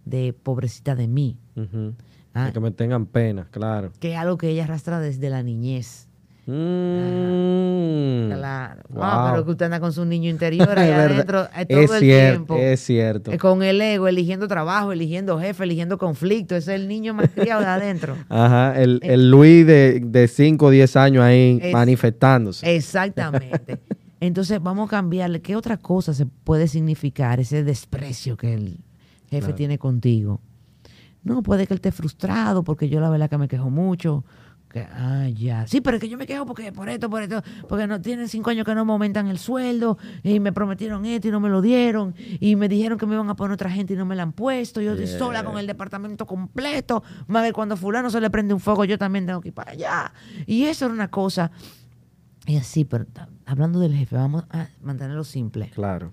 de 0.05 0.33
pobrecita 0.33 0.95
de 0.95 1.07
mí, 1.07 1.37
Ujú. 1.55 1.93
Ah. 2.35 2.45
De 2.47 2.51
Que 2.53 2.59
me 2.59 2.69
tengan 2.71 3.05
pena, 3.07 3.47
claro. 3.49 3.91
que 3.99 4.11
es 4.13 4.17
algo 4.19 4.37
que 4.37 4.49
ella 4.49 4.65
arrastra 4.65 4.99
desde 4.99 5.29
la 5.29 5.41
niñez. 5.41 6.07
Mm. 6.47 8.31
Claro. 8.33 8.81
Wow. 8.89 9.03
Ah, 9.03 9.29
pero 9.31 9.45
que 9.45 9.51
usted 9.51 9.65
anda 9.65 9.79
con 9.79 9.93
su 9.93 10.05
niño 10.05 10.29
interior 10.29 10.69
ahí 10.77 10.91
adentro 10.91 11.47
eh, 11.57 11.65
todo 11.65 11.79
es 11.79 11.91
el 11.91 11.99
cierto, 11.99 12.33
tiempo. 12.35 12.55
es 12.57 12.79
cierto. 12.81 13.31
Eh, 13.31 13.37
Con 13.37 13.63
el 13.63 13.81
ego, 13.81 14.07
eligiendo 14.07 14.47
trabajo, 14.47 14.91
eligiendo 14.91 15.39
jefe, 15.39 15.63
eligiendo 15.63 15.97
conflicto. 15.97 16.55
Ese 16.55 16.75
es 16.75 16.81
el 16.81 16.87
niño 16.87 17.13
más 17.13 17.29
criado 17.33 17.61
de 17.61 17.67
adentro. 17.67 18.15
Ajá, 18.29 18.79
el, 18.79 18.99
el 19.03 19.31
Luis 19.31 19.65
de 19.65 20.29
5 20.31 20.65
o 20.65 20.69
10 20.69 20.95
años 20.97 21.23
ahí 21.23 21.59
Es- 21.61 21.73
manifestándose. 21.73 22.75
Exactamente. 22.75 23.79
Entonces, 24.19 24.61
vamos 24.61 24.87
a 24.87 24.91
cambiarle. 24.91 25.41
¿Qué 25.41 25.55
otra 25.55 25.77
cosa 25.77 26.13
se 26.13 26.25
puede 26.25 26.67
significar 26.67 27.39
ese 27.39 27.63
desprecio 27.63 28.37
que 28.37 28.53
el 28.53 28.77
jefe 29.29 29.39
Claro. 29.39 29.55
tiene 29.55 29.77
contigo? 29.77 30.41
No, 31.25 31.43
puede 31.43 31.67
que 31.67 31.73
él 31.73 31.79
esté 31.79 31.91
frustrado 31.91 32.63
porque 32.63 32.87
yo 32.87 33.01
la 33.01 33.09
verdad 33.09 33.29
que 33.29 33.37
me 33.37 33.49
quejo 33.49 33.69
mucho. 33.69 34.23
Que, 34.69 34.81
ah, 34.81 35.27
ya. 35.29 35.67
Sí, 35.67 35.81
pero 35.81 35.97
es 35.97 36.01
que 36.01 36.07
yo 36.07 36.17
me 36.17 36.25
quejo 36.27 36.45
porque 36.45 36.71
por 36.71 36.87
esto, 36.87 37.09
por 37.09 37.21
esto, 37.21 37.41
porque 37.67 37.87
no 37.87 37.99
tienen 37.99 38.27
cinco 38.29 38.49
años 38.49 38.65
que 38.65 38.75
no 38.75 38.85
me 38.85 38.91
aumentan 38.91 39.27
el 39.27 39.39
sueldo 39.39 39.97
y 40.21 40.39
me 40.39 40.53
prometieron 40.53 41.05
esto 41.05 41.29
y 41.29 41.31
no 41.31 41.39
me 41.39 41.49
lo 41.49 41.61
dieron 41.61 42.13
y 42.17 42.55
me 42.55 42.69
dijeron 42.69 42.97
que 42.97 43.05
me 43.05 43.15
iban 43.15 43.29
a 43.29 43.35
poner 43.35 43.53
otra 43.53 43.69
gente 43.69 43.93
y 43.93 43.97
no 43.97 44.05
me 44.05 44.15
la 44.15 44.23
han 44.23 44.33
puesto. 44.33 44.81
Yo 44.81 44.91
estoy 44.93 45.07
sola 45.07 45.43
con 45.43 45.57
el 45.57 45.67
departamento 45.67 46.25
completo. 46.25 47.03
Más 47.27 47.51
cuando 47.53 47.75
fulano 47.75 48.09
se 48.09 48.21
le 48.21 48.29
prende 48.29 48.53
un 48.53 48.59
fuego, 48.59 48.85
yo 48.85 48.97
también 48.97 49.25
tengo 49.25 49.41
que 49.41 49.49
ir 49.49 49.53
para 49.53 49.71
allá. 49.71 50.13
Y 50.45 50.63
eso 50.65 50.85
era 50.85 50.93
una 50.93 51.09
cosa 51.09 51.51
y 52.47 52.57
así, 52.57 52.85
pero 52.85 53.05
hablando 53.45 53.79
del 53.79 53.93
jefe, 53.93 54.15
vamos 54.15 54.43
a 54.51 54.67
mantenerlo 54.81 55.23
simple, 55.23 55.69
Claro. 55.73 56.11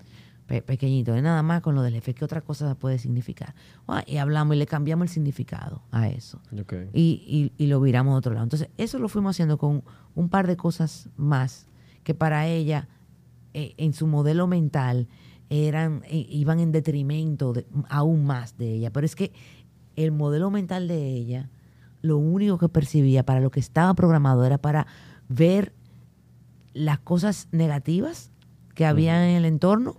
Pe- 0.53 0.61
pequeñito, 0.61 1.17
y 1.17 1.21
nada 1.23 1.41
más 1.41 1.61
con 1.61 1.73
lo 1.73 1.81
del 1.81 1.93
jefe, 1.95 2.13
¿qué 2.13 2.23
otra 2.23 2.41
cosa 2.41 2.75
puede 2.75 2.99
significar? 2.99 3.55
Ah, 3.87 4.03
y 4.05 4.17
hablamos 4.17 4.55
y 4.55 4.59
le 4.59 4.67
cambiamos 4.67 5.05
el 5.05 5.09
significado 5.09 5.81
a 5.91 6.07
eso. 6.09 6.39
Y, 6.93 7.51
y- 7.57 7.63
y 7.63 7.67
lo 7.67 7.81
viramos 7.81 8.13
a 8.13 8.17
otro 8.17 8.33
lado. 8.33 8.43
Entonces, 8.43 8.69
eso 8.77 8.99
lo 8.99 9.09
fuimos 9.09 9.35
haciendo 9.35 9.57
con 9.57 9.83
un 10.13 10.29
par 10.29 10.45
de 10.45 10.55
cosas 10.55 11.09
más 11.17 11.65
que 12.03 12.13
para 12.13 12.45
ella, 12.47 12.87
eh, 13.55 13.73
en 13.77 13.93
su 13.93 14.05
modelo 14.05 14.45
mental, 14.45 15.07
eran 15.49 16.03
eh, 16.05 16.25
iban 16.29 16.59
en 16.59 16.71
detrimento 16.71 17.53
de- 17.53 17.65
aún 17.89 18.23
más 18.25 18.55
de 18.57 18.73
ella. 18.73 18.91
Pero 18.91 19.05
es 19.05 19.15
que 19.15 19.31
el 19.95 20.11
modelo 20.11 20.51
mental 20.51 20.87
de 20.87 21.07
ella, 21.07 21.49
lo 22.03 22.17
único 22.19 22.59
que 22.59 22.69
percibía 22.69 23.25
para 23.25 23.39
lo 23.39 23.49
que 23.49 23.59
estaba 23.59 23.93
programado 23.95 24.45
era 24.45 24.57
para 24.59 24.85
ver 25.29 25.73
las 26.73 26.99
cosas 26.99 27.47
negativas 27.51 28.29
que 28.75 28.85
había 28.85 29.29
en 29.29 29.35
el 29.37 29.45
entorno 29.45 29.97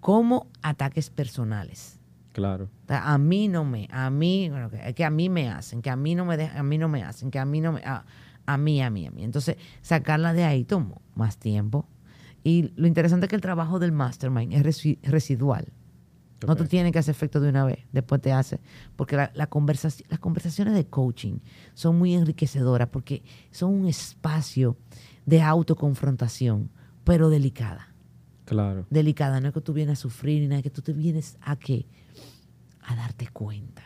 como 0.00 0.46
ataques 0.62 1.10
personales. 1.10 1.98
Claro. 2.32 2.68
A 2.88 3.18
mí 3.18 3.48
no 3.48 3.64
me, 3.64 3.88
a 3.90 4.10
mí, 4.10 4.50
que, 4.94 5.04
a 5.04 5.10
mí 5.10 5.28
me 5.28 5.48
hacen, 5.50 5.82
que 5.82 5.90
a 5.90 5.96
mí 5.96 6.14
no 6.14 6.24
me 6.24 6.36
dejan, 6.36 6.58
a 6.58 6.62
mí 6.62 6.78
no 6.78 6.88
me 6.88 7.02
hacen, 7.02 7.30
que 7.30 7.38
a 7.38 7.44
mí 7.44 7.60
no 7.60 7.72
me, 7.72 7.80
a, 7.84 8.04
a 8.46 8.56
mí, 8.56 8.80
a 8.80 8.90
mí, 8.90 9.06
a 9.06 9.10
mí. 9.10 9.24
Entonces, 9.24 9.56
sacarla 9.82 10.32
de 10.32 10.44
ahí 10.44 10.64
tomó 10.64 11.02
más 11.14 11.38
tiempo. 11.38 11.88
Y 12.44 12.72
lo 12.76 12.86
interesante 12.86 13.26
es 13.26 13.30
que 13.30 13.36
el 13.36 13.42
trabajo 13.42 13.78
del 13.80 13.90
mastermind 13.92 14.52
es 14.52 14.62
resi- 14.62 14.98
residual. 15.02 15.72
No 16.46 16.54
te 16.54 16.66
tiene 16.66 16.92
que 16.92 17.00
hacer 17.00 17.10
efecto 17.10 17.40
de 17.40 17.48
una 17.48 17.64
vez, 17.64 17.80
después 17.90 18.20
te 18.20 18.30
hace. 18.30 18.60
Porque 18.94 19.16
la, 19.16 19.32
la 19.34 19.50
conversaci- 19.50 20.04
las 20.08 20.20
conversaciones 20.20 20.74
de 20.74 20.86
coaching 20.86 21.40
son 21.74 21.98
muy 21.98 22.14
enriquecedoras 22.14 22.88
porque 22.90 23.24
son 23.50 23.74
un 23.74 23.88
espacio 23.88 24.76
de 25.26 25.42
autoconfrontación, 25.42 26.70
pero 27.02 27.28
delicada 27.28 27.87
Claro. 28.48 28.86
delicada. 28.90 29.40
No 29.40 29.48
es 29.48 29.54
que 29.54 29.60
tú 29.60 29.72
vienes 29.74 29.98
a 29.98 30.02
sufrir 30.02 30.40
ni 30.40 30.48
nada, 30.48 30.62
que 30.62 30.70
tú 30.70 30.80
te 30.82 30.92
vienes 30.92 31.36
a 31.42 31.56
qué? 31.56 31.86
A 32.82 32.96
darte 32.96 33.28
cuenta. 33.28 33.82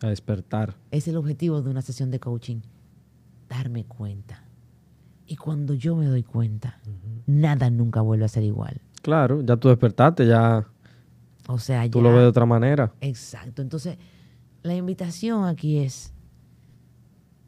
A 0.00 0.06
despertar. 0.08 0.76
Es 0.92 1.08
el 1.08 1.16
objetivo 1.16 1.60
de 1.62 1.70
una 1.70 1.82
sesión 1.82 2.10
de 2.12 2.20
coaching. 2.20 2.60
Darme 3.48 3.84
cuenta. 3.84 4.44
Y 5.26 5.36
cuando 5.36 5.74
yo 5.74 5.96
me 5.96 6.06
doy 6.06 6.22
cuenta, 6.22 6.80
nada 7.26 7.68
nunca 7.70 8.00
vuelve 8.00 8.24
a 8.24 8.28
ser 8.28 8.44
igual. 8.44 8.80
Claro, 9.02 9.40
ya 9.42 9.56
tú 9.56 9.68
despertaste, 9.68 10.26
ya 10.26 10.66
O 11.48 11.58
sea, 11.58 11.88
tú 11.90 11.98
ya- 11.98 12.02
lo 12.04 12.10
ves 12.12 12.20
de 12.22 12.26
otra 12.28 12.46
manera. 12.46 12.92
Exacto. 13.00 13.60
Entonces, 13.62 13.98
la 14.62 14.74
invitación 14.74 15.44
aquí 15.44 15.78
es, 15.78 16.12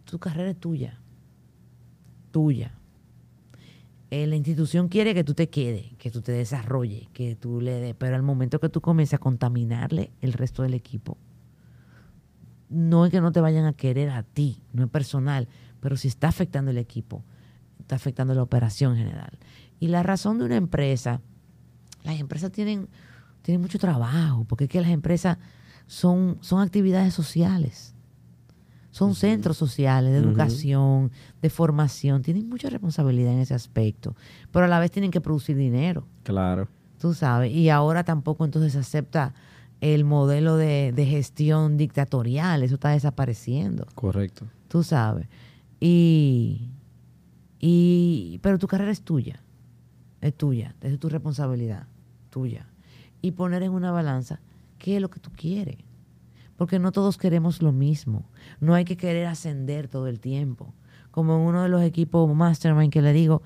tu 0.05 0.19
carrera 0.19 0.51
es 0.51 0.59
tuya. 0.59 0.99
Tuya. 2.33 2.75
Eh, 4.11 4.27
la 4.27 4.35
institución 4.35 4.89
quiere 4.89 5.15
que 5.15 5.23
tú 5.23 5.35
te 5.35 5.49
quedes, 5.49 5.95
que 5.97 6.11
tú 6.11 6.21
te 6.21 6.33
desarrolles, 6.33 7.09
que 7.13 7.37
tú 7.37 7.61
le 7.61 7.81
des, 7.81 7.95
pero 7.95 8.17
al 8.17 8.23
momento 8.23 8.59
que 8.59 8.69
tú 8.69 8.81
comiences 8.81 9.15
a 9.15 9.19
contaminarle 9.19 10.11
el 10.21 10.33
resto 10.33 10.65
del 10.65 10.75
equipo, 10.75 11.17
no 12.69 13.07
es 13.07 13.13
que 13.13 13.21
no 13.21 13.31
te 13.31 13.41
vayan 13.41 13.67
a 13.67 13.73
querer 13.73 14.11
a 14.11 14.25
ti, 14.25 14.63
no 14.73 14.83
es 14.83 14.91
personal, 14.91 15.49
pero 15.81 15.97
si 15.97 16.09
está 16.09 16.29
afectando 16.29 16.73
el 16.73 16.79
equipo, 16.79 17.25
está 17.79 17.95
afectando 17.95 18.35
la 18.35 18.43
operación 18.43 18.97
general. 18.97 19.39
Y 19.79 19.89
la 19.89 20.03
razón 20.03 20.39
de 20.39 20.45
una 20.45 20.57
empresa, 20.57 21.21
las 22.03 22.19
empresas 22.19 22.51
tienen, 22.51 22.89
tienen 23.43 23.61
mucho 23.61 23.79
trabajo, 23.79 24.45
porque 24.45 24.65
es 24.65 24.71
que 24.71 24.81
las 24.81 24.91
empresas 24.91 25.39
son, 25.87 26.39
son 26.41 26.61
actividades 26.61 27.15
sociales, 27.15 27.95
son 28.91 29.15
centros 29.15 29.57
sociales 29.57 30.13
de 30.13 30.19
educación, 30.19 31.13
de 31.41 31.51
formación, 31.51 32.23
tienen 32.23 32.49
mucha 32.49 32.69
responsabilidad 32.71 33.33
en 33.33 33.39
ese 33.41 33.55
aspecto, 33.55 34.17
pero 34.51 34.65
a 34.65 34.69
la 34.69 34.81
vez 34.81 34.91
tienen 34.91 35.11
que 35.11 35.21
producir 35.21 35.57
dinero 35.57 36.07
Claro. 36.25 36.69
tú 36.99 37.15
sabes, 37.15 37.53
y 37.53 37.69
ahora 37.71 38.03
tampoco 38.05 38.45
entonces 38.45 38.73
se 38.73 38.79
acepta 38.81 39.33
el 39.81 40.05
modelo 40.05 40.57
de, 40.57 40.93
de 40.93 41.07
gestión 41.07 41.77
dictatorial, 41.77 42.63
eso 42.63 42.75
está 42.75 42.91
desapareciendo. 42.91 43.87
Correcto. 43.95 44.47
Tú 44.69 44.83
sabes. 44.83 45.27
Y, 45.81 46.69
y, 47.59 48.39
pero 48.43 48.59
tu 48.59 48.67
carrera 48.67 48.91
es 48.91 49.03
tuya, 49.03 49.43
es 50.21 50.35
tuya, 50.37 50.75
es 50.83 50.99
tu 50.99 51.09
responsabilidad, 51.09 51.87
tuya. 52.29 52.67
Y 53.23 53.33
poner 53.33 53.63
en 53.63 53.73
una 53.73 53.91
balanza 53.91 54.41
qué 54.79 54.97
es 54.97 55.03
lo 55.03 55.09
que 55.11 55.21
tú 55.21 55.31
quieres. 55.35 55.79
Porque 56.61 56.79
no 56.79 56.93
todos 56.93 57.17
queremos 57.17 57.63
lo 57.63 57.73
mismo. 57.73 58.29
No 58.61 58.75
hay 58.75 58.85
que 58.85 58.99
querer 58.99 59.29
ascender 59.29 59.89
todo 59.89 60.09
el 60.09 60.21
tiempo. 60.21 60.75
Como 61.11 61.37
en 61.37 61.41
uno 61.41 61.63
de 61.63 61.71
los 61.71 61.81
equipos 61.81 62.31
Mastermind 62.37 62.93
que 62.93 63.01
le 63.01 63.15
digo, 63.15 63.41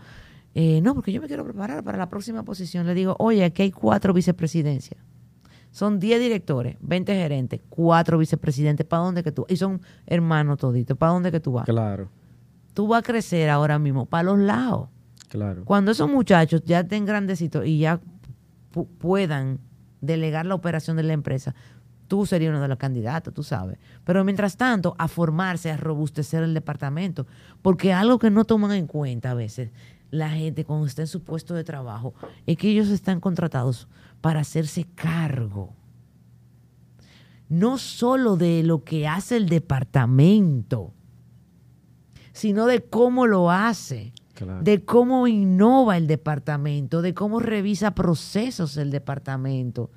eh, 0.53 0.81
no, 0.81 0.97
porque 0.97 1.13
yo 1.13 1.21
me 1.21 1.29
quiero 1.29 1.45
preparar 1.45 1.85
para 1.85 1.97
la 1.97 2.09
próxima 2.09 2.43
posición. 2.43 2.89
Le 2.89 2.95
digo, 2.95 3.15
oye, 3.21 3.45
aquí 3.45 3.63
hay 3.63 3.71
cuatro 3.71 4.13
vicepresidencias. 4.13 5.01
Son 5.71 6.01
10 6.01 6.23
directores, 6.23 6.77
20 6.81 7.15
gerentes, 7.15 7.61
cuatro 7.69 8.19
vicepresidentes. 8.19 8.85
¿Para 8.85 9.05
dónde 9.05 9.23
que 9.23 9.31
tú? 9.31 9.47
Y 9.49 9.59
son 9.59 9.81
hermanos 10.07 10.59
toditos. 10.59 10.99
¿Para 10.99 11.13
dónde 11.13 11.31
que 11.31 11.39
tú 11.39 11.53
vas? 11.53 11.67
Claro. 11.67 12.09
Tú 12.73 12.89
vas 12.89 12.99
a 12.99 13.03
crecer 13.05 13.49
ahora 13.49 13.79
mismo 13.79 14.07
para 14.07 14.25
los 14.25 14.41
lados. 14.41 14.89
Claro. 15.29 15.65
Cuando 15.65 15.93
esos 15.93 16.11
muchachos 16.11 16.63
ya 16.65 16.81
estén 16.81 17.05
grandecitos 17.07 17.65
y 17.65 17.79
ya 17.79 18.01
puedan 18.99 19.61
delegar 20.01 20.47
la 20.47 20.57
operación 20.57 20.97
de 20.97 21.05
la 21.05 21.13
empresa, 21.13 21.55
tú 22.09 22.27
serías 22.27 22.51
uno 22.51 22.61
de 22.61 22.69
los 22.69 22.79
candidatos, 22.79 23.33
tú 23.35 23.43
sabes. 23.43 23.79
Pero 24.05 24.25
mientras 24.25 24.57
tanto, 24.57 24.95
a 24.99 25.09
formarse, 25.09 25.71
a 25.71 25.77
robustecer 25.77 26.43
el 26.43 26.55
departamento. 26.55 27.27
Porque 27.63 27.93
algo 27.93 28.19
que 28.19 28.31
no 28.31 28.45
toman 28.45 28.73
en 28.73 28.87
cuenta 28.87 29.31
a 29.33 29.35
veces 29.35 29.71
la 30.11 30.31
gente 30.31 30.65
cuando 30.65 30.87
está 30.87 31.03
en 31.03 31.09
su 31.09 31.23
puesto 31.23 31.55
de 31.55 31.65
trabajo 31.65 32.15
es 32.47 32.57
que 32.57 32.71
ellos 32.71 32.89
están 32.89 33.21
contratados 33.21 33.89
para 34.21 34.41
hacerse 34.41 34.87
cargo. 34.95 35.75
No 37.49 37.79
solo 37.79 38.37
de 38.37 38.63
lo 38.63 38.85
que 38.85 39.09
hace 39.09 39.37
el 39.37 39.49
departamento, 39.49 40.93
sino 42.33 42.67
de 42.67 42.85
cómo 42.85 43.27
lo 43.27 43.51
hace, 43.51 44.13
de 44.63 44.85
cómo 44.85 45.27
innova 45.27 45.97
el 45.97 46.07
departamento, 46.07 47.03
de 47.03 47.15
cómo 47.15 47.41
revisa 47.41 47.95
procesos 47.95 48.77
el 48.77 48.91
departamento. 48.91 49.91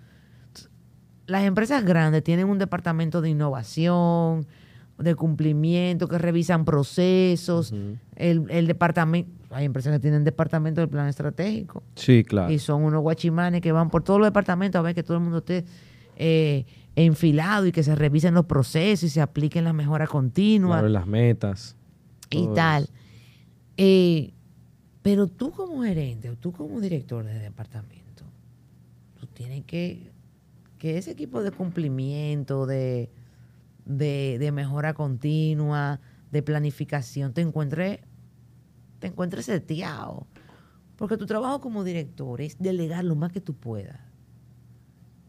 Las 1.28 1.43
empresas 1.43 1.86
grandes 1.86 2.23
tienen 2.23 2.47
un 2.47 2.57
departamento 2.57 3.21
de 3.21 3.30
innovación, 3.30 4.47
de 4.97 5.13
cumplimiento, 5.13 6.07
que 6.07 6.17
revisan 6.17 6.65
procesos, 6.65 7.73
el, 8.15 8.45
el 8.49 8.67
departamento 8.67 9.38
hay 9.49 9.65
empresas 9.65 9.93
que 9.93 9.99
tienen 9.99 10.23
departamento 10.23 10.82
del 10.82 10.89
plan 10.89 11.07
estratégico. 11.07 11.84
Sí, 11.95 12.23
claro. 12.23 12.51
Y 12.51 12.59
son 12.59 12.84
unos 12.84 13.01
guachimanes 13.01 13.61
que 13.61 13.71
van 13.71 13.89
por 13.89 14.03
todos 14.03 14.19
los 14.19 14.28
departamentos 14.28 14.80
a 14.80 14.82
ver 14.82 14.93
que 14.93 15.03
todo 15.03 15.17
el 15.17 15.23
mundo 15.23 15.38
esté 15.39 15.63
eh, 16.17 16.65
enfilado 16.95 17.65
y 17.65 17.71
que 17.71 17.84
se 17.84 17.95
revisen 17.95 18.34
los 18.34 18.45
procesos 18.45 19.03
y 19.03 19.09
se 19.09 19.21
apliquen 19.21 19.63
las 19.63 19.73
mejoras 19.73 20.09
continuas. 20.09 20.80
Claro, 20.80 20.89
las 20.89 21.07
metas. 21.07 21.75
Y 22.30 22.47
tal. 22.53 22.89
Eh, 23.78 24.34
pero 25.01 25.28
tú 25.28 25.51
como 25.51 25.84
gerente 25.84 26.30
o 26.30 26.36
tú 26.36 26.51
como 26.51 26.82
director 26.82 27.23
de 27.23 27.39
departamento, 27.39 28.25
tú 29.17 29.28
tienes 29.28 29.63
que 29.63 30.11
que 30.78 30.97
ese 30.97 31.11
equipo 31.11 31.41
de 31.43 31.51
cumplimiento, 31.51 32.65
de, 32.65 33.09
de, 33.86 34.38
de 34.39 34.51
mejora 34.51 34.93
continua, 34.93 35.99
de 36.32 36.43
planificación, 36.43 37.34
te 37.34 37.41
encuentre 37.41 38.01
te 38.99 39.07
encuentres 39.07 39.45
seteado. 39.45 40.28
Porque 40.95 41.17
tu 41.17 41.25
trabajo 41.25 41.61
como 41.61 41.84
director 41.84 42.41
es 42.41 42.57
delegar 42.57 43.05
lo 43.05 43.15
más 43.15 43.32
que 43.32 43.41
tú 43.41 43.53
puedas 43.53 43.99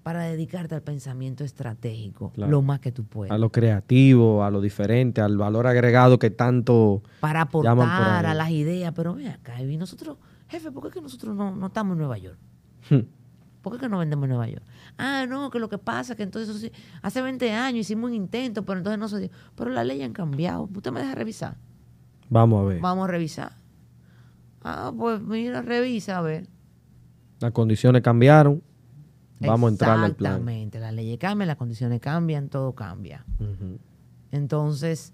para 0.02 0.22
dedicarte 0.22 0.74
al 0.74 0.82
pensamiento 0.82 1.44
estratégico 1.44 2.32
lo 2.34 2.62
más 2.62 2.80
que 2.80 2.92
tú 2.92 3.04
puedas. 3.04 3.30
A 3.30 3.36
lo 3.36 3.52
creativo, 3.52 4.42
a 4.42 4.50
lo 4.50 4.62
diferente, 4.62 5.20
al 5.20 5.36
valor 5.36 5.66
agregado 5.66 6.18
que 6.18 6.30
tanto. 6.30 7.02
Para 7.20 7.42
aportar 7.42 8.24
a 8.24 8.32
las 8.32 8.50
ideas. 8.50 8.94
Pero 8.96 9.14
ve 9.14 9.28
acá, 9.28 9.60
y 9.60 9.76
nosotros, 9.76 10.16
jefe, 10.48 10.72
¿por 10.72 10.84
qué 10.84 10.90
que 10.94 11.02
nosotros 11.02 11.36
no, 11.36 11.66
estamos 11.66 11.92
en 11.92 11.98
Nueva 11.98 12.16
York? 12.16 12.38
¿Por 13.68 13.76
qué 13.78 13.84
que 13.84 13.90
no 13.90 13.98
vendemos 13.98 14.24
en 14.24 14.30
Nueva 14.30 14.48
York? 14.48 14.64
Ah, 14.96 15.26
no, 15.28 15.50
que 15.50 15.58
lo 15.58 15.68
que 15.68 15.76
pasa 15.76 16.14
es 16.14 16.16
que 16.16 16.22
entonces 16.22 16.72
hace 17.02 17.20
20 17.20 17.52
años 17.52 17.80
hicimos 17.80 18.08
un 18.08 18.16
intento, 18.16 18.64
pero 18.64 18.78
entonces 18.78 18.98
no 18.98 19.08
se 19.08 19.18
dio. 19.18 19.30
Pero 19.56 19.70
las 19.70 19.86
leyes 19.86 20.06
han 20.06 20.14
cambiado. 20.14 20.70
¿Usted 20.74 20.90
me 20.90 21.00
deja 21.00 21.14
revisar? 21.14 21.58
Vamos 22.30 22.62
a 22.62 22.68
ver. 22.68 22.80
Vamos 22.80 23.04
a 23.04 23.10
revisar. 23.10 23.52
Ah, 24.62 24.90
pues 24.96 25.20
mira, 25.20 25.60
revisa 25.60 26.16
a 26.16 26.22
ver. 26.22 26.48
Las 27.40 27.52
condiciones 27.52 28.00
cambiaron. 28.00 28.62
Vamos 29.40 29.68
a 29.68 29.72
entrar 29.72 29.98
al 29.98 30.14
plan. 30.14 30.32
Exactamente. 30.32 30.80
Las 30.80 30.94
leyes 30.94 31.18
cambian, 31.18 31.46
las 31.46 31.58
condiciones 31.58 32.00
cambian, 32.00 32.48
todo 32.48 32.74
cambia. 32.74 33.26
Entonces, 34.32 35.12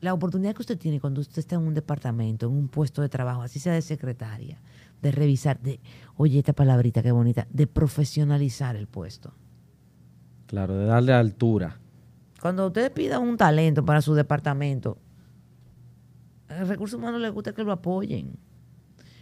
la 0.00 0.14
oportunidad 0.14 0.54
que 0.54 0.62
usted 0.62 0.78
tiene 0.78 1.00
cuando 1.00 1.20
usted 1.20 1.38
está 1.38 1.56
en 1.56 1.62
un 1.62 1.74
departamento, 1.74 2.46
en 2.46 2.52
un 2.52 2.68
puesto 2.68 3.02
de 3.02 3.10
trabajo, 3.10 3.42
así 3.42 3.58
sea 3.58 3.74
de 3.74 3.82
secretaria, 3.82 4.58
de 5.04 5.12
revisar, 5.12 5.60
de, 5.60 5.80
oye, 6.16 6.38
esta 6.38 6.54
palabrita 6.54 7.02
qué 7.02 7.12
bonita, 7.12 7.46
de 7.50 7.66
profesionalizar 7.66 8.74
el 8.74 8.86
puesto. 8.86 9.34
Claro, 10.46 10.74
de 10.78 10.86
darle 10.86 11.12
altura. 11.12 11.78
Cuando 12.40 12.66
usted 12.68 12.90
pida 12.90 13.18
un 13.18 13.36
talento 13.36 13.84
para 13.84 14.00
su 14.00 14.14
departamento, 14.14 14.96
el 16.48 16.66
recurso 16.66 16.96
humano 16.96 17.18
le 17.18 17.28
gusta 17.28 17.52
que 17.52 17.62
lo 17.64 17.72
apoyen. 17.72 18.38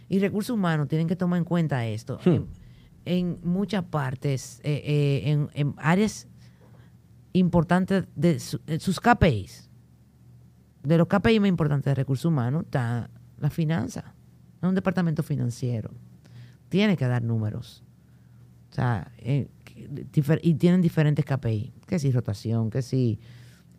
Y 0.07 0.19
recursos 0.19 0.55
humanos 0.55 0.87
tienen 0.87 1.07
que 1.07 1.17
tomar 1.17 1.37
en 1.37 1.43
cuenta 1.43 1.85
esto. 1.85 2.17
Hmm. 2.23 2.45
En, 3.03 3.39
muchas 3.43 3.83
partes, 3.83 4.61
eh, 4.63 4.81
eh, 4.85 5.49
en, 5.53 5.73
áreas 5.77 6.29
importantes 7.33 8.05
de 8.15 8.39
sus 8.39 9.01
KPIs, 9.01 9.69
de 10.83 10.97
los 10.97 11.07
KPIs 11.07 11.41
más 11.41 11.49
importantes 11.49 11.85
de 11.85 11.95
recursos 11.95 12.23
humanos, 12.23 12.63
está 12.63 13.09
la 13.37 13.49
finanza. 13.49 14.15
Es 14.63 14.69
un 14.69 14.75
departamento 14.75 15.23
financiero. 15.23 15.91
Tiene 16.69 16.95
que 16.95 17.05
dar 17.05 17.21
números. 17.21 17.83
O 18.71 18.73
sea, 18.73 19.11
eh, 19.17 19.49
y 20.41 20.53
tienen 20.53 20.81
diferentes 20.81 21.25
KPI. 21.25 21.73
Que 21.85 21.99
si 21.99 22.11
rotación, 22.11 22.69
que 22.69 22.81
si 22.81 23.19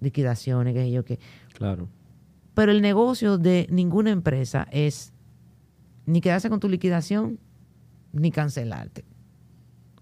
liquidaciones, 0.03 0.75
que 0.75 0.91
yo, 0.91 1.03
que. 1.03 1.19
Claro. 1.55 1.89
Pero 2.53 2.71
el 2.71 2.83
negocio 2.83 3.39
de 3.39 3.67
ninguna 3.71 4.11
empresa 4.11 4.69
es 4.71 5.15
ni 6.05 6.21
quedarse 6.21 6.51
con 6.51 6.61
tu 6.61 6.69
liquidación, 6.69 7.39
ni 8.13 8.31
cancelarte. 8.31 9.07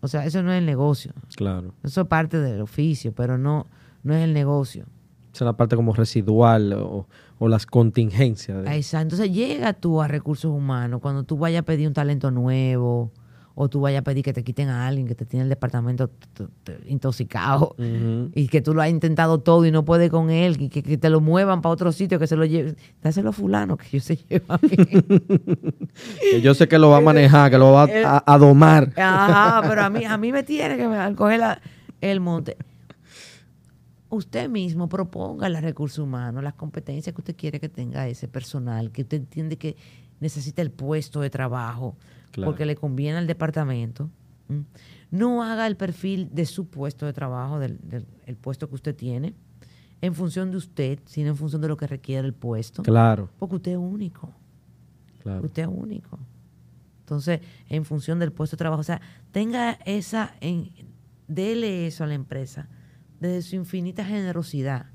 O 0.01 0.09
sea, 0.09 0.27
eso 0.27 0.43
no 0.43 0.53
es 0.53 0.59
el 0.59 0.67
negocio. 0.67 1.13
Claro. 1.37 1.77
Eso 1.85 2.01
es 2.01 2.09
parte 2.09 2.41
del 2.41 2.61
oficio, 2.61 3.15
pero 3.15 3.39
no, 3.39 3.69
no 4.03 4.17
es 4.17 4.25
el 4.25 4.35
negocio. 4.35 4.87
Esa 5.33 5.45
es 5.45 5.47
la 5.47 5.57
parte 5.57 5.77
como 5.77 5.95
residual 5.95 6.75
o, 6.75 7.07
o 7.39 7.49
las 7.49 7.67
contingencias. 7.67 8.67
Exacto. 8.67 9.15
Entonces 9.15 9.33
llega 9.33 9.73
tú 9.73 10.03
a 10.03 10.09
recursos 10.09 10.51
humanos 10.51 11.01
cuando 11.01 11.25
tú 11.25 11.39
vayas 11.39 11.63
a 11.63 11.65
pedir 11.65 11.89
un 11.89 11.95
talento 11.95 12.31
nuevo 12.31 13.11
o 13.55 13.69
tú 13.69 13.81
vayas 13.81 14.01
a 14.01 14.05
pedir 14.05 14.25
que 14.25 14.33
te 14.33 14.45
quiten 14.45 14.69
a 14.69 14.87
alguien 14.87 15.07
que 15.07 15.15
te 15.15 15.27
tiene 15.27 15.45
el 15.45 15.49
departamento 15.49 16.11
intoxicado 16.87 17.75
y 18.35 18.49
que 18.49 18.63
tú 18.63 18.75
lo 18.75 18.83
has 18.83 18.91
intentado 18.91 19.39
todo 19.41 19.67
y 19.67 19.71
no 19.71 19.85
puedes 19.85 20.11
con 20.11 20.31
él 20.31 20.57
y 20.59 20.69
que, 20.69 20.97
te 20.97 21.11
lo 21.11 21.21
muevan 21.21 21.61
para 21.61 21.73
otro 21.73 21.93
sitio, 21.93 22.19
que 22.19 22.27
se 22.27 22.37
lo 22.37 22.45
lleven. 22.45 22.77
Dáselo 23.03 23.31
a 23.31 23.33
fulano 23.33 23.77
que 23.77 23.87
yo 23.91 24.01
se 24.01 24.17
lleva 24.17 24.59
yo 26.43 26.55
sé 26.55 26.69
que 26.69 26.79
lo 26.79 26.91
va 26.91 26.99
a 26.99 27.01
manejar, 27.01 27.51
que 27.51 27.59
lo 27.59 27.73
va 27.73 27.89
a, 28.27 28.39
domar. 28.39 28.93
Ajá, 28.97 29.63
pero 29.69 29.83
a 29.83 29.91
mí, 29.91 30.05
a 30.05 30.17
mí 30.17 30.33
me 30.33 30.43
tiene 30.45 30.77
que 30.77 31.15
coger 31.15 31.41
el 32.01 32.21
monte. 32.21 32.57
Usted 34.13 34.51
mismo 34.51 34.91
proponga 34.91 35.49
los 35.49 35.63
recursos 35.63 36.01
humanos, 36.01 36.45
las 36.45 36.53
competencias 36.53 37.15
que 37.15 37.21
usted 37.23 37.35
quiere 37.35 37.59
que 37.59 37.71
tenga 37.71 38.07
ese 38.09 38.29
personal, 38.29 38.93
que 38.93 39.01
usted 39.01 39.17
entiende 39.17 39.57
que 39.57 39.75
necesita 40.21 40.61
el 40.61 40.71
puesto 40.71 41.23
de 41.23 41.31
trabajo 41.31 41.97
porque 42.45 42.67
le 42.67 42.77
conviene 42.77 43.17
al 43.17 43.27
departamento. 43.27 44.11
No 45.11 45.43
haga 45.43 45.67
el 45.67 45.79
perfil 45.79 46.29
de 46.31 46.45
su 46.45 46.67
puesto 46.67 47.07
de 47.07 47.15
trabajo, 47.15 47.59
del, 47.59 47.79
puesto 48.39 48.69
que 48.69 48.75
usted 48.75 48.95
tiene, 48.95 49.33
en 50.03 50.15
función 50.15 50.51
de 50.51 50.59
usted, 50.59 50.99
sino 51.07 51.31
en 51.31 51.37
función 51.37 51.63
de 51.63 51.69
lo 51.69 51.79
que 51.79 51.87
requiere 51.87 52.27
el 52.29 52.35
puesto. 52.35 52.83
Claro. 52.83 53.31
Porque 53.39 53.57
usted 53.57 53.73
es 53.73 53.79
único. 53.79 54.31
Claro. 55.23 55.47
Usted 55.47 55.63
es 55.63 55.69
único. 55.73 56.19
Entonces, 57.01 57.41
en 57.71 57.87
función 57.87 58.19
del 58.19 58.31
puesto 58.31 58.57
de 58.57 58.59
trabajo, 58.59 58.81
o 58.81 58.85
sea, 58.85 59.01
tenga 59.31 59.79
esa, 59.87 60.35
en, 60.43 60.71
dele 61.29 61.87
eso 61.87 62.05
a 62.05 62.07
la 62.07 62.13
empresa 62.13 62.69
desde 63.23 63.43
su 63.43 63.57
infinita 63.57 64.05
generosidad. 64.05 64.87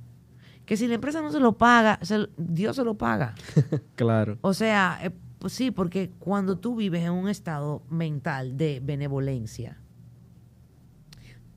Que 0.65 0.77
si 0.77 0.87
la 0.87 0.95
empresa 0.95 1.21
no 1.21 1.31
se 1.31 1.39
lo 1.39 1.57
paga, 1.57 1.99
Dios 2.37 2.75
se 2.75 2.83
lo 2.83 2.95
paga. 2.95 3.33
claro. 3.95 4.37
O 4.41 4.53
sea, 4.53 4.99
eh, 5.01 5.11
pues 5.39 5.53
sí, 5.53 5.71
porque 5.71 6.11
cuando 6.19 6.57
tú 6.57 6.75
vives 6.75 7.03
en 7.03 7.13
un 7.13 7.29
estado 7.29 7.81
mental 7.89 8.57
de 8.57 8.81
benevolencia, 8.83 9.79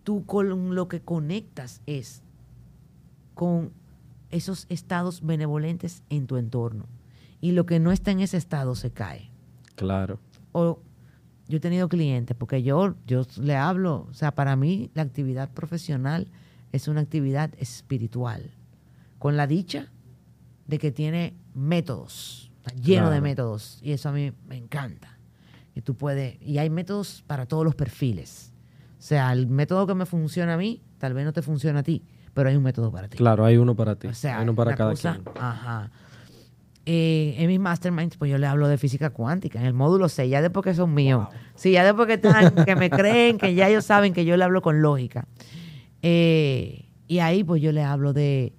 tú 0.05 0.25
con 0.25 0.75
lo 0.75 0.89
que 0.89 1.01
conectas 1.01 1.83
es 1.87 2.23
con 3.35 3.73
esos 4.31 4.67
estados 4.69 5.27
benevolentes 5.27 6.05
en 6.09 6.29
tu 6.29 6.37
entorno. 6.37 6.87
Y 7.41 7.53
lo 7.53 7.67
que 7.67 7.81
no 7.81 7.91
está 7.91 8.13
en 8.13 8.21
ese 8.21 8.37
estado 8.37 8.77
se 8.77 8.93
cae. 8.93 9.31
Claro. 9.75 10.21
O 10.53 10.79
yo 11.49 11.57
he 11.57 11.61
tenido 11.61 11.89
clientes, 11.89 12.37
porque 12.37 12.63
yo, 12.63 12.95
yo 13.09 13.27
le 13.41 13.57
hablo, 13.57 14.07
o 14.09 14.15
sea, 14.15 14.33
para 14.37 14.55
mí 14.55 14.91
la 14.95 15.03
actividad 15.03 15.51
profesional 15.51 16.29
es 16.73 16.89
una 16.89 17.01
actividad 17.01 17.51
espiritual, 17.59 18.51
con 19.19 19.37
la 19.37 19.47
dicha 19.47 19.89
de 20.67 20.79
que 20.79 20.93
tiene 20.93 21.35
métodos, 21.55 22.51
está 22.59 22.75
lleno 22.81 23.11
de 23.11 23.21
métodos, 23.21 23.79
y 23.83 23.93
eso 23.93 24.09
a 24.09 24.13
mí 24.13 24.33
me 24.49 24.57
encanta. 24.57 25.19
Y 25.75 25.83
tú 25.83 25.95
puedes, 25.97 26.37
y 26.43 26.59
hay 26.59 26.71
métodos 26.71 27.23
para 27.27 27.47
todos 27.47 27.65
los 27.65 27.75
perfiles. 27.75 28.53
O 28.99 29.03
sea, 29.03 29.33
el 29.33 29.47
método 29.47 29.87
que 29.87 29.95
me 29.95 30.07
funciona 30.07 30.55
a 30.55 30.57
mí, 30.57 30.83
tal 30.99 31.15
vez 31.15 31.25
no 31.25 31.33
te 31.33 31.43
funciona 31.43 31.81
a 31.81 31.83
ti, 31.83 32.05
pero 32.35 32.49
hay 32.49 32.57
un 32.57 32.63
método 32.63 32.91
para 32.93 33.09
ti. 33.09 33.17
Claro, 33.17 33.45
hay 33.45 33.57
uno 33.57 33.75
para 33.75 33.97
ti. 33.97 34.09
O 34.09 34.15
sea, 34.15 34.39
hay 34.39 34.43
uno 34.45 34.55
para 34.55 34.75
cada 34.77 34.91
cosa- 34.91 35.15
quien. 35.23 35.29
Ajá. 35.43 35.91
Eh, 36.87 37.35
en 37.39 37.47
mis 37.49 37.61
masterminds, 37.61 38.17
pues 38.17 38.31
yo 38.31 38.39
le 38.39 38.47
hablo 38.47 38.67
de 38.67 38.79
física 38.79 39.11
cuántica, 39.11 39.61
en 39.61 39.67
el 39.67 39.75
módulo 39.75 40.09
6, 40.09 40.31
ya 40.31 40.41
después 40.43 40.65
que 40.65 40.75
son 40.75 40.93
míos. 40.95 41.29
Sí, 41.55 41.73
ya 41.73 41.85
después 41.85 42.07
que 42.09 42.15
están, 42.15 42.65
que 42.65 42.75
me 42.75 42.91
creen, 42.91 43.39
que 43.39 43.55
ya 43.55 43.69
ellos 43.69 43.85
saben 43.85 44.13
que 44.13 44.25
yo 44.25 44.37
le 44.37 44.45
hablo 44.45 44.63
con 44.63 44.81
lógica. 44.83 45.27
Eh, 46.03 46.87
y 47.07 47.19
ahí, 47.19 47.45
pues 47.45 47.61
yo 47.63 47.73
le 47.73 47.83
hablo 47.83 48.13
de, 48.13 48.53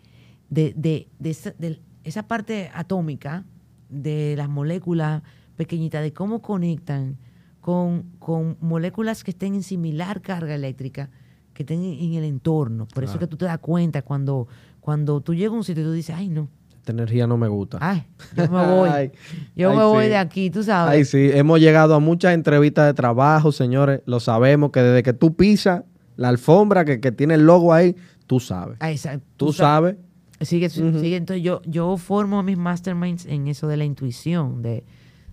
de, 0.50 0.74
de- 0.76 1.08
esa, 1.30 1.52
de 1.58 1.80
esa 2.04 2.24
parte 2.28 2.70
atómica, 2.74 3.46
de 3.89 4.36
las 4.38 4.50
moléculas 4.50 5.22
pequeñitas, 5.56 6.02
de 6.02 6.14
cómo 6.14 6.42
conectan 6.42 7.18
con, 7.60 8.04
con 8.20 8.58
moléculas 8.62 9.24
que 9.24 9.32
estén 9.32 9.54
en 9.56 9.64
similar 9.64 10.22
carga 10.22 10.56
eléctrica, 10.56 11.10
que 11.54 11.64
estén 11.64 11.84
en, 11.84 12.14
el 12.14 12.24
entorno. 12.24 12.88
Por 12.88 13.04
eso 13.04 13.14
Claro. 13.14 13.20
que 13.28 13.28
tú 13.32 13.38
te 13.38 13.46
das 13.46 13.60
cuenta 13.60 14.02
cuando, 14.02 14.48
cuando 14.80 15.22
tú 15.22 15.34
llegas 15.34 15.54
a 15.54 15.58
un 15.58 15.64
sitio 15.64 15.84
y 15.84 15.86
tú 15.86 15.92
dices, 15.92 16.16
ay, 16.18 16.30
no, 16.30 16.48
Esta 16.78 16.92
energía 16.94 17.28
no 17.28 17.38
me 17.38 17.48
gusta. 17.48 17.78
ay, 17.82 18.04
yo 18.36 18.50
me 18.50 18.66
voy. 18.66 18.89
Ay, 18.89 19.12
yo 19.56 19.70
ay, 19.72 19.78
me 19.78 19.84
voy 19.84 20.08
de 20.08 20.18
aquí, 20.18 20.50
tú 20.50 20.64
sabes. 20.64 20.94
Ay, 20.96 21.06
sí, 21.06 21.30
hemos 21.34 21.60
llegado 21.60 21.94
a 21.96 22.00
muchas 22.00 22.34
entrevistas 22.34 22.88
de 22.88 22.94
trabajo, 22.94 23.52
señores. 23.52 24.02
Lo 24.06 24.20
sabemos 24.20 24.72
que 24.72 24.80
desde 24.82 25.04
que 25.04 25.14
tú 25.14 25.36
pisas 25.36 25.84
la 26.22 26.30
alfombra 26.30 26.86
que, 26.86 27.00
que 27.02 27.12
tiene 27.12 27.34
el 27.34 27.46
logo 27.46 27.74
ahí, 27.74 27.96
tú 28.28 28.40
sabes. 28.40 28.78
Esa- 28.82 29.20
Tú 29.38 29.52
sa- 29.52 29.64
sabes. 29.64 29.96
Sigue, 30.42 30.70
sigue. 30.70 31.18
Entonces 31.18 31.44
yo, 31.44 31.62
yo 31.66 31.98
formo 31.98 32.42
mis 32.42 32.58
masterminds 32.58 33.26
en 33.28 33.48
eso 33.48 33.68
de 33.68 33.78
la 33.78 33.84
intuición, 33.86 34.62
de 34.64 34.84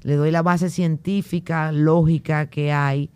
le 0.03 0.15
doy 0.17 0.31
la 0.31 0.43
base 0.43 0.69
científica, 0.71 1.73
lógica 1.73 2.51
que 2.51 2.73
hay, 2.73 3.11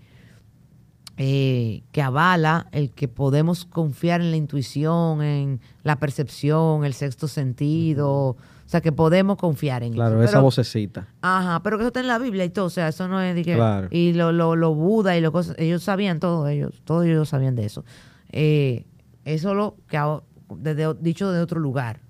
eh, 1.18 1.83
que 1.93 2.01
avala 2.03 2.68
el 2.73 2.91
que 2.91 3.07
podemos 3.09 3.64
confiar 3.66 4.20
en 4.23 4.31
la 4.31 4.37
intuición, 4.39 5.23
en 5.23 5.61
la 5.83 5.97
percepción, 5.99 6.85
el 6.85 6.95
sexto 6.95 7.29
sentido, 7.29 8.37
sea, 8.73 8.81
que 8.81 8.91
podemos 8.93 9.37
confiar 9.37 9.83
en 9.83 9.93
Claro, 9.93 10.16
eso. 10.16 10.25
esa 10.25 10.33
Pero- 10.33 10.43
vocecita. 10.43 11.09
Ajá, 11.20 11.62
pero 11.62 11.77
que 11.79 11.83
eso 11.85 11.89
está 11.89 12.01
en 12.01 12.09
la 12.09 12.18
Biblia 12.18 12.45
y 12.45 12.51
todo, 12.51 12.64
o 12.66 12.70
sea, 12.70 12.89
eso 12.89 13.07
no 13.09 13.20
es 13.20 13.35
de 13.35 13.45
que... 13.45 13.55
Claro. 13.55 13.89
Y 13.91 14.12
lo, 14.14 14.33
lo, 14.33 14.57
lo 14.57 14.75
Buda 14.75 15.16
y 15.16 15.20
lo 15.20 15.31
cosas, 15.33 15.55
ellos 15.59 15.83
sabían 15.83 16.18
todo, 16.20 16.49
ellos, 16.49 16.81
todos 16.85 17.05
ellos 17.07 17.29
sabían 17.29 17.55
de 17.55 17.64
eso. 17.66 17.85
Eh, 18.31 18.87
eso 19.25 19.55
lo 19.55 19.77
que 19.89 19.97
hago 19.97 20.25
desde, 20.57 20.93
dicho 20.95 21.31
de 21.33 21.41
otro 21.41 21.61
lugar, 21.61 22.01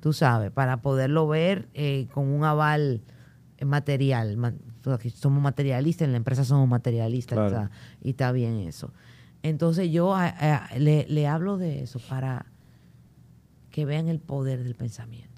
tú 0.00 0.12
sabes, 0.12 0.50
para 0.50 0.78
poderlo 0.82 1.26
ver 1.28 1.68
eh, 1.74 2.06
con 2.12 2.28
un 2.28 2.44
aval 2.44 3.02
material. 3.64 4.38
aquí 4.92 5.10
somos 5.10 5.42
materialistas, 5.42 6.06
en 6.06 6.12
la 6.12 6.18
empresa 6.18 6.44
somos 6.44 6.68
materialistas, 6.68 7.50
Claro. 7.50 7.70
y 8.02 8.10
está 8.10 8.30
bien 8.32 8.56
eso. 8.60 8.92
Entonces 9.42 9.90
yo 9.90 10.14
a- 10.14 10.26
a- 10.28 10.78
le, 10.78 11.06
le 11.08 11.26
hablo 11.26 11.58
de 11.58 11.82
eso 11.82 11.98
para 12.08 12.46
que 13.70 13.84
vean 13.84 14.08
el 14.08 14.20
poder 14.20 14.62
del 14.64 14.74
pensamiento 14.74 15.33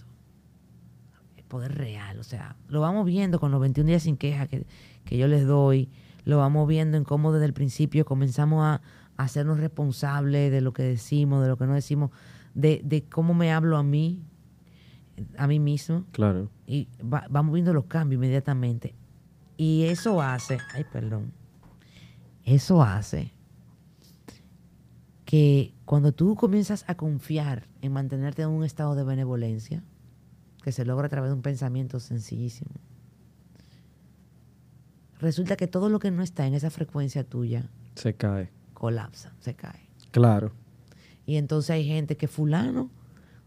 poder 1.49 1.75
real. 1.77 2.19
O 2.19 2.23
sea, 2.25 2.57
lo 2.69 2.81
vamos 2.81 3.07
viendo 3.07 3.39
con 3.41 3.51
los 3.51 3.61
21 3.61 3.89
días 3.89 4.03
sin 4.03 4.17
queja 4.17 4.47
que, 4.47 4.67
que 5.05 5.17
yo 5.19 5.29
les 5.29 5.47
doy. 5.47 5.89
Lo 6.25 6.39
vamos 6.39 6.67
viendo 6.69 6.97
en 6.97 7.05
cómo 7.05 7.33
desde 7.33 7.47
el 7.47 7.53
principio 7.53 8.05
comenzamos 8.05 8.65
a, 8.65 8.75
a 9.17 9.23
hacernos 9.23 9.59
responsables 9.59 10.51
de 10.51 10.61
lo 10.61 10.73
que 10.73 10.83
decimos, 10.83 11.43
de 11.43 11.49
lo 11.49 11.57
que 11.57 11.67
no 11.67 11.75
decimos, 11.75 12.11
de, 12.55 12.81
de 12.85 13.05
cómo 13.05 13.33
me 13.35 13.53
hablo 13.53 13.77
a 13.77 13.83
mí, 13.83 14.23
a 15.39 15.47
mí 15.47 15.59
mismo. 15.61 16.05
Claro. 16.13 16.51
Y 16.67 16.89
va- 17.01 17.27
vamos 17.31 17.55
viendo 17.55 17.73
los 17.73 17.85
cambios 17.85 18.19
inmediatamente. 18.19 18.95
Y 19.57 19.85
eso 19.85 20.21
hace, 20.21 20.59
ay, 20.75 20.85
perdón, 20.93 21.33
eso 22.45 22.83
hace 22.83 23.33
que 25.25 25.75
cuando 25.85 26.13
tú 26.13 26.35
comienzas 26.37 26.85
a 26.89 26.95
confiar 26.97 27.67
en 27.83 27.93
mantenerte 27.93 28.43
en 28.43 28.49
un 28.51 28.65
estado 28.65 28.95
de 28.95 29.03
benevolencia, 29.05 29.83
que 30.67 30.73
se 30.73 30.85
logra 30.85 31.07
a 31.07 31.09
través 31.09 31.31
de 31.31 31.37
un 31.37 31.43
pensamiento 31.43 32.01
sencillísimo, 32.01 32.73
resulta 35.21 35.55
que 35.55 35.69
todo 35.69 35.89
lo 35.89 36.01
que 36.01 36.11
no 36.11 36.25
está 36.25 36.45
en 36.45 36.55
esa 36.55 36.71
frecuencia 36.71 37.23
tuya 37.23 37.71
Se 37.95 38.15
cae. 38.15 38.51
colapsa, 38.75 39.33
se 39.39 39.55
cae. 39.55 39.89
Claro. 40.11 40.51
Y 41.25 41.37
entonces 41.37 41.71
hay 41.71 41.85
gente 41.87 42.17
que 42.17 42.27
fulano 42.27 42.91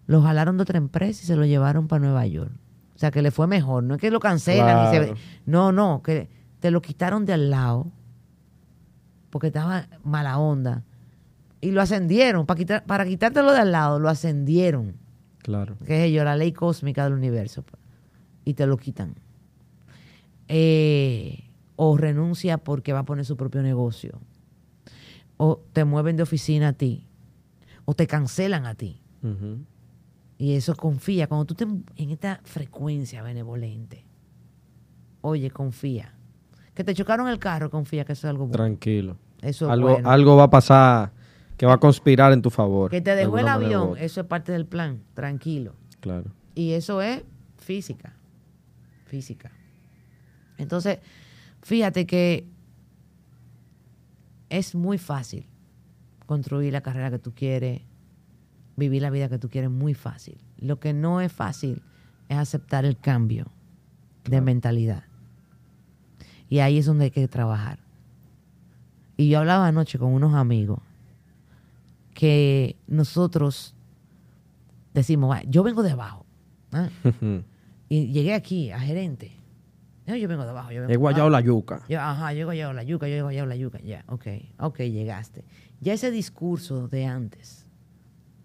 lo 0.07 0.21
jalaron 0.21 0.55
de 0.55 0.63
otra 0.63 0.77
empresa 0.77 1.21
y 1.21 1.25
se 1.25 1.35
lo 1.35 1.45
llevaron 1.45 1.89
para 1.89 1.99
Nueva 2.05 2.25
York. 2.25 2.53
O 2.95 2.97
sea, 2.97 3.11
que 3.11 3.21
le 3.21 3.31
fue 3.31 3.47
mejor. 3.47 3.83
No 3.83 3.95
es 3.95 3.99
que 3.99 4.11
lo 4.11 4.21
cancelan 4.21 4.87
y 4.87 4.97
se. 4.97 5.13
No, 5.45 5.73
no, 5.73 6.01
que 6.01 6.29
te 6.61 6.71
lo 6.71 6.81
quitaron 6.81 7.25
de 7.25 7.33
al 7.33 7.49
lado 7.49 7.91
porque 9.29 9.47
estaba 9.47 9.89
mala 10.05 10.39
onda. 10.39 10.85
Y 11.59 11.71
lo 11.71 11.81
ascendieron. 11.81 12.45
Para, 12.45 12.57
quitar, 12.57 12.85
para 12.85 13.05
quitártelo 13.05 13.51
de 13.51 13.59
al 13.59 13.73
lado, 13.73 13.99
lo 13.99 14.07
ascendieron. 14.07 14.95
Claro. 15.41 15.75
Que 15.85 15.97
es 16.03 16.09
ello, 16.09 16.23
la 16.23 16.35
ley 16.35 16.51
cósmica 16.51 17.03
del 17.05 17.13
universo. 17.13 17.63
pues. 17.63 17.81
Y 18.45 18.53
te 18.53 18.65
lo 18.67 18.77
quitan. 18.77 19.15
Eh, 20.47 21.43
o 21.75 21.97
renuncia 21.97 22.57
porque 22.57 22.93
va 22.93 22.99
a 22.99 23.05
poner 23.05 23.25
su 23.25 23.37
propio 23.37 23.61
negocio. 23.61 24.19
O 25.37 25.61
te 25.73 25.85
mueven 25.85 26.17
de 26.17 26.23
oficina 26.23 26.69
a 26.69 26.73
ti. 26.73 27.05
O 27.85 27.93
te 27.93 28.07
cancelan 28.07 28.65
a 28.65 28.75
ti. 28.75 29.01
Y 30.37 30.53
eso 30.55 30.75
confía. 30.75 31.27
Cuando 31.27 31.45
tú 31.45 31.53
estés 31.53 31.67
en 31.95 32.09
esta 32.11 32.39
frecuencia 32.43 33.21
benevolente, 33.23 34.05
oye, 35.21 35.51
confía. 35.51 36.13
Que 36.73 36.83
te 36.83 36.93
chocaron 36.93 37.27
el 37.27 37.39
carro, 37.39 37.69
confía 37.69 38.05
que 38.05 38.13
eso 38.13 38.27
es 38.27 38.31
algo 38.31 38.45
bueno. 38.47 38.53
Tranquilo. 38.57 39.17
Eso 39.41 39.65
es 39.65 39.71
Algo, 39.71 39.89
bueno. 39.91 40.09
algo 40.09 40.35
va 40.35 40.43
a 40.43 40.49
pasar 40.49 41.11
que 41.59 41.65
va 41.65 41.73
a 41.73 41.77
conspirar 41.77 42.31
en 42.31 42.41
tu 42.41 42.49
favor. 42.49 42.89
que 42.89 43.01
te 43.01 43.09
de 43.11 43.17
dejó 43.17 43.37
el 43.37 43.47
avión, 43.49 43.97
eso 43.97 44.21
es 44.21 44.27
parte 44.27 44.53
del 44.53 44.65
plan. 44.65 45.03
Tranquilo. 45.13 45.75
Claro. 45.99 46.31
Y 46.55 46.71
eso 46.71 47.01
es 47.01 47.21
física. 47.57 48.13
Física. 49.05 49.51
Entonces, 50.57 50.99
fíjate 51.61 52.05
que 52.07 52.47
es 54.49 54.73
muy 54.73 54.97
fácil 54.97 55.45
construir 56.25 56.71
la 56.71 56.79
carrera 56.79 57.11
que 57.11 57.19
tú 57.19 57.33
quieres, 57.35 57.81
vivir 58.77 59.01
la 59.01 59.09
vida 59.09 59.27
que 59.27 59.37
tú 59.37 59.49
quieres, 59.49 59.69
muy 59.69 59.93
fácil. 59.93 60.37
Lo 60.59 60.79
que 60.79 60.93
no 60.93 61.19
es 61.19 61.31
fácil 61.33 61.81
es 62.29 62.37
aceptar 62.37 62.85
el 62.85 62.97
cambio 62.97 63.51
de 64.23 64.29
Claro. 64.29 64.45
mentalidad. 64.45 65.03
Y 66.47 66.59
ahí 66.59 66.77
es 66.77 66.85
donde 66.85 67.05
hay 67.05 67.11
que 67.11 67.27
trabajar. 67.27 67.79
Y 69.17 69.27
yo 69.27 69.39
hablaba 69.39 69.67
anoche 69.67 69.99
con 69.99 70.13
unos 70.13 70.33
amigos 70.33 70.79
que 72.19 72.75
nosotros 72.85 73.73
decimos, 74.93 75.37
"Ah, 75.37 75.41
yo 75.47 75.63
vengo 75.63 75.83
de 75.83 75.91
abajo. 75.91 76.25
¿ah? 76.73 76.89
Y 77.91 78.11
llegué 78.11 78.33
aquí 78.33 78.71
a 78.71 78.79
gerente. 78.79 79.31
No, 80.05 80.15
yo 80.17 80.27
vengo 80.27 80.43
de 80.43 80.49
abajo. 80.49 80.69
Yo 80.71 80.81
vengo 80.85 80.99
guayado 80.99 81.25
de 81.25 81.31
la 81.31 81.39
yuca. 81.41 81.81
Yo, 81.87 81.99
ajá, 81.99 82.33
yo 82.33 82.41
he 82.41 82.43
guayado 82.43 82.73
la 82.73 82.83
yuca, 82.83 83.07
yo 83.07 83.15
he 83.15 83.21
guayado 83.21 83.47
la 83.47 83.55
yuca. 83.55 83.79
Ya, 83.81 84.03
ok, 84.09 84.25
ok, 84.59 84.77
llegaste. 84.79 85.45
Ya 85.79 85.93
ese 85.93 86.11
discurso 86.11 86.89
de 86.89 87.05
antes 87.05 87.65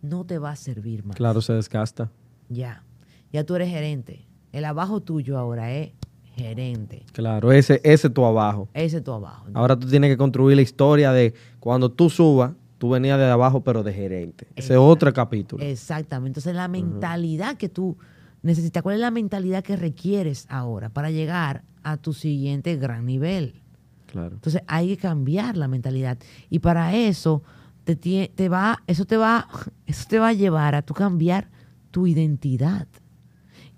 no 0.02 0.24
te 0.24 0.38
va 0.38 0.52
a 0.52 0.56
servir 0.56 1.04
más. 1.04 1.16
Claro, 1.16 1.42
se 1.42 1.52
desgasta. 1.52 2.12
Ya. 2.48 2.84
Ya 3.32 3.44
tú 3.44 3.56
eres 3.56 3.68
gerente. 3.70 4.24
El 4.52 4.64
abajo 4.66 5.00
tuyo 5.02 5.36
ahora 5.36 5.72
es 5.72 5.90
gerente. 6.36 7.04
Claro, 7.12 7.50
ese 7.50 7.80
ese 7.82 8.08
tu 8.08 8.24
abajo. 8.24 8.68
Ese 8.72 8.98
es 8.98 9.04
tu 9.04 9.10
abajo. 9.12 9.46
Ahora 9.52 9.76
tú 9.76 9.88
tienes 9.88 10.10
que 10.10 10.16
construir 10.16 10.54
la 10.56 10.62
historia 10.62 11.12
de 11.12 11.34
cuando 11.60 11.90
tú 11.90 12.08
subas, 12.08 12.52
tú 12.84 12.90
venías 12.90 13.16
de 13.16 13.24
abajo, 13.24 13.62
pero 13.64 13.82
de 13.82 13.94
gerente. 13.94 14.46
Ese 14.56 14.74
es 14.74 14.78
otro 14.78 15.10
capítulo. 15.14 15.64
Exactamente. 15.64 16.38
Entonces, 16.38 16.54
la 16.54 16.68
mentalidad 16.68 17.56
que 17.56 17.70
tú 17.70 17.96
necesitas, 18.42 18.82
¿cuál 18.82 18.96
es 18.96 19.00
la 19.00 19.10
mentalidad 19.10 19.64
que 19.64 19.74
requieres 19.74 20.44
ahora 20.50 20.90
para 20.90 21.10
llegar 21.10 21.64
a 21.82 21.96
tu 21.96 22.12
siguiente 22.12 22.76
gran 22.76 23.06
nivel? 23.06 23.62
Claro. 24.04 24.34
Entonces, 24.34 24.60
hay 24.66 24.88
que 24.88 24.96
cambiar 24.98 25.56
la 25.56 25.66
mentalidad. 25.66 26.18
Y 26.50 26.58
para 26.58 26.94
eso, 26.94 27.42
te, 27.84 27.96
te 27.96 28.48
va, 28.50 28.82
eso, 28.86 29.06
te 29.06 29.16
va, 29.16 29.48
eso 29.86 30.04
te 30.06 30.18
va 30.18 30.28
a 30.28 30.32
llevar 30.34 30.74
a 30.74 30.82
tú 30.82 30.92
cambiar 30.92 31.48
tu 31.90 32.06
identidad. 32.06 32.86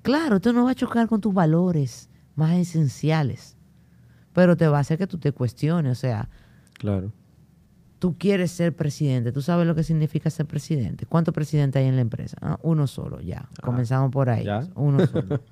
Claro, 0.03 0.37
esto 0.37 0.53
no 0.53 0.65
va 0.65 0.73
a 0.73 0.75
chocar 0.75 1.07
con 1.07 1.21
tus 1.21 1.33
valores 1.33 2.11
más 2.35 2.57
esenciales, 2.57 3.57
pero 4.33 4.57
te 4.57 4.67
va 4.67 4.79
a 4.79 4.81
hacer 4.81 4.99
que 4.99 5.07
tú 5.07 5.17
te 5.17 5.31
cuestiones. 5.31 5.93
O 5.93 6.01
sea, 6.01 6.29
Claro. 6.73 7.13
Tú 8.07 8.15
quieres 8.17 8.53
ser 8.53 8.73
presidente, 8.73 9.33
tú 9.33 9.43
sabes 9.43 9.67
lo 9.67 9.75
que 9.75 9.83
significa 9.83 10.31
ser 10.31 10.47
presidente. 10.47 11.07
¿Cuántos 11.07 11.35
presidentes 11.35 11.81
hay 11.81 11.89
en 11.89 11.97
la 11.97 12.03
empresa? 12.03 12.37
Ah, 12.41 12.57
uno 12.63 12.87
solo, 12.87 13.21
ya. 13.21 13.49
Comenzamos 13.61 14.13
por 14.13 14.31
ahí. 14.31 14.45
¿ya? 14.45 14.69
Uno 14.77 15.05
solo. 15.07 15.41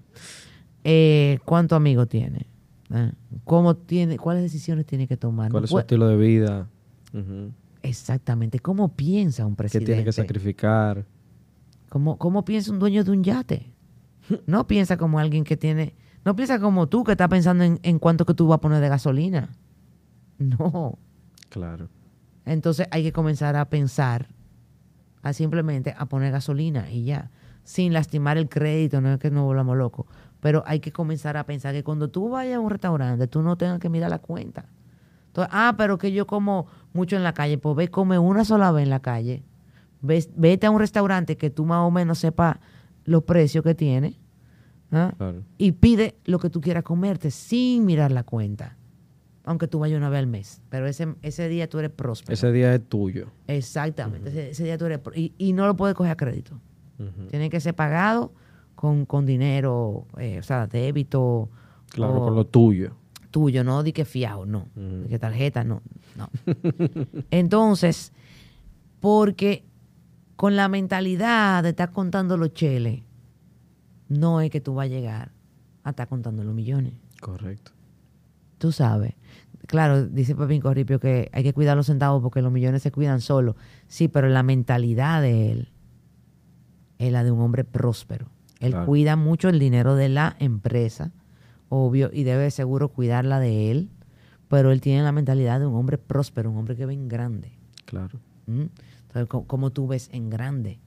Eh, 0.87 1.39
¿Cuántos 1.47 1.77
amigos 1.77 2.11
tiene? 2.11 2.47
¿eh? 2.91 3.11
¿Cómo 3.45 3.75
tiene, 3.75 4.19
¿Cuáles 4.19 4.43
decisiones 4.43 4.85
tiene 4.85 5.09
que 5.09 5.17
tomar? 5.17 5.51
¿Cuál 5.51 5.65
es 5.65 5.71
su 5.71 5.79
estilo 5.79 6.07
de 6.07 6.17
vida? 6.19 6.69
Exactamente. 7.83 8.59
¿Cómo 8.59 8.95
piensa 8.95 9.47
un 9.47 9.55
¿Qué 9.55 9.57
presidente? 9.57 9.93
tiene 9.93 10.05
que 10.05 10.13
sacrificar? 10.13 11.07
¿Cómo, 11.89 12.19
¿Cómo 12.19 12.45
piensa 12.45 12.71
un 12.71 12.79
dueño 12.79 13.03
de 13.03 13.11
un 13.11 13.25
yate? 13.25 13.73
No 14.47 14.67
piensa 14.67 14.99
como 14.99 15.19
alguien 15.19 15.43
que 15.43 15.57
tiene... 15.57 15.95
No 16.25 16.37
piensa 16.37 16.61
como 16.61 16.87
tú 16.87 17.03
que 17.03 17.13
estás 17.13 17.29
pensando 17.29 17.65
en, 17.65 17.81
en 17.83 17.99
cuánto 17.99 18.27
que 18.27 18.35
tú 18.35 18.47
vas 18.47 18.59
a 18.59 18.61
poner 18.61 18.83
de 18.83 18.91
gasolina. 18.91 19.49
No. 20.39 20.99
Claro. 21.49 21.89
Entonces 22.47 22.87
hay 22.91 23.03
que 23.03 23.13
comenzar 23.13 23.57
a 23.57 23.65
pensar, 23.71 24.29
a 25.23 25.33
simplemente 25.33 25.95
a 25.97 26.07
poner 26.07 26.33
gasolina 26.33 26.91
y 26.91 27.05
ya, 27.05 27.31
sin 27.63 27.93
lastimar 27.93 28.37
el 28.37 28.49
crédito, 28.49 29.01
no 29.01 29.13
es 29.15 29.19
que 29.19 29.31
nos 29.31 29.45
volvamos 29.45 29.77
locos, 29.77 30.07
pero 30.41 30.63
hay 30.67 30.81
que 30.81 30.93
comenzar 30.93 31.37
a 31.39 31.45
pensar 31.47 31.73
que 31.75 31.83
cuando 31.83 32.09
tú 32.09 32.29
vayas 32.29 32.57
a 32.57 32.61
un 32.61 32.69
restaurante, 32.71 33.27
tú 33.27 33.41
no 33.43 33.57
tengas 33.57 33.79
que 33.79 33.89
mirar 33.89 34.11
la 34.11 34.19
cuenta. 34.19 34.67
Entonces, 35.29 35.51
ah, 35.53 35.75
pero 35.79 35.97
que 35.99 36.13
yo 36.13 36.27
como 36.27 36.67
mucho 36.93 37.17
en 37.17 37.23
la 37.25 37.33
calle, 37.33 37.57
pues 37.59 37.75
ve, 37.77 37.89
come 37.89 38.19
una 38.19 38.45
sola 38.45 38.71
vez 38.71 38.85
en 38.85 38.91
la 38.91 39.01
calle, 39.01 39.43
Ves- 40.03 40.29
vete 40.37 40.67
a 40.67 40.71
un 40.71 40.79
restaurante 40.79 41.39
que 41.39 41.49
tú 41.49 41.65
más 41.65 41.79
o 41.79 41.91
menos 41.91 42.19
sepas 42.19 42.59
los 43.07 43.23
precios 43.25 43.65
que 43.65 43.75
tiene 43.75 44.21
¿ah? 44.93 45.15
Claro. 45.17 45.43
y 45.57 45.73
pide 45.73 46.17
lo 46.27 46.39
que 46.39 46.51
tú 46.51 46.61
quieras 46.61 46.85
comerte 46.85 47.31
sin 47.31 47.87
mirar 47.87 48.13
la 48.13 48.23
cuenta. 48.23 48.77
Aunque 49.45 49.69
tú 49.69 49.79
vayas 49.79 49.99
una 49.99 50.09
vez 50.09 50.21
al 50.21 50.27
mes, 50.27 50.63
pero 50.71 50.87
ese, 50.87 51.15
ese 51.21 51.49
día 51.49 51.69
tú 51.69 51.79
eres 51.79 51.91
próspero. 51.91 52.33
Ese 52.33 52.51
día 52.51 52.75
es 52.75 52.83
tuyo. 52.89 53.29
Exactamente. 53.47 54.31
ese, 54.31 54.51
ese 54.51 54.65
día 54.65 54.79
tú 54.79 54.87
eres. 54.87 55.01
Y, 55.15 55.35
y 55.37 55.53
no 55.53 55.67
lo 55.67 55.77
puedes 55.77 55.95
coger 55.95 56.13
a 56.13 56.17
crédito. 56.17 56.59
Tiene 57.29 57.51
que 57.51 57.61
ser 57.61 57.75
pagado 57.75 58.33
con, 58.75 59.05
con 59.05 59.27
dinero, 59.27 60.07
eh, 60.19 60.39
o 60.39 60.43
sea, 60.43 60.67
débito. 60.67 61.51
Claro, 61.91 62.23
o 62.23 62.25
con 62.25 62.35
lo 62.35 62.47
tuyo. 62.47 62.93
tuyo, 63.31 63.65
no 63.65 63.83
di 63.83 63.93
que 63.93 64.05
fiado, 64.05 64.47
no. 64.47 64.69
Ujú. 64.77 65.03
Di 65.03 65.09
que 65.09 65.19
tarjeta, 65.19 65.65
no. 65.65 65.83
no. 66.17 66.31
Entonces, 67.31 68.13
porque 69.01 69.65
con 70.37 70.57
la 70.57 70.69
mentalidad 70.69 71.63
de 71.63 71.71
estar 71.71 71.91
contando 71.91 72.37
los 72.37 72.55
cheles, 72.55 73.03
no 74.09 74.41
es 74.41 74.51
que 74.51 74.61
tú 74.61 74.75
vas 74.75 74.85
a 74.85 74.89
llegar 74.89 75.33
a 75.83 75.91
estar 75.91 76.09
contando 76.09 76.43
los 76.45 76.55
millones. 76.55 76.95
Correcto. 77.21 77.73
Tú 78.65 78.73
sabes. 78.73 79.13
Claro, 79.67 80.07
dice 80.07 80.35
Pepín 80.35 80.63
Corripio 80.63 80.99
que 80.99 81.29
hay 81.35 81.43
que 81.43 81.53
cuidar 81.53 81.77
los 81.77 81.85
centavos 81.85 82.23
porque 82.23 82.41
los 82.41 82.51
millones 82.51 82.81
se 82.81 82.91
cuidan 82.91 83.21
solos. 83.21 83.57
Sí, 83.89 84.09
pero 84.09 84.27
la 84.31 84.43
mentalidad 84.43 85.21
de 85.21 85.53
él 85.53 85.69
es 86.97 87.13
la 87.13 87.23
de 87.25 87.31
un 87.31 87.41
hombre 87.41 87.65
próspero. 87.65 88.31
Él 88.61 88.71
Claro. 88.71 88.87
cuida 88.87 89.17
mucho 89.17 89.51
el 89.51 89.59
dinero 89.59 89.97
de 89.97 90.09
la 90.09 90.35
empresa, 90.39 91.13
obvio, 91.69 92.09
y 92.11 92.23
debe 92.25 92.51
seguro 92.51 92.89
cuidarla 92.89 93.39
de 93.39 93.71
él, 93.71 93.91
pero 94.49 94.73
él 94.73 94.81
tiene 94.81 95.03
la 95.03 95.13
mentalidad 95.13 95.61
de 95.61 95.67
un 95.67 95.75
hombre 95.75 95.99
próspero, 95.99 96.51
un 96.51 96.57
hombre 96.57 96.75
que 96.75 96.87
ve 96.87 96.95
en 96.95 97.07
grande. 97.09 97.53
Claro. 97.85 98.19
¿Mm? 98.47 98.63
Entonces, 99.09 99.27
co- 99.29 99.45
¿cómo 99.47 99.73
tú 99.73 99.87
ves 99.89 100.09
en 100.11 100.31
grande? 100.31 100.79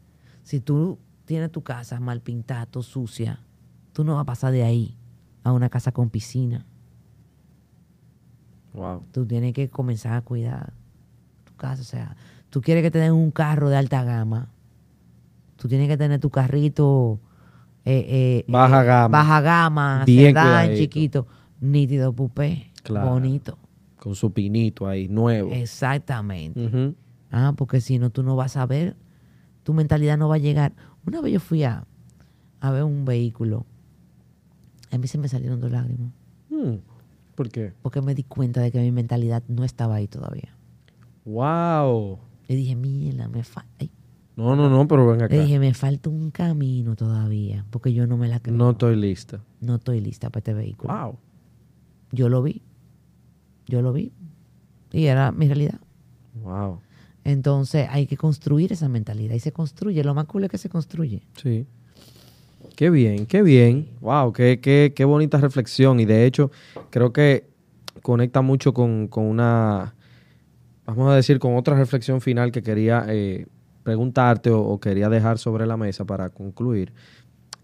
Si 0.42 0.62
tú 0.62 0.98
tienes 1.26 1.52
tu 1.52 1.62
casa 1.62 2.00
mal 2.00 2.22
pintada, 2.22 2.68
sucia, 2.82 3.40
tú 3.94 4.04
no 4.04 4.14
vas 4.16 4.24
a 4.24 4.26
pasar 4.26 4.52
de 4.52 4.64
ahí 4.64 4.98
a 5.44 5.52
una 5.52 5.70
casa 5.70 5.92
con 5.92 6.10
piscina. 6.10 6.66
Wow. 8.78 9.04
Tú 9.12 9.26
tienes 9.26 9.54
que 9.54 9.70
comenzar 9.70 10.14
a 10.14 10.22
cuidar 10.22 10.74
tu 11.44 11.54
casa. 11.56 11.82
O 11.82 11.86
sea, 11.86 12.16
tú 12.50 12.62
quieres 12.62 12.84
que 12.84 12.92
te 12.92 13.00
den 13.00 13.12
un 13.14 13.32
carro 13.32 13.70
de 13.70 13.76
alta 13.78 14.04
gama. 14.04 14.50
Tú 15.58 15.68
tienes 15.68 15.88
que 15.88 15.98
tener 15.98 16.20
tu 16.20 16.30
carrito 16.30 17.20
eh, 17.84 18.06
eh, 18.08 18.46
Baja 18.48 18.84
eh, 18.84 18.86
gama. 18.86 19.08
baja 19.18 19.42
gama, 19.42 20.04
Bien 20.06 20.30
sedán, 20.36 20.76
chiquito, 20.76 21.26
nítido, 21.60 22.14
pupé, 22.14 22.72
Claro. 22.84 23.10
bonito. 23.10 23.58
Con 24.00 24.14
su 24.14 24.32
pinito 24.32 24.88
ahí, 24.88 25.08
nuevo. 25.08 25.52
Exactamente. 25.52 26.94
Ah, 27.32 27.54
porque 27.58 27.82
si 27.82 27.98
no, 27.98 28.10
tú 28.12 28.22
no 28.24 28.36
vas 28.36 28.56
a 28.58 28.66
ver, 28.66 28.96
tu 29.64 29.74
mentalidad 29.74 30.18
no 30.18 30.30
va 30.30 30.36
a 30.36 30.40
llegar. 30.40 30.74
Una 31.06 31.20
vez 31.22 31.34
yo 31.34 31.40
fui 31.40 31.64
a, 31.64 31.86
a 32.62 32.72
ver 32.72 32.84
un 32.84 33.06
vehículo. 33.06 33.66
A 34.92 34.98
mí 34.98 35.08
se 35.08 35.18
me 35.18 35.28
salieron 35.28 35.60
dos 35.60 35.72
lágrimas. 35.72 36.12
Mm. 36.50 36.76
¿Por 37.38 37.50
qué? 37.50 37.72
Porque 37.84 38.02
me 38.02 38.16
di 38.16 38.24
cuenta 38.24 38.62
de 38.62 38.72
que 38.72 38.80
mi 38.80 38.92
mentalidad 38.92 39.44
no 39.48 39.64
estaba 39.64 39.94
ahí 39.94 40.08
todavía. 40.08 40.58
Wow. 41.24 42.18
Le 42.48 42.56
dije, 42.56 42.76
mierda, 42.76 43.28
me 43.28 43.44
falta. 43.44 43.86
No, 44.36 44.56
no, 44.56 44.72
no, 44.72 44.88
pero 44.88 45.06
ven 45.06 45.22
acá. 45.22 45.36
Le 45.36 45.44
dije, 45.44 45.60
me 45.60 45.76
falta 45.76 46.10
un 46.10 46.32
camino 46.32 46.96
todavía. 46.96 47.64
Porque 47.70 47.94
yo 47.94 48.08
no 48.08 48.18
me 48.18 48.28
la 48.28 48.40
creo. 48.40 48.58
No 48.58 48.72
estoy 48.72 48.96
lista. 48.96 49.44
No 49.62 49.76
estoy 49.76 50.02
lista 50.02 50.32
para 50.32 50.40
este 50.40 50.56
vehículo. 50.56 50.92
Wow. 50.92 51.20
Yo 52.12 52.28
lo 52.28 52.42
vi. 52.42 52.64
Yo 53.68 53.84
lo 53.84 53.94
vi. 53.94 54.14
Y 54.92 55.06
era 55.06 55.32
mi 55.32 55.46
realidad. 55.46 55.80
Wow. 56.42 56.80
Entonces 57.24 57.88
hay 57.92 58.08
que 58.08 58.18
construir 58.18 58.74
esa 58.74 58.90
mentalidad. 58.90 59.36
Y 59.36 59.40
se 59.40 59.52
construye. 59.52 60.04
Lo 60.04 60.16
más 60.16 60.26
cool 60.26 60.46
es 60.46 60.50
que 60.50 60.58
se 60.58 60.70
construye. 60.70 61.22
Sí. 61.36 61.68
Qué 62.78 62.92
bien, 62.92 63.26
qué 63.26 63.42
bien. 63.42 63.90
Wow, 64.02 64.34
qué, 64.34 64.60
qué, 64.62 64.94
qué 64.96 65.04
bonita 65.04 65.40
reflexión. 65.40 66.00
Y 66.00 66.06
de 66.06 66.28
hecho, 66.28 66.52
creo 66.92 67.12
que 67.12 67.50
conecta 68.04 68.44
mucho 68.44 68.72
con, 68.72 69.08
con 69.08 69.24
una, 69.26 69.96
vamos 70.86 71.12
a 71.12 71.16
decir, 71.16 71.40
con 71.40 71.56
otra 71.56 71.76
reflexión 71.76 72.22
final 72.22 72.52
que 72.52 72.62
quería 72.62 73.04
eh, 73.10 73.48
preguntarte 73.82 74.52
o, 74.52 74.62
o 74.62 74.80
quería 74.80 75.10
dejar 75.10 75.40
sobre 75.40 75.66
la 75.66 75.76
mesa 75.76 76.06
para 76.06 76.30
concluir, 76.30 76.94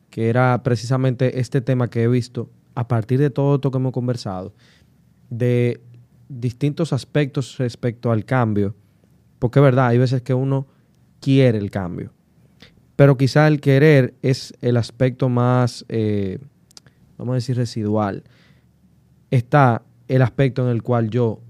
que 0.10 0.30
era 0.30 0.64
precisamente 0.64 1.40
este 1.40 1.62
tema 1.62 1.92
que 1.92 2.02
he 2.02 2.08
visto 2.08 2.50
a 2.74 2.88
partir 2.88 3.20
de 3.20 3.30
todo 3.30 3.54
esto 3.54 3.70
que 3.70 3.78
hemos 3.78 3.92
conversado, 3.92 4.56
de 5.30 5.80
distintos 6.28 6.92
aspectos 6.92 7.60
respecto 7.60 8.12
al 8.12 8.26
cambio, 8.26 8.74
porque 9.38 9.60
es 9.60 9.64
verdad, 9.64 9.90
hay 9.90 10.00
veces 10.00 10.24
que 10.24 10.34
uno 10.34 10.66
quiere 11.20 11.60
el 11.60 11.70
cambio, 11.70 12.12
pero 12.96 13.18
quizá 13.18 13.48
el 13.48 13.60
querer 13.60 14.14
es 14.22 14.54
el 14.62 14.78
aspecto 14.78 15.30
más, 15.30 15.86
eh, 15.90 16.40
vamos 17.18 17.34
a 17.34 17.36
decir, 17.36 17.56
residual. 17.56 18.24
Está 19.32 19.84
el 20.08 20.22
aspecto 20.22 20.64
en 20.64 20.70
el 20.70 20.84
cual 20.84 21.10
yo 21.10 21.42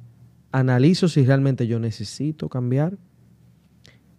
analizo 0.51 1.07
si 1.07 1.25
realmente 1.25 1.67
yo 1.67 1.79
necesito 1.79 2.47
cambiar, 2.47 2.97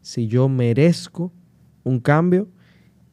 si 0.02 0.26
yo 0.26 0.48
merezco 0.48 1.32
un 1.82 2.00
cambio 2.00 2.48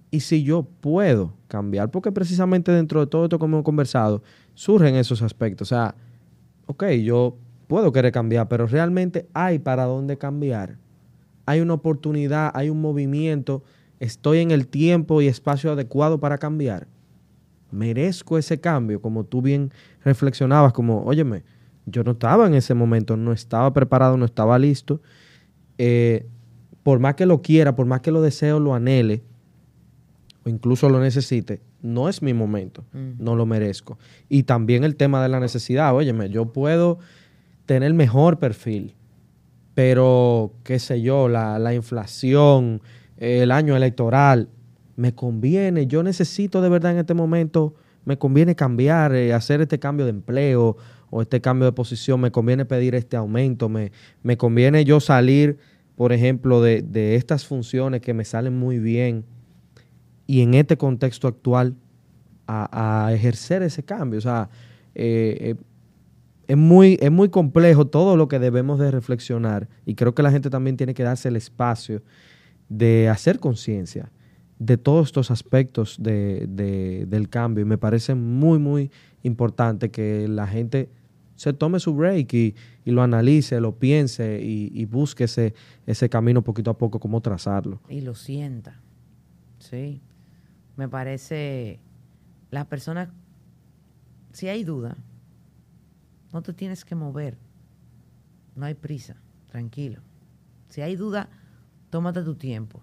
y 0.10 0.22
si 0.22 0.44
yo 0.44 0.64
puedo 0.64 1.34
cambiar, 1.48 1.90
porque 1.92 2.12
precisamente 2.12 2.72
dentro 2.72 3.00
de 3.00 3.08
todo 3.08 3.26
esto 3.26 3.40
que 3.40 3.46
hemos 3.46 3.64
conversado, 3.64 4.24
surgen 4.56 4.96
esos 4.96 5.22
aspectos. 5.22 5.72
O 5.72 5.76
sea, 5.76 5.96
ok, 6.66 6.86
yo 7.04 7.38
puedo 7.68 7.94
querer 7.94 8.12
cambiar, 8.12 8.50
pero 8.50 8.68
realmente 8.68 9.30
hay 9.34 9.60
para 9.60 9.86
dónde 9.86 10.18
cambiar. 10.18 10.78
Hay 11.46 11.62
una 11.62 11.76
oportunidad, 11.76 12.52
hay 12.54 12.70
un 12.70 12.82
movimiento, 12.82 13.64
estoy 14.02 14.40
en 14.40 14.52
el 14.52 14.68
tiempo 14.68 15.22
y 15.22 15.28
espacio 15.28 15.72
adecuado 15.72 16.20
para 16.20 16.38
cambiar. 16.38 16.88
Merezco 17.72 18.38
ese 18.38 18.60
cambio, 18.60 19.00
como 19.02 19.24
tú 19.24 19.42
bien 19.42 19.72
reflexionabas, 20.04 20.74
como, 20.74 21.04
óyeme, 21.04 21.44
yo 21.86 22.04
no 22.04 22.12
estaba 22.12 22.48
en 22.48 22.54
ese 22.56 22.74
momento, 22.74 23.16
no 23.16 23.32
estaba 23.32 23.72
preparado, 23.72 24.18
no 24.18 24.26
estaba 24.26 24.60
listo. 24.60 25.02
Eh, 25.78 26.26
por 26.84 27.00
más 27.00 27.16
que 27.16 27.26
lo 27.26 27.42
quiera, 27.42 27.76
por 27.76 27.86
más 27.86 28.02
que 28.02 28.12
lo 28.12 28.22
deseo, 28.22 28.60
lo 28.60 28.74
anhele, 28.74 29.24
o 30.44 30.50
incluso 30.50 30.90
lo 30.90 31.00
necesite, 31.00 31.62
no 31.84 32.10
es 32.10 32.22
mi 32.24 32.34
momento, 32.34 32.84
Mm. 32.94 33.24
no 33.24 33.36
lo 33.36 33.46
merezco. 33.46 33.98
Y 34.30 34.44
también 34.44 34.84
el 34.84 34.96
tema 34.96 35.22
de 35.22 35.30
la 35.30 35.40
necesidad, 35.40 35.96
óyeme, 35.96 36.30
yo 36.30 36.52
puedo 36.52 36.98
tener 37.68 37.94
mejor 37.94 38.40
perfil, 38.40 38.96
pero 39.76 40.54
qué 40.64 40.80
sé 40.80 41.02
yo, 41.02 41.30
la, 41.30 41.58
la 41.60 41.74
inflación, 41.74 42.82
el 43.22 43.52
año 43.52 43.76
electoral, 43.76 44.50
me 44.96 45.14
conviene, 45.14 45.86
yo 45.86 46.02
necesito 46.02 46.60
de 46.62 46.70
verdad 46.70 46.94
en 46.94 46.98
este 46.98 47.14
momento, 47.14 47.76
me 48.04 48.18
conviene 48.18 48.56
cambiar, 48.56 49.14
eh, 49.14 49.32
hacer 49.34 49.62
este 49.62 49.78
cambio 49.78 50.06
de 50.06 50.10
empleo 50.10 50.76
o 51.12 51.22
este 51.22 51.40
cambio 51.40 51.66
de 51.66 51.72
posición, 51.72 52.20
me 52.20 52.32
conviene 52.32 52.66
pedir 52.66 52.96
este 52.96 53.16
aumento, 53.16 53.70
me, 53.70 53.92
me 54.24 54.38
conviene 54.38 54.86
yo 54.86 55.00
salir, 55.00 55.60
por 55.96 56.14
ejemplo, 56.14 56.62
de, 56.64 56.82
de 56.82 57.16
estas 57.16 57.46
funciones 57.46 58.02
que 58.02 58.16
me 58.16 58.26
salen 58.26 58.58
muy 58.58 58.80
bien 58.80 59.24
y 60.26 60.42
en 60.42 60.56
este 60.56 60.78
contexto 60.78 61.28
actual 61.28 61.76
a, 62.48 63.06
a 63.06 63.14
ejercer 63.14 63.62
ese 63.62 63.84
cambio. 63.84 64.18
O 64.18 64.22
sea, 64.22 64.50
eh, 64.96 65.38
eh, 65.40 65.56
es, 66.48 66.58
muy, 66.58 66.98
es 67.00 67.12
muy 67.12 67.30
complejo 67.30 67.86
todo 67.86 68.18
lo 68.18 68.28
que 68.28 68.40
debemos 68.40 68.80
de 68.80 68.90
reflexionar 68.90 69.70
y 69.86 69.94
creo 69.94 70.16
que 70.16 70.24
la 70.24 70.32
gente 70.32 70.50
también 70.50 70.76
tiene 70.76 70.96
que 70.96 71.04
darse 71.04 71.30
el 71.30 71.36
espacio 71.36 72.02
de 72.74 73.10
hacer 73.10 73.40
conciencia 73.40 74.12
de 74.60 74.78
todos 74.78 75.08
estos 75.08 75.30
aspectos 75.30 75.98
de, 76.02 76.46
de- 76.48 77.06
del 77.06 77.28
cambio 77.28 77.64
y 77.64 77.66
me 77.66 77.78
parece 77.78 78.16
muy, 78.16 78.60
muy 78.60 78.92
importante 79.24 79.92
que 79.92 80.28
la 80.30 80.48
gente 80.48 80.90
se 81.36 81.52
tome 81.52 81.80
su 81.80 81.94
break 81.96 82.34
y, 82.34 82.56
y 82.86 82.92
lo 82.92 83.02
analice, 83.02 83.60
lo 83.60 83.78
piense 83.78 84.42
y, 84.42 84.72
y 84.74 84.86
busque 84.86 85.26
ese, 85.26 85.54
ese 85.86 86.08
camino 86.10 86.44
poquito 86.44 86.72
a 86.72 86.78
poco, 86.78 87.00
cómo 87.00 87.20
trazarlo. 87.22 87.82
y 87.90 88.02
lo 88.02 88.16
sienta. 88.16 88.80
Sí. 89.60 90.02
Me 90.78 90.88
parece, 90.88 91.80
las 92.52 92.66
personas, 92.68 93.10
si 94.32 94.48
hay 94.48 94.64
duda, 94.64 94.96
No 96.32 96.42
te 96.42 96.54
tienes 96.54 96.86
que 96.86 96.96
mover. 96.96 97.38
No 98.56 98.66
hay 98.66 98.74
prisa. 98.76 99.16
Tranquilo. 99.48 100.00
Si 100.70 100.80
hay 100.82 100.96
duda, 100.96 101.28
tómate 101.92 102.24
tu 102.24 102.34
tiempo. 102.34 102.82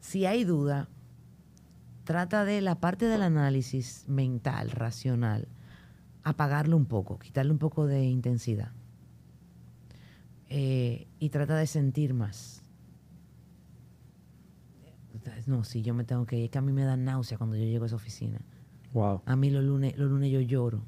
Si 0.00 0.26
hay 0.26 0.42
duda, 0.42 0.88
trata 2.02 2.44
de 2.44 2.60
la 2.60 2.80
parte 2.80 3.06
del 3.06 3.22
análisis 3.22 4.04
mental, 4.08 4.70
racional, 4.70 5.46
apagarlo 6.24 6.76
un 6.76 6.86
poco, 6.86 7.18
quitarle 7.18 7.52
un 7.52 7.58
poco 7.58 7.86
de 7.86 8.04
intensidad. 8.04 8.72
Eh, 10.48 11.06
y 11.18 11.28
trata 11.30 11.56
de 11.56 11.66
sentir 11.66 12.14
más. 12.14 12.62
No, 15.46 15.64
si 15.64 15.82
yo 15.82 15.94
me 15.94 16.04
tengo 16.04 16.26
que 16.26 16.38
ir, 16.38 16.50
que 16.50 16.58
a 16.58 16.62
mí 16.62 16.72
me 16.72 16.84
da 16.84 16.96
náusea 16.96 17.38
cuando 17.38 17.56
yo 17.56 17.64
llego 17.64 17.84
a 17.84 17.86
esa 17.86 17.96
oficina. 17.96 18.40
Wow. 18.92 19.22
A 19.26 19.36
mí 19.36 19.50
los 19.50 19.64
lunes, 19.64 19.96
los 19.98 20.10
lunes 20.10 20.30
yo 20.30 20.40
lloro. 20.40 20.82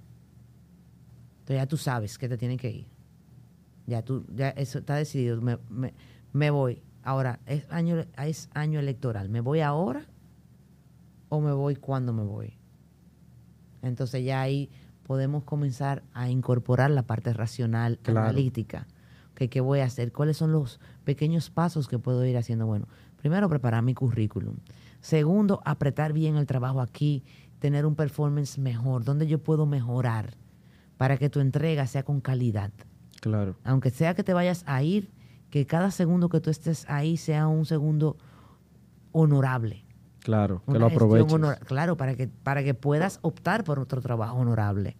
Entonces 1.40 1.56
ya 1.56 1.66
tú 1.66 1.76
sabes 1.76 2.16
que 2.18 2.28
te 2.28 2.36
tienen 2.38 2.58
que 2.58 2.70
ir. 2.70 2.86
Ya 3.86 4.02
tú, 4.02 4.24
ya 4.34 4.50
eso 4.50 4.78
está 4.78 4.96
decidido. 4.96 5.40
Me, 5.40 5.58
me, 5.70 5.94
me 6.32 6.50
voy. 6.50 6.82
Ahora, 7.02 7.40
es 7.46 7.70
año, 7.70 8.04
es 8.18 8.48
año 8.54 8.80
electoral. 8.80 9.28
¿Me 9.28 9.40
voy 9.40 9.60
ahora 9.60 10.06
o 11.28 11.40
me 11.40 11.52
voy 11.52 11.76
cuando 11.76 12.12
me 12.12 12.22
voy? 12.24 12.54
Entonces 13.82 14.24
ya 14.24 14.40
ahí 14.40 14.70
podemos 15.04 15.44
comenzar 15.44 16.02
a 16.12 16.28
incorporar 16.28 16.90
la 16.90 17.02
parte 17.04 17.32
racional, 17.32 17.98
Claro. 18.02 18.20
analítica. 18.20 18.86
que 19.34 19.48
¿Qué 19.50 19.60
voy 19.60 19.80
a 19.80 19.84
hacer? 19.84 20.12
¿Cuáles 20.12 20.38
son 20.38 20.50
los 20.50 20.80
pequeños 21.04 21.50
pasos 21.50 21.88
que 21.88 21.98
puedo 21.98 22.24
ir 22.24 22.38
haciendo? 22.38 22.64
Bueno, 22.66 22.88
primero 23.16 23.50
preparar 23.50 23.82
mi 23.82 23.92
currículum. 23.92 24.56
Segundo, 25.00 25.60
apretar 25.66 26.14
bien 26.14 26.36
el 26.36 26.46
trabajo 26.46 26.80
aquí, 26.80 27.22
tener 27.58 27.84
un 27.84 27.94
performance 27.96 28.58
mejor, 28.58 29.04
donde 29.04 29.26
yo 29.26 29.38
puedo 29.44 29.66
mejorar 29.66 30.34
para 30.96 31.18
que 31.18 31.28
tu 31.28 31.40
entrega 31.40 31.86
sea 31.86 32.02
con 32.02 32.22
calidad. 32.22 32.72
Claro. 33.20 33.56
Aunque 33.62 33.90
sea 33.90 34.14
que 34.14 34.24
te 34.24 34.32
vayas 34.32 34.64
a 34.66 34.82
ir, 34.82 35.10
que 35.56 35.66
cada 35.66 35.90
segundo 35.90 36.28
que 36.28 36.40
tú 36.40 36.50
estés 36.50 36.84
ahí 36.88 37.16
sea 37.16 37.46
un 37.48 37.64
segundo 37.64 38.16
honorable. 39.12 39.84
Claro. 40.20 40.62
Que 40.70 40.78
lo 40.78 40.86
aproveches. 40.86 41.32
honor- 41.32 41.58
claro, 41.60 41.96
para 41.96 42.14
que, 42.14 42.28
para 42.28 42.62
que 42.64 42.74
puedas 42.74 43.18
optar 43.22 43.64
por 43.64 43.78
otro 43.78 44.00
trabajo 44.00 44.36
honorable. 44.38 44.96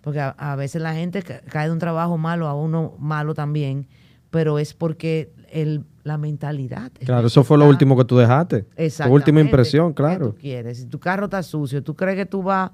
Porque 0.00 0.20
a, 0.20 0.28
a 0.38 0.54
veces 0.56 0.82
la 0.82 0.94
gente 0.94 1.22
ca- 1.22 1.40
cae 1.40 1.66
de 1.66 1.72
un 1.72 1.78
trabajo 1.78 2.16
malo 2.18 2.46
a 2.46 2.54
uno 2.54 2.94
malo 2.98 3.34
también, 3.34 3.88
pero 4.30 4.58
es 4.58 4.74
porque 4.74 5.32
el, 5.50 5.84
la 6.04 6.18
mentalidad. 6.18 6.92
Claro, 7.04 7.26
eso 7.26 7.42
fue 7.44 7.58
lo 7.58 7.66
último 7.66 7.96
que 7.96 8.04
tú 8.04 8.16
dejaste. 8.18 8.66
Tu 8.76 9.08
última 9.12 9.40
impresión, 9.40 9.88
¿Qué 9.94 10.02
claro. 10.02 10.30
tú 10.30 10.36
quieres? 10.36 10.78
Si 10.78 10.86
tu 10.86 11.00
carro 11.00 11.24
está 11.24 11.42
sucio, 11.42 11.82
¿tú 11.82 11.96
crees 11.96 12.16
que 12.16 12.26
tú 12.26 12.42
vas 12.42 12.70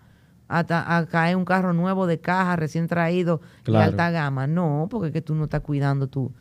a, 0.48 1.06
caer 1.10 1.36
un 1.36 1.44
carro 1.44 1.72
nuevo 1.72 2.06
de 2.06 2.20
caja, 2.20 2.56
recién 2.56 2.86
traído 2.88 3.40
y 3.62 3.64
Claro. 3.64 3.92
alta 3.92 4.10
gama? 4.10 4.46
No, 4.46 4.88
porque 4.90 5.06
es 5.06 5.12
que 5.12 5.22
tú 5.22 5.34
no 5.34 5.44
estás 5.44 5.60
cuidando 5.62 6.08
tu... 6.08 6.32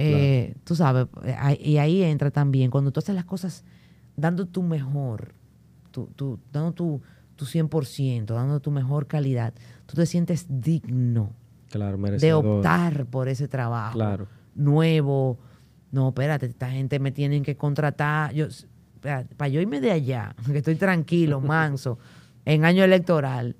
eh, 0.00 0.54
Tú 0.64 0.74
sabes, 0.74 1.06
eh, 1.24 1.58
y 1.60 1.76
ahí 1.78 2.02
entra 2.02 2.30
también, 2.30 2.70
cuando 2.70 2.90
tú 2.92 3.00
haces 3.00 3.14
las 3.14 3.24
cosas 3.24 3.64
dando 4.16 4.46
tu 4.46 4.62
mejor, 4.62 5.34
tu, 5.90 6.06
tu- 6.16 6.38
dando 6.52 6.72
tu, 6.72 7.00
tu 7.36 7.44
100%, 7.46 8.34
dando 8.34 8.60
tu 8.60 8.70
mejor 8.70 9.06
calidad, 9.06 9.54
tú 9.86 9.94
te 9.96 10.06
sientes 10.06 10.46
digno 10.48 11.32
Claro, 11.70 11.96
de 11.98 12.32
optar 12.34 13.06
por 13.06 13.28
ese 13.28 13.46
trabajo 13.48 13.94
Claro. 13.94 14.26
nuevo. 14.54 15.38
No, 15.92 16.08
espérate, 16.08 16.46
esta 16.46 16.70
gente 16.70 16.98
me 16.98 17.12
tienen 17.12 17.42
que 17.42 17.56
contratar. 17.56 18.32
Yo, 18.34 18.46
para 19.00 19.48
yo 19.48 19.60
irme 19.60 19.80
de 19.80 19.90
allá, 19.92 20.34
que 20.46 20.58
estoy 20.58 20.74
tranquilo, 20.76 21.40
manso, 21.40 21.98
en 22.44 22.64
año 22.64 22.84
electoral, 22.84 23.56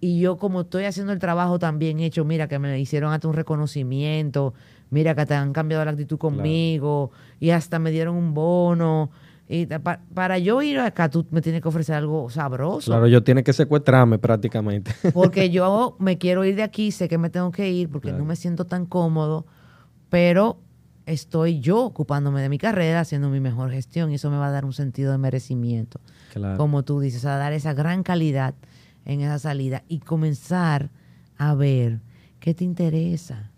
y 0.00 0.18
yo 0.20 0.36
como 0.36 0.62
estoy 0.62 0.84
haciendo 0.84 1.12
el 1.12 1.18
trabajo 1.20 1.58
tan 1.60 1.78
bien 1.78 2.00
hecho, 2.00 2.24
mira 2.24 2.48
que 2.48 2.58
me 2.58 2.78
hicieron 2.80 3.12
hasta 3.12 3.28
un 3.28 3.34
reconocimiento, 3.34 4.52
mira 4.92 5.14
que 5.16 5.26
te 5.26 5.34
han 5.34 5.52
cambiado 5.52 5.84
la 5.84 5.90
actitud 5.90 6.18
conmigo, 6.18 7.10
y 7.40 7.50
hasta 7.50 7.80
me 7.80 7.90
dieron 7.90 8.14
un 8.14 8.32
bono. 8.34 9.10
Y 9.48 9.66
ta- 9.66 9.80
pa- 9.80 10.00
para 10.14 10.38
yo 10.38 10.62
ir 10.62 10.78
acá, 10.78 11.10
tú 11.10 11.26
me 11.30 11.42
tienes 11.42 11.60
que 11.60 11.68
ofrecer 11.68 11.96
algo 11.96 12.30
sabroso. 12.30 12.90
Claro, 12.90 13.06
yo 13.08 13.22
tiene 13.24 13.42
que 13.42 13.52
secuestrarme 13.52 14.18
prácticamente. 14.18 14.92
Porque 15.12 15.50
yo 15.50 15.96
me 15.98 16.16
quiero 16.16 16.44
ir 16.44 16.54
de 16.56 16.62
aquí, 16.62 16.90
sé 16.92 17.08
que 17.08 17.18
me 17.18 17.28
tengo 17.28 17.50
que 17.50 17.68
ir 17.70 17.90
porque 17.90 18.08
Claro. 18.08 18.22
no 18.22 18.28
me 18.28 18.36
siento 18.36 18.64
tan 18.66 18.86
cómodo, 18.86 19.44
pero 20.08 20.58
estoy 21.04 21.60
yo 21.60 21.80
ocupándome 21.84 22.40
de 22.40 22.48
mi 22.48 22.58
carrera, 22.58 23.00
haciendo 23.00 23.28
mi 23.28 23.40
mejor 23.40 23.70
gestión 23.72 24.10
y 24.12 24.14
eso 24.14 24.30
me 24.30 24.36
va 24.38 24.46
a 24.46 24.50
dar 24.52 24.64
un 24.64 24.72
sentido 24.72 25.10
de 25.12 25.18
merecimiento. 25.18 26.00
claro. 26.32 26.56
Como 26.56 26.82
tú 26.84 27.00
dices, 27.00 27.24
a 27.26 27.36
dar 27.36 27.52
esa 27.52 27.74
gran 27.74 28.02
calidad 28.04 28.54
en 29.04 29.20
esa 29.20 29.38
salida 29.38 29.82
y 29.88 29.98
comenzar 29.98 30.90
a 31.36 31.54
ver 31.54 32.00
qué 32.40 32.54
te 32.54 32.64
interesa. 32.64 33.50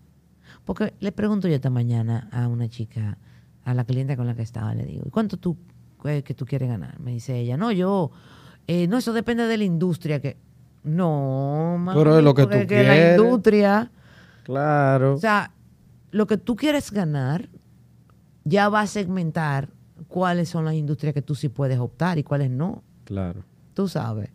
Porque 0.64 0.94
le 1.00 1.12
pregunto 1.12 1.48
yo 1.48 1.54
esta 1.54 1.70
mañana 1.70 2.28
a 2.32 2.48
una 2.48 2.68
chica, 2.68 3.18
a 3.64 3.74
la 3.74 3.84
clienta 3.84 4.16
con 4.16 4.26
la 4.26 4.34
que 4.34 4.42
estaba, 4.42 4.74
le 4.74 4.84
digo, 4.86 5.04
¿y 5.06 5.10
cuánto 5.10 5.36
tú 5.36 5.56
eh, 6.04 6.22
que 6.22 6.34
tú 6.34 6.46
quieres 6.46 6.68
ganar? 6.68 6.98
Me 7.00 7.12
dice 7.12 7.38
ella, 7.38 7.56
no, 7.56 7.70
yo, 7.72 8.10
eh, 8.66 8.86
no, 8.86 8.96
eso 8.98 9.12
depende 9.12 9.46
de 9.46 9.56
la 9.58 9.64
industria 9.64 10.20
que... 10.20 10.36
No, 10.84 11.76
mami, 11.78 11.98
Pero 11.98 12.18
es 12.18 12.24
lo 12.24 12.34
que 12.34 12.42
tú 12.44 12.50
la 12.50 12.66
quieres. 12.66 13.18
industria, 13.18 13.90
Claro. 14.42 15.14
o 15.14 15.18
sea, 15.18 15.50
lo 16.10 16.26
que 16.26 16.36
tú 16.36 16.56
quieres 16.56 16.90
ganar 16.92 17.48
ya 18.44 18.68
va 18.68 18.82
a 18.82 18.86
segmentar 18.86 19.70
cuáles 20.08 20.50
son 20.50 20.66
las 20.66 20.74
industrias 20.74 21.14
que 21.14 21.22
tú 21.22 21.34
sí 21.34 21.48
puedes 21.48 21.78
optar 21.78 22.18
y 22.18 22.22
cuáles 22.22 22.50
no. 22.50 22.82
claro. 23.04 23.42
Tú 23.72 23.88
sabes. 23.88 24.30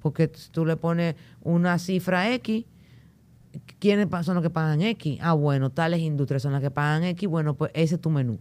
Porque 0.00 0.28
tú 0.28 0.66
le 0.66 0.76
pones 0.76 1.14
una 1.42 1.78
cifra 1.78 2.30
X, 2.34 2.66
¿quiénes 3.78 4.08
son 4.24 4.34
los 4.34 4.42
que 4.42 4.50
pagan 4.50 4.82
X? 4.82 5.18
Ah, 5.22 5.32
bueno, 5.32 5.70
tales 5.70 6.00
industrias 6.00 6.42
son 6.42 6.52
las 6.52 6.60
que 6.60 6.70
pagan 6.70 7.04
X. 7.04 7.28
Bueno, 7.28 7.54
pues 7.54 7.70
ese 7.74 7.96
es 7.96 8.00
tu 8.00 8.10
menú. 8.10 8.38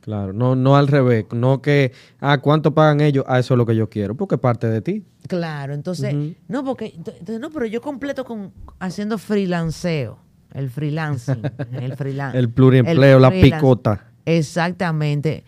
Claro, 0.00 0.32
no, 0.32 0.54
no 0.54 0.76
al 0.76 0.88
revés, 0.88 1.26
no 1.32 1.60
que, 1.60 1.92
ah, 2.20 2.38
¿cuánto 2.38 2.72
pagan 2.72 3.00
ellos? 3.00 3.24
Ah, 3.28 3.38
eso 3.38 3.54
es 3.54 3.58
lo 3.58 3.66
que 3.66 3.76
yo 3.76 3.90
quiero, 3.90 4.16
porque 4.16 4.36
es 4.36 4.40
parte 4.40 4.66
de 4.66 4.80
ti. 4.80 5.04
Claro, 5.26 5.74
entonces, 5.74 6.14
no, 6.48 6.64
porque, 6.64 6.94
entonces, 6.96 7.38
no, 7.38 7.50
pero 7.50 7.66
yo 7.66 7.82
completo 7.82 8.24
con 8.24 8.52
haciendo 8.78 9.18
freelanceo, 9.18 10.18
el 10.54 10.70
freelancing, 10.70 11.42
el 11.72 11.94
freelance. 11.96 12.38
El 12.38 12.48
pluriempleo, 12.48 13.18
la 13.18 13.30
picota. 13.30 14.06
Exactamente. 14.24 15.44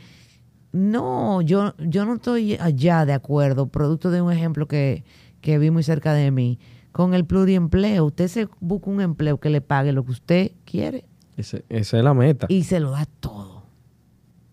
No, 0.72 1.40
yo, 1.40 1.74
yo 1.78 2.04
no 2.04 2.16
estoy 2.16 2.56
allá 2.56 3.06
de 3.06 3.14
acuerdo, 3.14 3.68
producto 3.68 4.10
de 4.10 4.20
un 4.20 4.30
ejemplo 4.30 4.68
que, 4.68 5.04
que 5.40 5.58
vi 5.58 5.70
muy 5.70 5.82
cerca 5.82 6.12
de 6.12 6.30
mí, 6.30 6.58
con 6.92 7.14
el 7.14 7.24
pluriempleo. 7.24 8.04
Usted 8.06 8.28
se 8.28 8.48
busca 8.60 8.90
un 8.90 9.00
empleo 9.00 9.38
que 9.38 9.50
le 9.50 9.60
pague 9.60 9.92
lo 9.92 10.04
que 10.04 10.10
usted 10.12 10.52
quiere 10.64 11.04
Ese- 11.36 11.64
esa 11.68 11.98
es 11.98 12.04
la 12.04 12.14
meta. 12.14 12.46
y 12.48 12.64
se 12.64 12.80
lo 12.80 12.90
da 12.92 13.06
todo. 13.20 13.62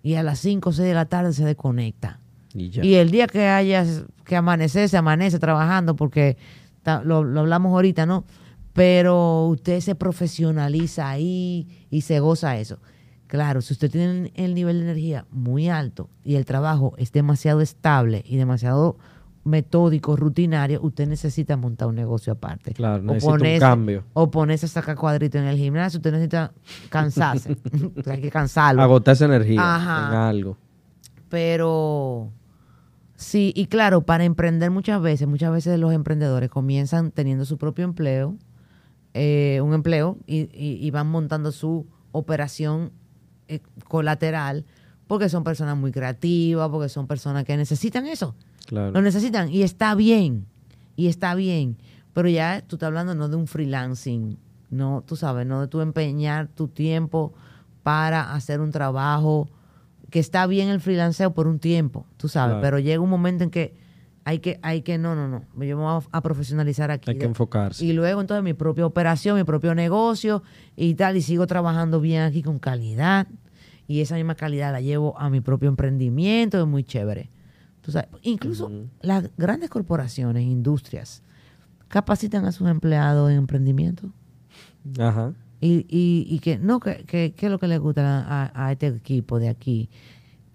Y 0.04 0.16
a 0.16 0.24
las 0.24 0.40
5 0.40 0.70
o 0.70 0.74
6 0.74 0.88
de 0.88 0.94
la 0.94 1.06
tarde 1.06 1.34
se 1.34 1.44
desconecta. 1.46 2.20
Y 2.54 2.70
ya. 2.70 2.84
Y 2.86 2.96
el 2.96 3.12
día 3.12 3.28
que 3.28 3.48
haya 3.48 3.86
que 4.24 4.36
amanecer, 4.36 4.88
se 4.90 4.98
amanece 4.98 5.38
trabajando, 5.40 5.96
porque 5.96 6.38
lo, 7.04 7.24
lo 7.24 7.40
hablamos 7.42 7.72
ahorita, 7.74 8.06
¿no? 8.06 8.24
Pero 8.74 9.48
usted 9.48 9.80
se 9.82 9.96
profesionaliza 9.96 11.10
ahí 11.10 11.68
y 11.90 12.02
se 12.02 12.20
goza 12.20 12.58
eso. 12.58 12.80
Claro, 13.28 13.62
si 13.62 13.74
usted 13.74 13.92
tiene 13.92 14.32
el 14.36 14.54
nivel 14.54 14.78
de 14.78 14.84
energía 14.86 15.26
muy 15.32 15.68
alto 15.68 16.10
y 16.24 16.36
el 16.36 16.46
trabajo 16.46 16.94
es 16.98 17.12
demasiado 17.12 17.60
estable 17.62 18.24
y 18.26 18.38
demasiado 18.38 18.98
metódico, 19.48 20.16
rutinario, 20.16 20.80
usted 20.84 21.08
necesita 21.08 21.58
montar 21.58 21.88
un 21.88 21.96
negocio 21.96 22.34
aparte. 22.34 22.74
Claro, 22.74 23.02
O 23.04 23.06
necesita 23.14 23.32
un 23.34 23.40
ponerse- 23.40 23.60
cambio. 23.60 24.04
O 24.14 24.30
ponerse 24.32 24.66
a 24.66 24.70
sacar 24.70 24.96
cuadritos 24.96 25.42
en 25.42 25.48
el 25.48 25.58
gimnasio, 25.58 25.98
usted 25.98 26.12
necesita 26.12 26.52
cansarse. 26.90 27.58
Hay 28.10 28.22
que 28.22 28.30
cansarlo. 28.32 28.82
Agotar 28.82 29.14
esa 29.14 29.26
energía 29.26 29.60
Ajá. 29.76 30.10
en 30.10 30.18
algo. 30.18 30.58
Pero 31.30 32.32
sí, 33.16 33.52
y 33.56 33.66
claro, 33.68 34.02
para 34.02 34.24
emprender 34.24 34.72
muchas 34.72 35.02
veces, 35.02 35.28
muchas 35.28 35.52
veces 35.52 35.80
los 35.80 35.94
emprendedores 35.94 36.50
comienzan 36.50 37.12
teniendo 37.12 37.46
su 37.46 37.58
propio 37.58 37.86
empleo, 37.86 38.36
eh, 39.14 39.60
un 39.64 39.74
empleo, 39.74 40.18
y, 40.26 40.42
y- 40.54 40.78
y 40.82 40.92
van 40.92 41.08
montando 41.08 41.52
su 41.52 41.86
operación 42.12 42.92
eh, 43.48 43.60
colateral, 43.88 44.66
porque 45.08 45.30
son 45.30 45.44
personas 45.44 45.78
muy 45.78 45.92
creativas, 45.92 46.70
porque 46.70 46.90
son 46.90 47.08
personas 47.08 47.44
que 47.46 47.56
necesitan 47.58 48.06
eso, 48.08 48.36
Claro. 48.68 48.92
lo 48.92 49.02
necesitan, 49.02 49.50
y 49.52 49.64
está 49.64 49.96
bien, 49.96 50.46
y 50.96 51.08
está 51.08 51.34
bien, 51.36 51.78
pero 52.14 52.30
ya 52.30 52.62
tú 52.68 52.76
estás 52.76 52.88
hablando 52.88 53.16
no 53.16 53.28
de 53.30 53.36
un 53.36 53.48
freelancing, 53.48 54.38
no, 54.70 55.04
tú 55.08 55.16
sabes, 55.16 55.48
no 55.48 55.62
de 55.62 55.68
tú 55.68 55.82
empeñar 55.82 56.48
tu 56.50 56.68
tiempo 56.68 57.34
para 57.84 58.34
hacer 58.34 58.60
un 58.62 58.72
trabajo 58.72 59.50
que 60.10 60.20
está 60.20 60.46
bien 60.48 60.70
el 60.70 60.82
freelanceo 60.82 61.34
por 61.34 61.48
un 61.48 61.60
tiempo, 61.60 62.06
tú 62.18 62.28
sabes, 62.28 62.54
Claro. 62.56 62.62
pero 62.62 62.80
llega 62.80 63.00
un 63.02 63.10
momento 63.10 63.44
en 63.44 63.50
que 63.50 63.74
hay 64.26 64.40
que, 64.40 64.60
hay 64.62 64.82
que, 64.82 64.98
no, 64.98 65.16
no, 65.16 65.30
no, 65.30 65.40
yo 65.64 65.78
me 65.78 65.84
voy 65.84 66.02
a, 66.12 66.18
a 66.18 66.22
profesionalizar 66.22 66.92
aquí. 66.92 67.12
Hay 67.12 67.18
que 67.18 67.26
enfocarse. 67.26 67.86
Y 67.86 67.94
luego 67.94 68.20
entonces 68.20 68.44
mi 68.44 68.54
propia 68.54 68.86
operación, 68.86 69.38
mi 69.38 69.46
propio 69.46 69.74
negocio 69.74 70.44
y 70.76 70.96
tal, 70.96 71.16
y 71.16 71.22
sigo 71.22 71.48
trabajando 71.48 72.02
bien 72.02 72.24
aquí 72.24 72.44
con 72.44 72.60
calidad. 72.60 73.28
Y 73.88 74.02
esa 74.02 74.16
misma 74.16 74.36
calidad 74.36 74.74
la 74.74 74.82
llevo 74.82 75.18
a 75.18 75.30
mi 75.30 75.40
propio 75.40 75.70
emprendimiento, 75.70 76.60
es 76.60 76.68
muy 76.68 76.84
chévere. 76.84 77.30
Tú 77.88 77.94
sabes, 77.94 78.10
incluso 78.22 78.70
las 79.02 79.30
grandes 79.38 79.70
corporaciones, 79.70 80.44
industrias, 80.44 81.24
capacitan 81.88 82.44
a 82.44 82.52
sus 82.52 82.68
empleados 82.68 83.32
en 83.32 83.38
emprendimiento. 83.38 84.10
Ajá. 85.00 85.32
Y, 85.62 85.86
y, 85.90 86.28
y 86.30 86.40
que, 86.40 86.58
no, 86.60 86.82
que, 86.82 87.06
que, 87.06 87.34
que 87.34 87.46
es 87.46 87.50
lo 87.52 87.60
que 87.60 87.68
les 87.68 87.80
gusta 87.80 88.26
a, 88.28 88.66
a 88.68 88.72
este 88.74 88.88
equipo 88.88 89.40
de 89.40 89.48
aquí. 89.48 89.90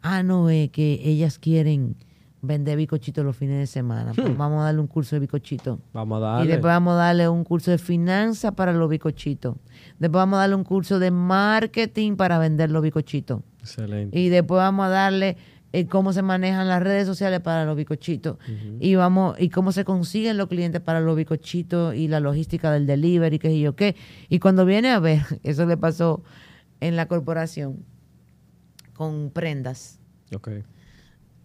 Ah, 0.03 0.23
no, 0.23 0.51
es 0.51 0.69
que 0.71 1.01
ellas 1.03 1.39
quieren 1.39 1.97
vender 2.43 2.77
bicochitos 2.77 3.25
los 3.25 3.35
fines 3.35 3.59
de 3.61 3.67
semana. 3.67 4.13
Pues 4.15 4.37
vamos 4.37 4.61
a 4.61 4.65
darle 4.65 4.81
un 4.83 4.89
curso 4.89 5.17
de 5.17 5.21
bicochito. 5.21 5.79
Vamos 5.95 6.17
a 6.19 6.19
Y 6.19 6.23
darle. 6.23 6.53
después 6.53 6.71
vamos 6.71 6.93
a 6.93 6.97
darle 6.97 7.29
un 7.31 7.45
curso 7.45 7.71
de 7.71 7.79
finanzas 7.79 8.53
para 8.53 8.75
los 8.75 8.91
bicochitos. 8.91 9.57
Después 9.99 10.21
vamos 10.21 10.37
a 10.37 10.41
darle 10.41 10.57
un 10.57 10.65
curso 10.65 10.99
de 10.99 11.11
marketing 11.11 12.17
para 12.17 12.39
vender 12.39 12.71
los 12.71 12.83
bicochitos. 12.83 13.41
Excelente. 13.61 14.19
Y 14.19 14.29
después 14.29 14.59
vamos 14.59 14.85
a 14.85 14.89
darle 14.91 15.39
eh, 15.73 15.87
cómo 15.87 16.13
se 16.13 16.23
manejan 16.23 16.69
las 16.69 16.83
redes 16.83 17.07
sociales 17.07 17.41
para 17.41 17.65
los 17.65 17.77
bicochitos. 17.77 18.37
Y 18.79 18.95
vamos 18.95 19.37
y 19.41 19.49
cómo 19.49 19.73
se 19.73 19.85
consiguen 19.85 20.37
los 20.37 20.49
clientes 20.49 20.81
para 20.83 21.01
los 21.01 21.17
bicochitos 21.17 21.95
y 21.95 22.09
la 22.09 22.21
logística 22.21 22.71
del 22.71 22.87
delivery, 22.87 23.39
qué 23.39 23.49
sé 23.49 23.59
yo 23.59 23.75
qué. 23.75 23.97
Y 24.29 24.39
cuando 24.39 24.67
viene 24.67 24.91
a 24.91 25.01
ver, 25.01 25.23
eso 25.43 25.65
le 25.67 25.77
pasó 25.77 26.23
en 26.81 26.97
la 26.97 27.07
corporación 27.07 27.85
con 28.93 29.31
prendas. 29.31 29.99
Ok. 30.35 30.49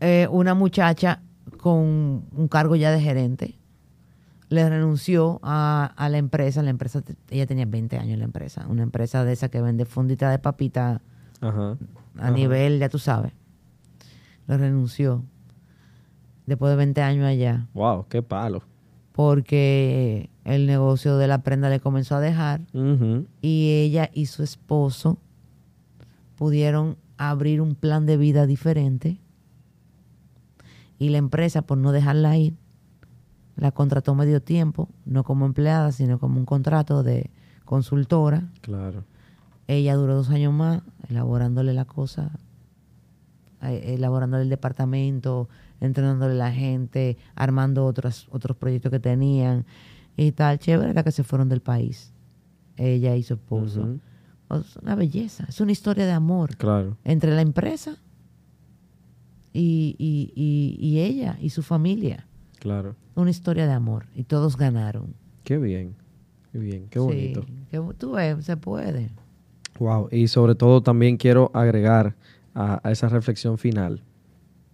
Eh, 0.01 0.27
una 0.29 0.53
muchacha 0.53 1.21
con 1.57 2.25
un 2.35 2.47
cargo 2.49 2.75
ya 2.75 2.91
de 2.91 3.01
gerente 3.01 3.57
le 4.49 4.69
renunció 4.69 5.39
a, 5.43 5.93
a 5.95 6.09
la 6.09 6.17
empresa. 6.17 6.61
La 6.63 6.69
empresa, 6.69 7.01
ella 7.29 7.47
tenía 7.47 7.65
20 7.65 7.97
años 7.97 8.13
en 8.13 8.19
la 8.19 8.25
empresa. 8.25 8.65
Una 8.67 8.83
empresa 8.83 9.23
de 9.23 9.33
esa 9.33 9.49
que 9.49 9.61
vende 9.61 9.85
fundita 9.85 10.29
de 10.29 10.39
papita 10.39 11.01
Ajá. 11.41 11.77
a 12.17 12.31
nivel, 12.31 12.79
ya 12.79 12.89
tú 12.89 12.99
sabes. 12.99 13.31
Le 14.47 14.57
renunció 14.57 15.23
después 16.45 16.69
de 16.71 16.75
20 16.77 17.01
años 17.01 17.25
allá 17.25 17.67
Wow, 17.73 18.05
qué 18.09 18.21
palo. 18.21 18.63
porque 19.11 20.29
el 20.45 20.65
negocio 20.65 21.17
de 21.17 21.27
la 21.27 21.39
prenda 21.43 21.69
le 21.69 21.79
comenzó 21.79 22.15
a 22.15 22.19
dejar 22.21 22.61
y 23.41 23.71
ella 23.71 24.09
y 24.13 24.27
su 24.27 24.43
esposo 24.43 25.17
pudieron 26.37 26.97
abrir 27.17 27.61
un 27.61 27.75
plan 27.75 28.05
de 28.05 28.15
vida 28.17 28.45
diferente 28.45 29.19
y 30.99 31.09
la 31.09 31.17
empresa 31.17 31.61
por 31.63 31.77
no 31.77 31.91
dejarla 31.91 32.37
ir 32.37 32.55
la 33.55 33.71
contrató 33.71 34.13
medio 34.13 34.39
tiempo, 34.41 34.87
no 35.05 35.23
como 35.23 35.47
empleada, 35.47 35.91
sino 35.91 36.19
como 36.19 36.37
un 36.39 36.45
contrato 36.45 37.01
de 37.01 37.31
consultora. 37.65 38.43
Claro. 38.61 39.03
Ella 39.67 39.95
duró 39.95 40.13
dos 40.15 40.29
años 40.29 40.53
más 40.53 40.83
elaborándole 41.09 41.73
la 41.73 41.85
cosa, 41.85 42.29
eh, 43.71 43.93
elaborándole 43.95 44.43
el 44.43 44.49
departamento, 44.49 45.49
entrenándole 45.81 46.33
a 46.33 46.37
la 46.37 46.51
gente, 46.51 47.17
armando 47.35 47.85
otros, 47.85 48.27
otros 48.31 48.57
proyectos 48.57 48.91
que 48.91 48.99
tenían 48.99 49.65
y 50.15 50.31
tal. 50.31 50.59
Chévere 50.59 50.91
era 50.91 51.03
que 51.03 51.11
se 51.11 51.23
fueron 51.23 51.49
del 51.49 51.61
país, 51.61 52.11
ella 52.75 53.15
y 53.15 53.23
su 53.23 53.35
esposo. 53.35 53.97
Es 54.49 54.77
una 54.77 54.95
belleza, 54.95 55.45
es 55.49 55.59
una 55.61 55.71
historia 55.73 56.05
de 56.05 56.13
amor 56.13 56.55
Claro. 56.55 56.97
entre 57.03 57.35
la 57.35 57.41
empresa 57.41 57.97
y, 59.53 59.95
y- 59.97 60.31
y- 60.35 60.77
y 60.79 60.99
ella 60.99 61.37
y 61.41 61.49
su 61.49 61.63
familia. 61.63 62.27
Claro. 62.59 62.95
Una 63.15 63.29
historia 63.29 63.65
de 63.67 63.73
amor 63.73 64.05
y 64.15 64.23
todos 64.23 64.57
ganaron. 64.57 65.13
Qué 65.43 65.57
bien. 65.57 65.95
Qué 66.51 66.59
bien. 66.59 66.87
Qué 66.89 66.99
Sí, 66.99 67.05
bonito. 67.05 67.45
que 67.71 67.79
tú 67.97 68.11
ves, 68.13 68.45
se 68.45 68.57
puede. 68.57 69.09
Wow. 69.79 70.09
Y 70.11 70.27
sobre 70.27 70.55
todo 70.55 70.81
también 70.81 71.17
quiero 71.17 71.51
agregar 71.53 72.15
a, 72.57 72.81
esa 72.91 73.07
reflexión 73.07 73.57
final. 73.57 74.01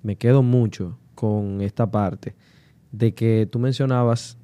Me 0.01 0.15
quedo 0.15 0.41
mucho 0.41 0.97
con 1.15 1.61
esta 1.61 1.91
parte 1.91 2.33
de 2.91 3.13
que 3.13 3.47
tú 3.51 3.59
mencionabas 3.59 4.37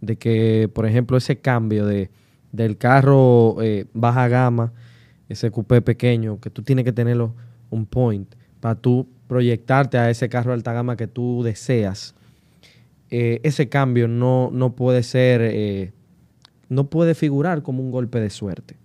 de 0.00 0.16
que, 0.16 0.70
por 0.72 0.86
ejemplo, 0.86 1.16
ese 1.16 1.38
cambio 1.38 1.86
de, 1.86 2.10
del 2.52 2.78
carro 2.78 3.56
eh, 3.62 3.86
baja 3.92 4.28
gama, 4.28 4.72
ese 5.28 5.50
coupé 5.50 5.82
pequeño, 5.82 6.40
que 6.40 6.50
tú 6.50 6.62
tienes 6.62 6.84
que 6.84 6.92
tenerlo 6.92 7.34
un 7.70 7.84
point 7.86 8.34
para 8.60 8.74
tú 8.76 9.08
proyectarte 9.28 9.98
a 9.98 10.08
ese 10.08 10.28
carro 10.28 10.52
alta 10.52 10.72
gama 10.72 10.96
que 10.96 11.06
tú 11.06 11.42
deseas. 11.42 12.14
Eh, 13.10 13.40
ese 13.42 13.68
cambio 13.68 14.08
no, 14.08 14.50
no 14.52 14.74
puede 14.74 15.02
ser, 15.02 15.40
eh, 15.42 15.92
no 16.68 16.88
puede 16.88 17.14
figurar 17.14 17.62
como 17.62 17.82
un 17.82 17.90
golpe 17.90 18.20
de 18.20 18.30
suerte. 18.30 18.76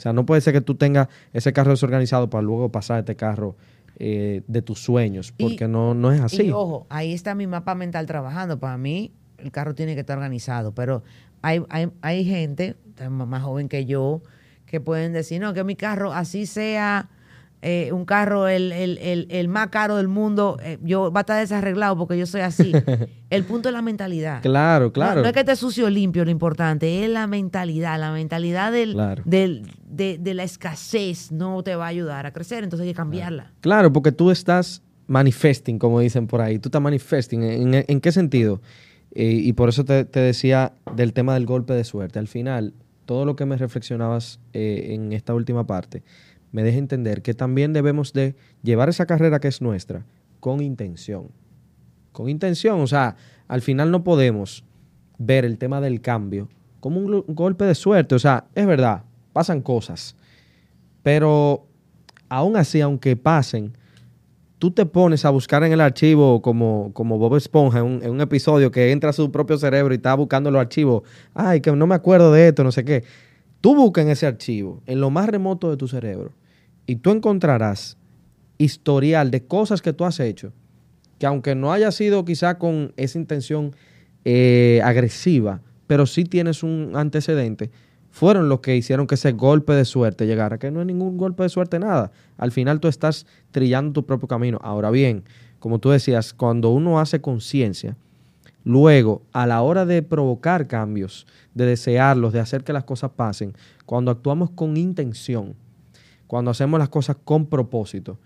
O 0.00 0.02
sea, 0.02 0.14
no 0.14 0.24
puede 0.24 0.40
ser 0.40 0.54
que 0.54 0.62
tú 0.62 0.76
tengas 0.76 1.08
ese 1.34 1.52
carro 1.52 1.72
desorganizado 1.72 2.30
para 2.30 2.40
luego 2.40 2.72
pasar 2.72 3.00
este 3.00 3.16
carro 3.16 3.54
eh, 3.98 4.40
de 4.46 4.62
tus 4.62 4.80
sueños, 4.82 5.34
Y- 5.36 5.42
porque 5.42 5.68
no, 5.68 5.92
no 5.92 6.10
es 6.10 6.22
así. 6.22 6.44
Y 6.44 6.50
ojo, 6.52 6.86
ahí 6.88 7.12
está 7.12 7.34
mi 7.34 7.46
mapa 7.46 7.74
mental 7.74 8.06
trabajando. 8.06 8.58
Para 8.58 8.78
mí, 8.78 9.12
el 9.36 9.50
carro 9.52 9.74
tiene 9.74 9.92
que 9.92 10.00
estar 10.00 10.16
organizado, 10.16 10.72
pero 10.74 11.02
hay, 11.42 11.62
hay, 11.68 11.90
hay 12.00 12.24
gente 12.24 12.76
más 13.10 13.42
joven 13.42 13.68
que 13.68 13.84
yo 13.84 14.22
que 14.64 14.80
pueden 14.80 15.12
decir, 15.12 15.38
no, 15.38 15.52
que 15.52 15.64
mi 15.64 15.76
carro, 15.76 16.14
así 16.14 16.46
sea 16.46 17.10
eh, 17.62 17.90
un 17.92 18.04
carro 18.06 18.48
el, 18.48 18.72
el, 18.72 18.96
el, 18.98 19.26
el 19.30 19.48
más 19.48 19.68
caro 19.68 19.96
del 19.96 20.08
mundo, 20.08 20.56
eh, 20.62 20.78
yo 20.82 21.12
va 21.12 21.20
a 21.20 21.22
estar 21.22 21.38
desarreglado 21.40 21.96
porque 21.96 22.16
yo 22.18 22.24
soy 22.26 22.40
así. 22.40 22.72
el 23.30 23.44
punto 23.44 23.68
es 23.68 23.74
la 23.74 23.82
mentalidad. 23.82 24.40
Claro, 24.42 24.86
No- 24.86 24.92
claro. 24.92 25.20
No, 25.20 25.26
es 25.26 25.32
que 25.34 25.40
esté 25.40 25.56
sucio 25.56 25.86
o 25.86 25.90
limpio 25.90 26.24
lo 26.24 26.30
importante, 26.30 27.04
es 27.04 27.10
la 27.10 27.26
mentalidad. 27.26 27.98
La 28.00 28.12
mentalidad 28.12 28.72
del, 28.72 28.94
Claro. 28.94 29.22
del- 29.26 29.70
de, 29.84 30.18
de 30.18 30.34
la 30.34 30.44
escasez 30.44 31.32
no 31.32 31.62
te 31.62 31.74
va 31.76 31.84
a 31.86 31.88
ayudar 31.88 32.24
a 32.24 32.32
crecer, 32.32 32.64
entonces 32.64 32.86
hay 32.86 32.92
que 32.92 32.96
cambiarla. 32.96 33.52
Claro, 33.60 33.92
porque 33.92 34.12
tú 34.12 34.30
estás 34.30 34.82
manifesting, 35.08 35.78
como 35.78 36.00
dicen 36.00 36.26
por 36.28 36.40
ahí. 36.40 36.58
Tú 36.58 36.68
estás 36.68 36.80
manifesting. 36.80 37.42
¿En, 37.42 37.74
en- 37.74 37.84
en 37.88 38.00
qué 38.00 38.12
sentido? 38.12 38.60
Eh, 39.12 39.32
y 39.42 39.52
por 39.52 39.68
eso 39.68 39.84
te, 39.84 40.04
te 40.04 40.20
decía 40.20 40.72
del 40.94 41.12
tema 41.12 41.34
del 41.34 41.44
golpe 41.44 41.74
de 41.74 41.82
suerte. 41.84 42.18
Al 42.20 42.28
final, 42.28 42.72
todo 43.06 43.24
lo 43.24 43.34
que 43.34 43.44
me 43.44 43.56
reflexionabas 43.56 44.38
eh, 44.52 44.90
en 44.94 45.12
esta 45.12 45.34
última 45.34 45.66
parte 45.66 46.04
me 46.52 46.62
deja 46.62 46.78
entender 46.78 47.22
que 47.22 47.34
también 47.34 47.72
debemos 47.72 48.12
de 48.12 48.34
llevar 48.62 48.88
esa 48.88 49.06
carrera 49.06 49.40
que 49.40 49.48
es 49.48 49.62
nuestra 49.62 50.04
con 50.40 50.60
intención. 50.60 51.28
Con 52.12 52.28
intención. 52.28 52.80
O 52.80 52.86
sea, 52.86 53.16
al 53.46 53.62
final 53.62 53.90
no 53.90 54.02
podemos 54.02 54.64
ver 55.18 55.44
el 55.44 55.58
tema 55.58 55.80
del 55.80 56.00
cambio 56.00 56.48
como 56.80 56.98
un, 57.00 57.24
golpe 57.28 57.64
de 57.64 57.74
suerte. 57.74 58.14
O 58.14 58.18
sea, 58.18 58.46
es 58.54 58.66
verdad, 58.66 59.04
pasan 59.32 59.60
cosas. 59.60 60.16
Pero 61.02 61.66
aún 62.28 62.56
así, 62.56 62.80
aunque 62.80 63.16
pasen, 63.16 63.76
tú 64.58 64.70
te 64.70 64.86
pones 64.86 65.24
a 65.24 65.30
buscar 65.30 65.62
en 65.62 65.72
el 65.72 65.80
archivo 65.80 66.42
como, 66.42 66.90
como 66.92 67.18
Bob 67.18 67.36
Esponja 67.36 67.78
en 67.78 67.84
un, 67.84 68.02
en 68.02 68.10
un 68.10 68.20
episodio 68.20 68.70
que 68.70 68.90
entra 68.90 69.10
a 69.10 69.12
su 69.12 69.30
propio 69.30 69.56
cerebro 69.56 69.94
y 69.94 69.96
está 69.96 70.14
buscando 70.14 70.50
los 70.50 70.60
archivos. 70.60 71.02
Ay, 71.34 71.60
que 71.60 71.70
no 71.70 71.86
me 71.86 71.94
acuerdo 71.94 72.32
de 72.32 72.48
esto, 72.48 72.64
no 72.64 72.72
sé 72.72 72.84
qué. 72.84 73.04
Tú 73.60 73.74
buscas 73.74 74.04
en 74.04 74.10
ese 74.10 74.26
archivo, 74.26 74.82
en 74.86 75.00
lo 75.00 75.10
más 75.10 75.28
remoto 75.28 75.70
de 75.70 75.76
tu 75.76 75.86
cerebro, 75.86 76.32
y 76.86 76.96
tú 76.96 77.10
encontrarás 77.10 77.98
historial 78.58 79.30
de 79.30 79.44
cosas 79.44 79.82
que 79.82 79.92
tú 79.92 80.04
has 80.04 80.20
hecho, 80.20 80.52
que 81.18 81.26
aunque 81.26 81.54
no 81.54 81.72
haya 81.72 81.92
sido 81.92 82.24
quizá 82.24 82.58
con 82.58 82.92
esa 82.96 83.18
intención 83.18 83.74
eh, 84.24 84.80
agresiva, 84.84 85.60
pero 85.86 86.06
sí 86.06 86.24
tienes 86.24 86.62
un 86.62 86.92
antecedente, 86.94 87.70
fueron 88.10 88.48
los 88.48 88.60
que 88.60 88.76
hicieron 88.76 89.06
que 89.06 89.14
ese 89.14 89.32
golpe 89.32 89.72
de 89.72 89.84
suerte 89.84 90.26
llegara, 90.26 90.58
que 90.58 90.70
no 90.70 90.80
es 90.80 90.86
ningún 90.86 91.16
golpe 91.16 91.42
de 91.42 91.48
suerte 91.48 91.78
nada. 91.78 92.10
Al 92.38 92.50
final 92.52 92.80
tú 92.80 92.88
estás 92.88 93.26
trillando 93.50 93.92
tu 93.92 94.04
propio 94.04 94.26
camino. 94.26 94.58
Ahora 94.62 94.90
bien, 94.90 95.24
como 95.58 95.78
tú 95.78 95.90
decías, 95.90 96.34
cuando 96.34 96.70
uno 96.70 96.98
hace 96.98 97.20
conciencia, 97.20 97.96
luego 98.64 99.22
a 99.32 99.46
la 99.46 99.62
hora 99.62 99.86
de 99.86 100.02
provocar 100.02 100.66
cambios, 100.66 101.26
de 101.54 101.66
desearlos, 101.66 102.32
de 102.32 102.40
hacer 102.40 102.64
que 102.64 102.72
las 102.72 102.84
cosas 102.84 103.10
pasen, 103.16 103.54
cuando 103.86 104.10
actuamos 104.10 104.50
con 104.50 104.76
intención, 104.76 105.54
cuando 106.26 106.50
hacemos 106.50 106.78
las 106.78 106.88
cosas 106.88 107.16
con 107.24 107.46
propósito 107.46 108.18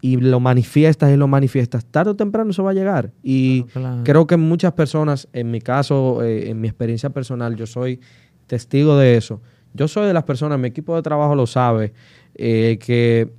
y 0.00 0.16
lo 0.16 0.38
manifiestas 0.40 1.12
y 1.12 1.16
lo 1.16 1.28
manifiestas, 1.28 1.84
tarde 1.86 2.10
o 2.10 2.16
temprano 2.16 2.50
eso 2.50 2.62
va 2.62 2.70
a 2.72 2.74
llegar. 2.74 3.10
Y 3.22 3.62
Claro, 3.64 3.88
claro. 3.88 4.00
creo 4.04 4.26
que 4.26 4.36
muchas 4.36 4.72
personas, 4.72 5.28
en 5.32 5.50
mi 5.50 5.60
caso, 5.60 6.22
eh, 6.22 6.50
en 6.50 6.60
mi 6.60 6.68
experiencia 6.68 7.10
personal, 7.10 7.56
yo 7.56 7.66
soy 7.66 8.00
testigo 8.46 8.96
de 8.98 9.16
eso. 9.16 9.40
Yo 9.72 9.88
soy 9.88 10.06
de 10.06 10.12
las 10.12 10.24
personas, 10.24 10.58
mi 10.58 10.68
equipo 10.68 10.94
de 10.94 11.02
trabajo 11.02 11.34
lo 11.34 11.46
sabe, 11.46 11.92
eh, 12.34 12.78
que 12.80 13.32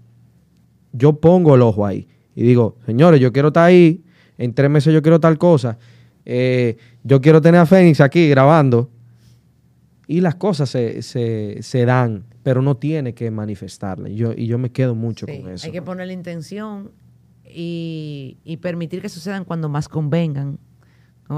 yo 0.91 1.13
pongo 1.19 1.55
el 1.55 1.61
ojo 1.61 1.85
ahí 1.85 2.07
y 2.35 2.43
digo, 2.43 2.77
señores, 2.85 3.19
yo 3.21 3.31
quiero 3.31 3.49
estar 3.49 3.65
ahí, 3.65 4.03
en 4.37 4.53
tres 4.53 4.69
meses 4.69 4.93
yo 4.93 5.01
quiero 5.01 5.19
tal 5.19 5.37
cosa, 5.37 5.77
eh, 6.25 6.77
yo 7.03 7.21
quiero 7.21 7.41
tener 7.41 7.61
a 7.61 7.65
Fénix 7.65 8.01
aquí 8.01 8.27
grabando. 8.29 8.89
Y 10.07 10.21
las 10.21 10.35
cosas 10.35 10.69
se, 10.69 11.01
se, 11.01 11.57
se 11.63 11.83
dan, 11.85 12.25
pero 12.43 12.61
no 12.61 12.77
tiene 12.77 13.15
que 13.15 13.31
manifestarla. 13.31 14.07
Y 14.07 14.15
yo, 14.15 14.33
y 14.37 14.45
yo 14.45 14.59
me 14.59 14.71
quedo 14.71 14.93
mucho 14.93 15.25
Sí, 15.25 15.39
con 15.41 15.51
eso. 15.51 15.65
Hay 15.65 15.71
que 15.71 15.81
poner 15.81 16.05
la 16.05 16.13
intención 16.13 16.91
y, 17.43 18.37
y 18.43 18.57
permitir 18.57 19.01
que 19.01 19.09
sucedan 19.09 19.45
cuando 19.45 19.67
más 19.67 19.87
convengan. 19.89 20.59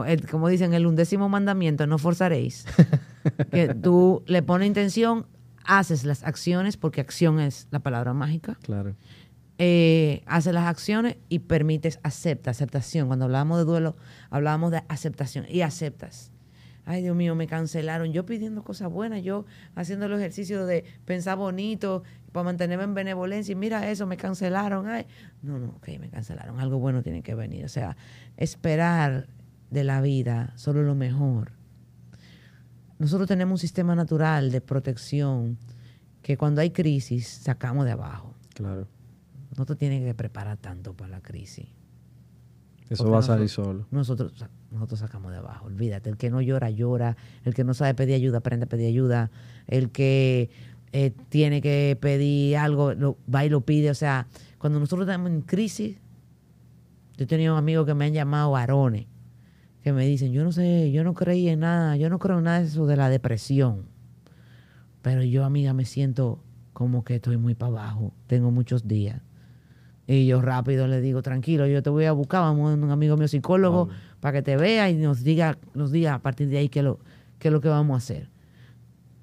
El- 0.06 0.28
como 0.28 0.50
dicen, 0.50 0.74
el 0.74 0.86
undécimo 0.86 1.30
mandamiento, 1.30 1.88
no 1.88 1.98
forzaréis. 1.98 2.66
que 3.52 3.74
tú 3.74 4.24
le 4.28 4.42
pones 4.44 4.68
intención, 4.68 5.28
haces 5.64 6.04
las 6.04 6.24
acciones, 6.26 6.76
porque 6.76 7.00
acción 7.00 7.40
es 7.40 7.68
la 7.72 7.80
palabra 7.80 8.14
mágica. 8.14 8.58
Claro. 8.64 8.96
Eh, 9.60 10.22
haces 10.28 10.54
las 10.54 10.68
acciones 10.68 11.18
y 11.30 11.40
permites 11.40 12.00
acepta, 12.04 12.52
aceptación. 12.52 13.08
Cuando 13.08 13.26
hablábamos 13.26 13.58
de 13.58 13.66
duelo, 13.66 13.96
hablábamos 14.30 14.72
de 14.72 14.84
aceptación 14.88 15.46
y 15.50 15.62
aceptas. 15.62 16.32
ay 16.86 17.02
Dios 17.02 17.16
mío, 17.16 17.34
me 17.34 17.48
cancelaron. 17.48 18.14
Yo 18.14 18.26
pidiendo 18.26 18.64
cosas 18.64 18.92
buenas, 18.92 19.24
yo 19.24 19.46
haciendo 19.76 20.06
el 20.06 20.14
ejercicio 20.14 20.66
de 20.66 20.84
pensar 21.06 21.38
bonito 21.38 22.04
para 22.32 22.44
mantenerme 22.44 22.84
en 22.84 22.94
benevolencia 22.94 23.52
y 23.52 23.56
mira 23.56 23.90
eso, 23.90 24.06
me 24.06 24.18
cancelaron. 24.18 24.88
Ay, 24.88 25.08
no, 25.42 25.58
no, 25.58 25.70
ok, 25.70 25.88
me 26.00 26.10
cancelaron. 26.10 26.60
Algo 26.60 26.78
bueno 26.78 27.02
tiene 27.02 27.24
que 27.24 27.34
venir. 27.34 27.66
O 27.66 27.70
sea, 27.70 27.98
esperar 28.38 29.28
de 29.72 29.84
la 29.84 30.02
vida 30.02 30.54
solo 30.56 30.84
lo 30.84 30.94
mejor. 30.94 31.54
Nosotros 33.00 33.28
tenemos 33.28 33.54
un 33.54 33.60
sistema 33.60 33.96
natural 33.96 34.52
de 34.52 34.62
protección 34.62 35.58
que 36.22 36.38
cuando 36.38 36.62
hay 36.62 36.72
crisis 36.72 37.28
sacamos 37.28 37.86
de 37.86 37.92
abajo. 37.92 38.36
Claro. 38.54 38.88
No 39.58 39.66
te 39.66 39.76
tienes 39.76 40.04
que 40.04 40.14
preparar 40.14 40.58
tanto 40.58 40.94
para 40.94 41.10
la 41.10 41.22
crisis. 41.22 41.68
Eso 42.90 43.10
va 43.10 43.20
a 43.20 43.22
salir 43.24 43.50
solo. 43.50 43.86
Nosotros, 43.92 44.34
nosotros 44.72 45.00
sacamos 45.00 45.32
de 45.32 45.40
abajo, 45.40 45.66
olvídate. 45.66 46.10
El 46.10 46.18
que 46.18 46.30
no 46.30 46.42
llora, 46.42 46.70
llora. 46.70 47.18
El 47.44 47.54
que 47.54 47.64
no 47.64 47.74
sabe 47.74 47.94
pedir 47.96 48.16
ayuda, 48.16 48.38
aprende 48.38 48.66
a 48.66 48.70
pedir 48.70 48.88
ayuda. 48.88 49.32
El 49.68 49.92
que 49.92 50.50
eh, 50.94 51.12
tiene 51.30 51.62
que 51.62 51.98
pedir 52.00 52.58
algo, 52.58 52.94
lo, 52.94 53.18
va 53.34 53.46
y 53.46 53.50
lo 53.50 53.62
pide. 53.62 53.90
O 53.90 53.96
sea, 53.96 54.28
cuando 54.58 54.80
nosotros 54.80 55.08
estamos 55.08 55.32
en 55.32 55.42
crisis, 55.42 55.98
yo 57.18 57.24
he 57.24 57.28
tenido 57.28 57.58
amigos 57.58 57.86
que 57.86 57.94
me 57.94 58.06
han 58.06 58.14
llamado 58.14 58.52
varones, 58.52 59.08
que 59.82 59.92
me 59.92 60.06
dicen, 60.06 60.32
yo 60.32 60.44
no 60.44 60.52
sé, 60.52 60.92
yo 60.92 61.04
no 61.04 61.14
creí 61.14 61.50
en 61.50 61.62
nada, 61.62 61.98
yo 61.98 62.10
no 62.10 62.20
creo 62.20 62.38
en 62.38 62.46
nada 62.46 62.60
de 62.60 62.68
eso 62.68 62.86
de 62.86 62.96
la 62.96 63.10
depresión. 63.10 63.88
Pero 65.02 65.24
yo, 65.24 65.44
amiga, 65.44 65.74
me 65.74 65.84
siento 65.84 66.44
como 66.74 67.04
que 67.04 67.16
estoy 67.16 67.38
muy 67.38 67.56
para 67.56 67.72
abajo. 67.72 68.14
Tengo 68.28 68.52
muchos 68.52 68.88
días 68.88 69.22
y 70.08 70.26
yo 70.26 70.42
rápido 70.42 70.88
le 70.88 71.02
digo, 71.02 71.22
tranquilo, 71.22 71.68
yo 71.68 71.84
te 71.84 71.90
voy 71.90 72.06
a 72.06 72.14
buscar, 72.14 72.42
vamos 72.42 72.72
a 72.72 72.74
un 72.74 72.90
amigo 72.90 73.18
mío 73.18 73.28
psicólogo 73.28 73.90
para 74.22 74.38
que 74.38 74.42
te 74.42 74.56
vea 74.56 74.90
y 74.90 74.96
nos 74.96 75.22
diga, 75.22 75.58
nos 75.74 75.92
diga 75.92 76.14
a 76.14 76.20
partir 76.20 76.48
de 76.48 76.60
ahí 76.60 76.70
qué, 76.70 76.82
lo, 76.82 77.00
qué 77.40 77.50
es 77.50 77.52
lo 77.52 77.60
que 77.60 77.68
vamos 77.68 77.96
a 77.96 77.98
hacer. 77.98 78.30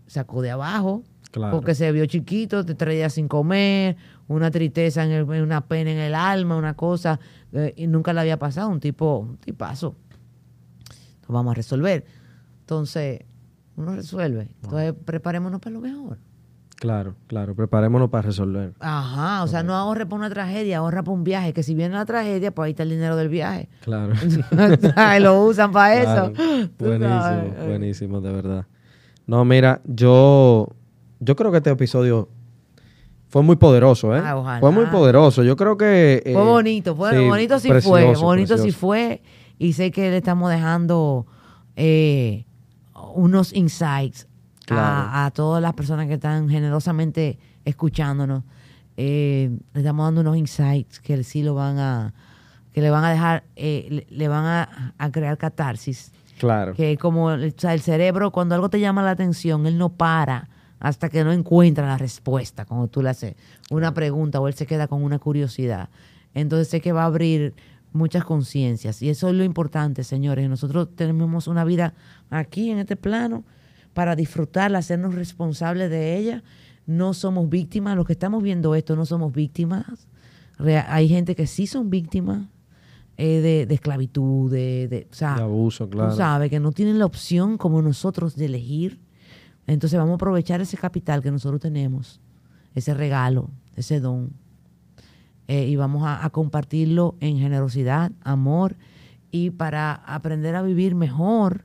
Sacó 0.06 0.42
de 0.42 0.50
abajo, 0.50 1.02
porque 1.50 1.74
se 1.74 1.90
vio 1.90 2.04
chiquito, 2.04 2.66
te 2.66 2.74
traía 2.74 3.08
sin 3.08 3.28
comer, 3.28 3.96
una 4.28 4.50
tristeza, 4.50 5.04
en 5.04 5.42
una 5.42 5.66
pena 5.66 5.90
en 5.90 5.98
el 5.98 6.14
alma, 6.14 6.54
una 6.56 6.74
cosa, 6.74 7.18
eh, 7.52 7.72
y 7.76 7.86
nunca 7.86 8.12
le 8.12 8.20
había 8.20 8.38
pasado, 8.38 8.68
un 8.68 8.78
tipo, 8.78 9.18
un 9.18 9.38
tipazo. 9.38 9.96
Lo 11.26 11.34
vamos 11.34 11.52
a 11.52 11.54
resolver. 11.54 12.04
Entonces, 12.60 13.24
uno 13.76 13.96
resuelve. 13.96 14.50
Entonces, 14.62 14.94
preparémonos 15.04 15.60
para 15.60 15.72
lo 15.72 15.80
mejor. 15.80 16.18
Claro, 16.76 17.14
claro, 17.28 17.54
preparémonos 17.54 18.10
para 18.10 18.22
resolver. 18.22 18.74
Ajá, 18.80 19.42
o 19.42 19.46
sea, 19.46 19.62
no 19.62 19.74
ahorre 19.74 20.06
para 20.06 20.16
una 20.16 20.30
tragedia, 20.30 20.78
ahorra 20.78 21.02
para 21.02 21.14
un 21.14 21.24
viaje, 21.24 21.52
que 21.52 21.62
si 21.62 21.74
viene 21.74 21.94
la 21.94 22.04
tragedia, 22.04 22.50
pues 22.50 22.66
ahí 22.66 22.70
está 22.72 22.82
el 22.82 22.90
dinero 22.90 23.16
del 23.16 23.28
viaje. 23.28 23.68
Claro. 23.82 24.12
lo 25.20 25.44
usan 25.44 25.72
para 25.72 25.94
eso. 25.94 26.32
Buenísimo, 26.78 27.66
buenísimo, 27.66 28.20
de 28.20 28.32
verdad. 28.32 28.66
No, 29.26 29.44
mira, 29.44 29.80
yo, 29.84 30.68
yo 31.20 31.36
creo 31.36 31.50
que 31.50 31.58
este 31.58 31.70
episodio 31.70 32.28
fue 33.28 33.42
muy 33.42 33.56
poderoso, 33.56 34.14
¿eh? 34.14 34.20
Ah, 34.22 34.58
fue 34.60 34.70
muy 34.70 34.86
poderoso. 34.86 35.42
Yo 35.42 35.56
creo 35.56 35.76
que... 35.76 36.20
fue 36.24 36.32
eh, 36.32 36.36
bonito, 36.36 36.94
fue 36.94 37.26
bonito 37.26 37.58
sí 37.58 37.68
fue, 37.80 38.14
bonito 38.14 38.58
sí 38.58 38.70
fue. 38.70 39.22
Y 39.58 39.72
sé 39.72 39.90
que 39.90 40.10
le 40.10 40.18
estamos 40.18 40.50
dejando 40.50 41.26
eh, 41.76 42.44
unos 43.14 43.52
insights 43.52 44.28
a, 44.70 45.30
todas 45.34 45.62
las 45.62 45.74
personas 45.74 46.06
que 46.06 46.14
están 46.14 46.48
generosamente 46.48 47.38
escuchándonos. 47.64 48.44
Eh, 48.96 49.50
le 49.72 49.80
estamos 49.80 50.06
dando 50.06 50.20
unos 50.20 50.36
insights 50.36 51.00
que 51.00 51.22
sí 51.24 51.42
lo 51.42 51.54
van 51.54 51.78
a, 51.78 52.14
que 52.72 52.80
le 52.80 52.90
van 52.90 53.04
a 53.04 53.10
dejar, 53.10 53.44
eh, 53.56 54.06
le, 54.08 54.28
van 54.28 54.68
a, 54.98 55.10
crear 55.10 55.36
catarsis. 55.38 56.12
Claro. 56.38 56.74
Que 56.74 56.96
como 56.98 57.30
el 57.30 57.54
cerebro, 57.80 58.32
cuando 58.32 58.54
algo 58.54 58.68
te 58.68 58.80
llama 58.80 59.02
la 59.02 59.10
atención, 59.10 59.66
él 59.66 59.78
no 59.78 59.90
para 59.90 60.48
hasta 60.80 61.08
que 61.08 61.24
no 61.24 61.32
encuentra 61.32 61.86
la 61.86 61.96
respuesta. 61.96 62.64
Cuando 62.64 62.88
tú 62.88 63.02
le 63.02 63.10
haces 63.10 63.36
una 63.70 63.94
pregunta 63.94 64.40
o 64.40 64.48
él 64.48 64.54
se 64.54 64.66
queda 64.66 64.86
con 64.86 65.02
una 65.02 65.18
curiosidad. 65.18 65.88
Entonces 66.34 66.68
sé 66.68 66.80
que 66.80 66.92
va 66.92 67.02
a 67.02 67.06
abrir 67.06 67.54
muchas 67.92 68.24
conciencias. 68.24 69.00
Y 69.00 69.08
eso 69.08 69.28
es 69.28 69.34
lo 69.34 69.44
importante, 69.44 70.04
señores. 70.04 70.48
Nosotros 70.48 70.88
tenemos 70.94 71.46
una 71.46 71.64
vida 71.64 71.94
aquí 72.28 72.70
en 72.70 72.78
este 72.78 72.96
plano 72.96 73.44
para 73.94 74.16
disfrutarla, 74.16 74.78
hacernos 74.78 75.14
responsables 75.14 75.88
de 75.88 76.18
ella. 76.18 76.42
No 76.86 77.14
somos 77.14 77.48
víctimas, 77.48 77.96
los 77.96 78.06
que 78.06 78.12
estamos 78.12 78.42
viendo 78.42 78.74
esto 78.74 78.96
no 78.96 79.06
somos 79.06 79.32
víctimas. 79.32 79.86
hay 80.58 81.08
gente 81.08 81.34
que 81.34 81.46
sí 81.46 81.66
son 81.66 81.88
víctimas 81.88 82.48
eh, 83.16 83.66
de, 83.68 83.74
esclavitud, 83.74 84.50
de, 84.50 85.06
abuso, 85.22 85.88
claro. 85.88 86.10
Tú 86.10 86.16
sabes, 86.16 86.50
que 86.50 86.60
no 86.60 86.72
tienen 86.72 86.98
la 86.98 87.06
opción 87.06 87.56
como 87.56 87.80
nosotros 87.80 88.36
de 88.36 88.46
elegir. 88.46 89.00
Entonces 89.66 89.98
vamos 89.98 90.12
a 90.12 90.16
aprovechar 90.16 90.60
ese 90.60 90.76
capital 90.76 91.22
que 91.22 91.30
nosotros 91.30 91.60
tenemos, 91.60 92.20
ese 92.74 92.92
regalo, 92.92 93.48
ese 93.76 93.98
don, 93.98 94.32
eh, 95.46 95.66
y 95.68 95.76
vamos 95.76 96.02
a, 96.04 96.22
a 96.22 96.30
compartirlo 96.30 97.16
en 97.20 97.38
generosidad, 97.38 98.12
amor, 98.22 98.76
y 99.30 99.50
para 99.50 99.94
aprender 99.94 100.54
a 100.54 100.62
vivir 100.62 100.94
mejor 100.94 101.64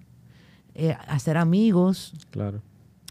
eh, 0.76 0.95
hacer 1.07 1.38
amigos. 1.38 2.13
Claro. 2.32 2.61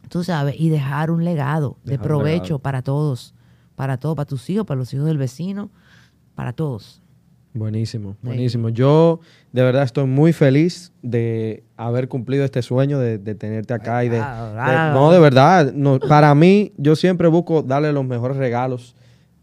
Tú 0.08 0.24
sabes, 0.24 0.54
y 0.58 0.70
dejar 0.70 1.10
un 1.10 1.24
legado 1.24 1.76
de 1.84 1.98
provecho 1.98 2.58
para 2.58 2.82
todos, 2.82 3.34
para 3.76 3.98
todos, 3.98 4.16
para 4.16 4.26
tus 4.26 4.48
hijos, 4.48 4.66
para 4.66 4.78
los 4.78 4.92
hijos 4.94 5.06
del 5.06 5.18
vecino, 5.18 5.70
para 6.34 6.52
todos. 6.52 7.02
Buenísimo, 7.52 8.16
buenísimo. 8.22 8.68
Yo 8.68 9.20
de 9.52 9.62
verdad 9.62 9.82
estoy 9.82 10.06
muy 10.06 10.32
feliz 10.32 10.92
de 11.02 11.64
haber 11.76 12.08
cumplido 12.08 12.44
este 12.44 12.62
sueño 12.62 12.98
de, 12.98 13.18
tenerte 13.34 13.74
acá 13.74 14.04
y 14.04 14.08
de, 14.08 14.18
no 14.18 15.10
de 15.10 15.18
verdad, 15.18 15.72
no, 15.72 15.98
para 15.98 16.34
mí 16.34 16.72
yo 16.76 16.94
siempre 16.94 17.28
busco 17.28 17.62
darle 17.62 17.92
los 17.92 18.04
mejores 18.04 18.36
regalos 18.36 18.94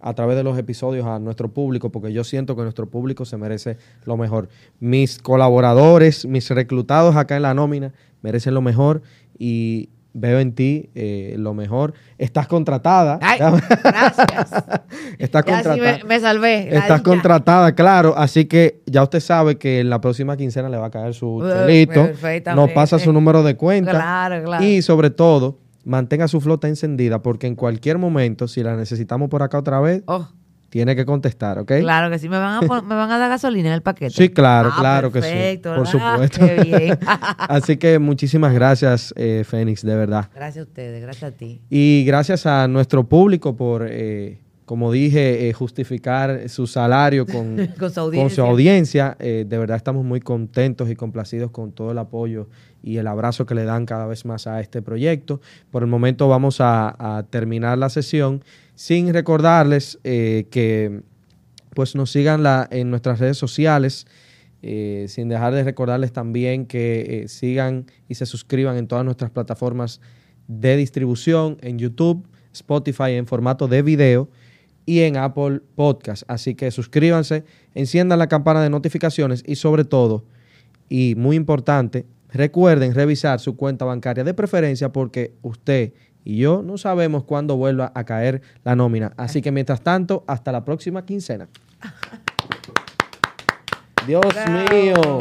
a 0.06 0.14
través 0.14 0.38
de 0.38 0.44
los 0.44 0.56
episodios 0.60 1.08
a 1.08 1.18
nuestro 1.18 1.50
público, 1.50 1.92
porque 1.92 2.14
yo 2.14 2.24
siento 2.24 2.56
que 2.56 2.62
nuestro 2.62 2.88
público 2.88 3.26
se 3.26 3.38
merece 3.38 3.78
lo 4.06 4.18
mejor. 4.18 4.50
Mis 4.80 5.18
colaboradores, 5.18 6.28
mis 6.28 6.48
reclutados 6.52 7.16
acá 7.16 7.38
en 7.38 7.42
la 7.42 7.56
nómina, 7.56 7.92
merecen 8.22 8.54
lo 8.54 8.62
mejor 8.62 9.02
y 9.40 9.90
veo 10.14 10.40
en 10.40 10.54
ti 10.54 10.92
eh, 10.94 11.34
lo 11.40 11.56
mejor. 11.56 11.96
Estás 12.20 12.48
contratada. 12.48 13.18
gracias. 13.18 14.64
Estás 15.18 15.44
contratada. 15.44 16.00
me, 16.06 16.20
salvé. 16.20 16.78
Estás 16.78 17.02
contratada, 17.02 17.74
claro. 17.74 18.14
Así 18.16 18.46
que 18.46 18.84
ya 18.86 19.02
usted 19.02 19.20
sabe 19.20 19.58
que 19.58 19.80
en 19.80 19.90
la 19.90 20.02
próxima 20.02 20.38
quincena 20.38 20.70
le 20.70 20.78
va 20.78 20.86
a 20.86 20.92
caer 20.92 21.16
su 21.16 21.44
chelito. 21.44 22.12
Nos 22.56 22.70
pasa 22.74 23.00
su 23.00 23.12
número 23.12 23.42
de 23.42 23.56
cuenta. 23.56 23.90
Claro, 23.90 24.44
claro. 24.44 24.64
Y 24.64 24.84
sobre 24.84 25.10
todo, 25.10 25.58
mantenga 25.86 26.28
su 26.28 26.42
flota 26.42 26.68
encendida 26.68 27.22
porque 27.22 27.48
en 27.48 27.56
cualquier 27.56 27.98
momento, 27.98 28.48
si 28.48 28.64
la 28.64 28.76
necesitamos 28.76 29.30
por 29.30 29.44
acá 29.44 29.60
otra 29.60 29.80
vez, 29.80 30.04
oh. 30.08 30.28
tiene 30.70 30.96
que 30.96 31.06
contestar, 31.06 31.60
¿ok? 31.60 31.72
Claro 31.80 32.10
que 32.10 32.20
sí, 32.20 32.28
me 32.28 32.38
van 32.38 32.64
a, 32.64 32.82
me 32.82 32.96
van 32.96 33.12
a 33.12 33.18
dar 33.18 33.30
gasolina 33.30 33.70
en 33.70 33.76
el 33.76 33.82
paquete. 33.82 34.12
Sí, 34.12 34.30
claro, 34.30 34.72
ah, 34.74 34.78
claro 34.80 35.12
que 35.12 35.22
sí. 35.22 35.60
Por 35.64 35.88
supuesto. 35.88 36.42
Así 37.38 37.78
que 37.78 38.00
muchísimas 38.00 38.54
gracias, 38.54 39.14
eh, 39.16 39.44
Fénix, 39.48 39.84
de 39.84 39.96
verdad. 39.96 40.30
Gracias 40.36 40.66
a 40.66 40.68
ustedes, 40.68 41.02
gracias 41.02 41.32
a 41.32 41.36
ti. 41.36 41.62
Y 41.70 42.04
gracias 42.06 42.46
a 42.46 42.68
nuestro 42.68 43.08
público 43.08 43.56
por... 43.56 43.88
Eh, 43.90 44.42
como 44.66 44.92
dije, 44.92 45.48
eh, 45.48 45.54
justificar 45.54 46.50
su 46.50 46.66
salario 46.66 47.26
con, 47.26 47.58
su 48.30 48.42
audiencia. 48.42 49.16
Eh, 49.20 49.46
de 49.48 49.58
verdad 49.58 49.78
estamos 49.78 50.04
muy 50.04 50.20
contentos 50.20 50.90
y 50.90 50.96
complacidos 50.96 51.52
con 51.52 51.72
todo 51.72 51.92
el 51.92 51.98
apoyo 52.00 52.50
y 52.86 52.98
el 52.98 53.08
abrazo 53.08 53.46
que 53.46 53.56
le 53.56 53.64
dan 53.66 53.86
cada 53.86 54.06
vez 54.06 54.26
más 54.26 54.46
a 54.48 54.62
este 54.62 54.82
proyecto. 54.82 55.42
Por 55.72 55.82
el 55.82 55.90
momento 55.90 56.28
vamos 56.28 56.58
a, 56.60 57.26
terminar 57.32 57.78
la 57.78 57.90
sesión 57.90 58.44
sin 58.76 59.12
recordarles 59.12 60.00
eh, 60.04 60.46
que 60.52 61.02
pues 61.74 61.96
nos 61.96 62.12
sigan 62.12 62.44
en 62.70 62.90
nuestras 62.90 63.20
redes 63.20 63.38
sociales. 63.38 64.06
sin 64.62 65.30
dejar 65.30 65.54
de 65.54 65.64
recordarles 65.64 66.12
también 66.12 66.66
que 66.66 67.26
sigan 67.28 67.86
y 68.08 68.16
se 68.16 68.26
suscriban 68.26 68.78
en 68.78 68.88
todas 68.88 69.04
nuestras 69.04 69.32
plataformas 69.32 70.00
de 70.48 70.78
distribución, 70.78 71.58
en 71.62 71.78
YouTube, 71.80 72.28
Spotify 72.54 73.12
en 73.12 73.28
formato 73.28 73.68
de 73.68 73.82
video 73.82 74.30
y 74.86 75.02
en 75.02 75.18
Apple 75.18 75.62
Podcast. 75.76 76.24
Así 76.28 76.56
que 76.56 76.72
suscríbanse, 76.72 77.44
enciendan 77.74 78.20
la 78.20 78.28
campana 78.28 78.62
de 78.62 78.70
notificaciones 78.70 79.44
y 79.46 79.56
sobre 79.56 79.84
todo, 79.84 80.26
y 80.90 81.16
muy 81.16 81.36
importante, 81.36 82.06
recuerden 82.38 82.94
revisar 82.94 83.40
su 83.40 83.56
cuenta 83.56 83.86
bancaria 83.86 84.24
de 84.24 84.34
preferencia 84.34 84.92
porque 84.92 85.36
usted 85.42 85.94
y 86.24 86.38
yo 86.38 86.64
no 86.64 86.78
sabemos 86.78 87.24
cuándo 87.24 87.56
vuelva 87.56 87.92
a 87.94 88.04
caer 88.04 88.42
la 88.64 88.76
nómina. 88.76 89.14
Así 89.16 89.44
que 89.44 89.52
mientras 89.52 89.82
tanto, 89.82 90.24
hasta 90.28 90.52
la 90.52 90.66
próxima 90.66 91.06
quincena. 91.06 91.48
Dios 94.08 94.26
mío. 94.72 95.20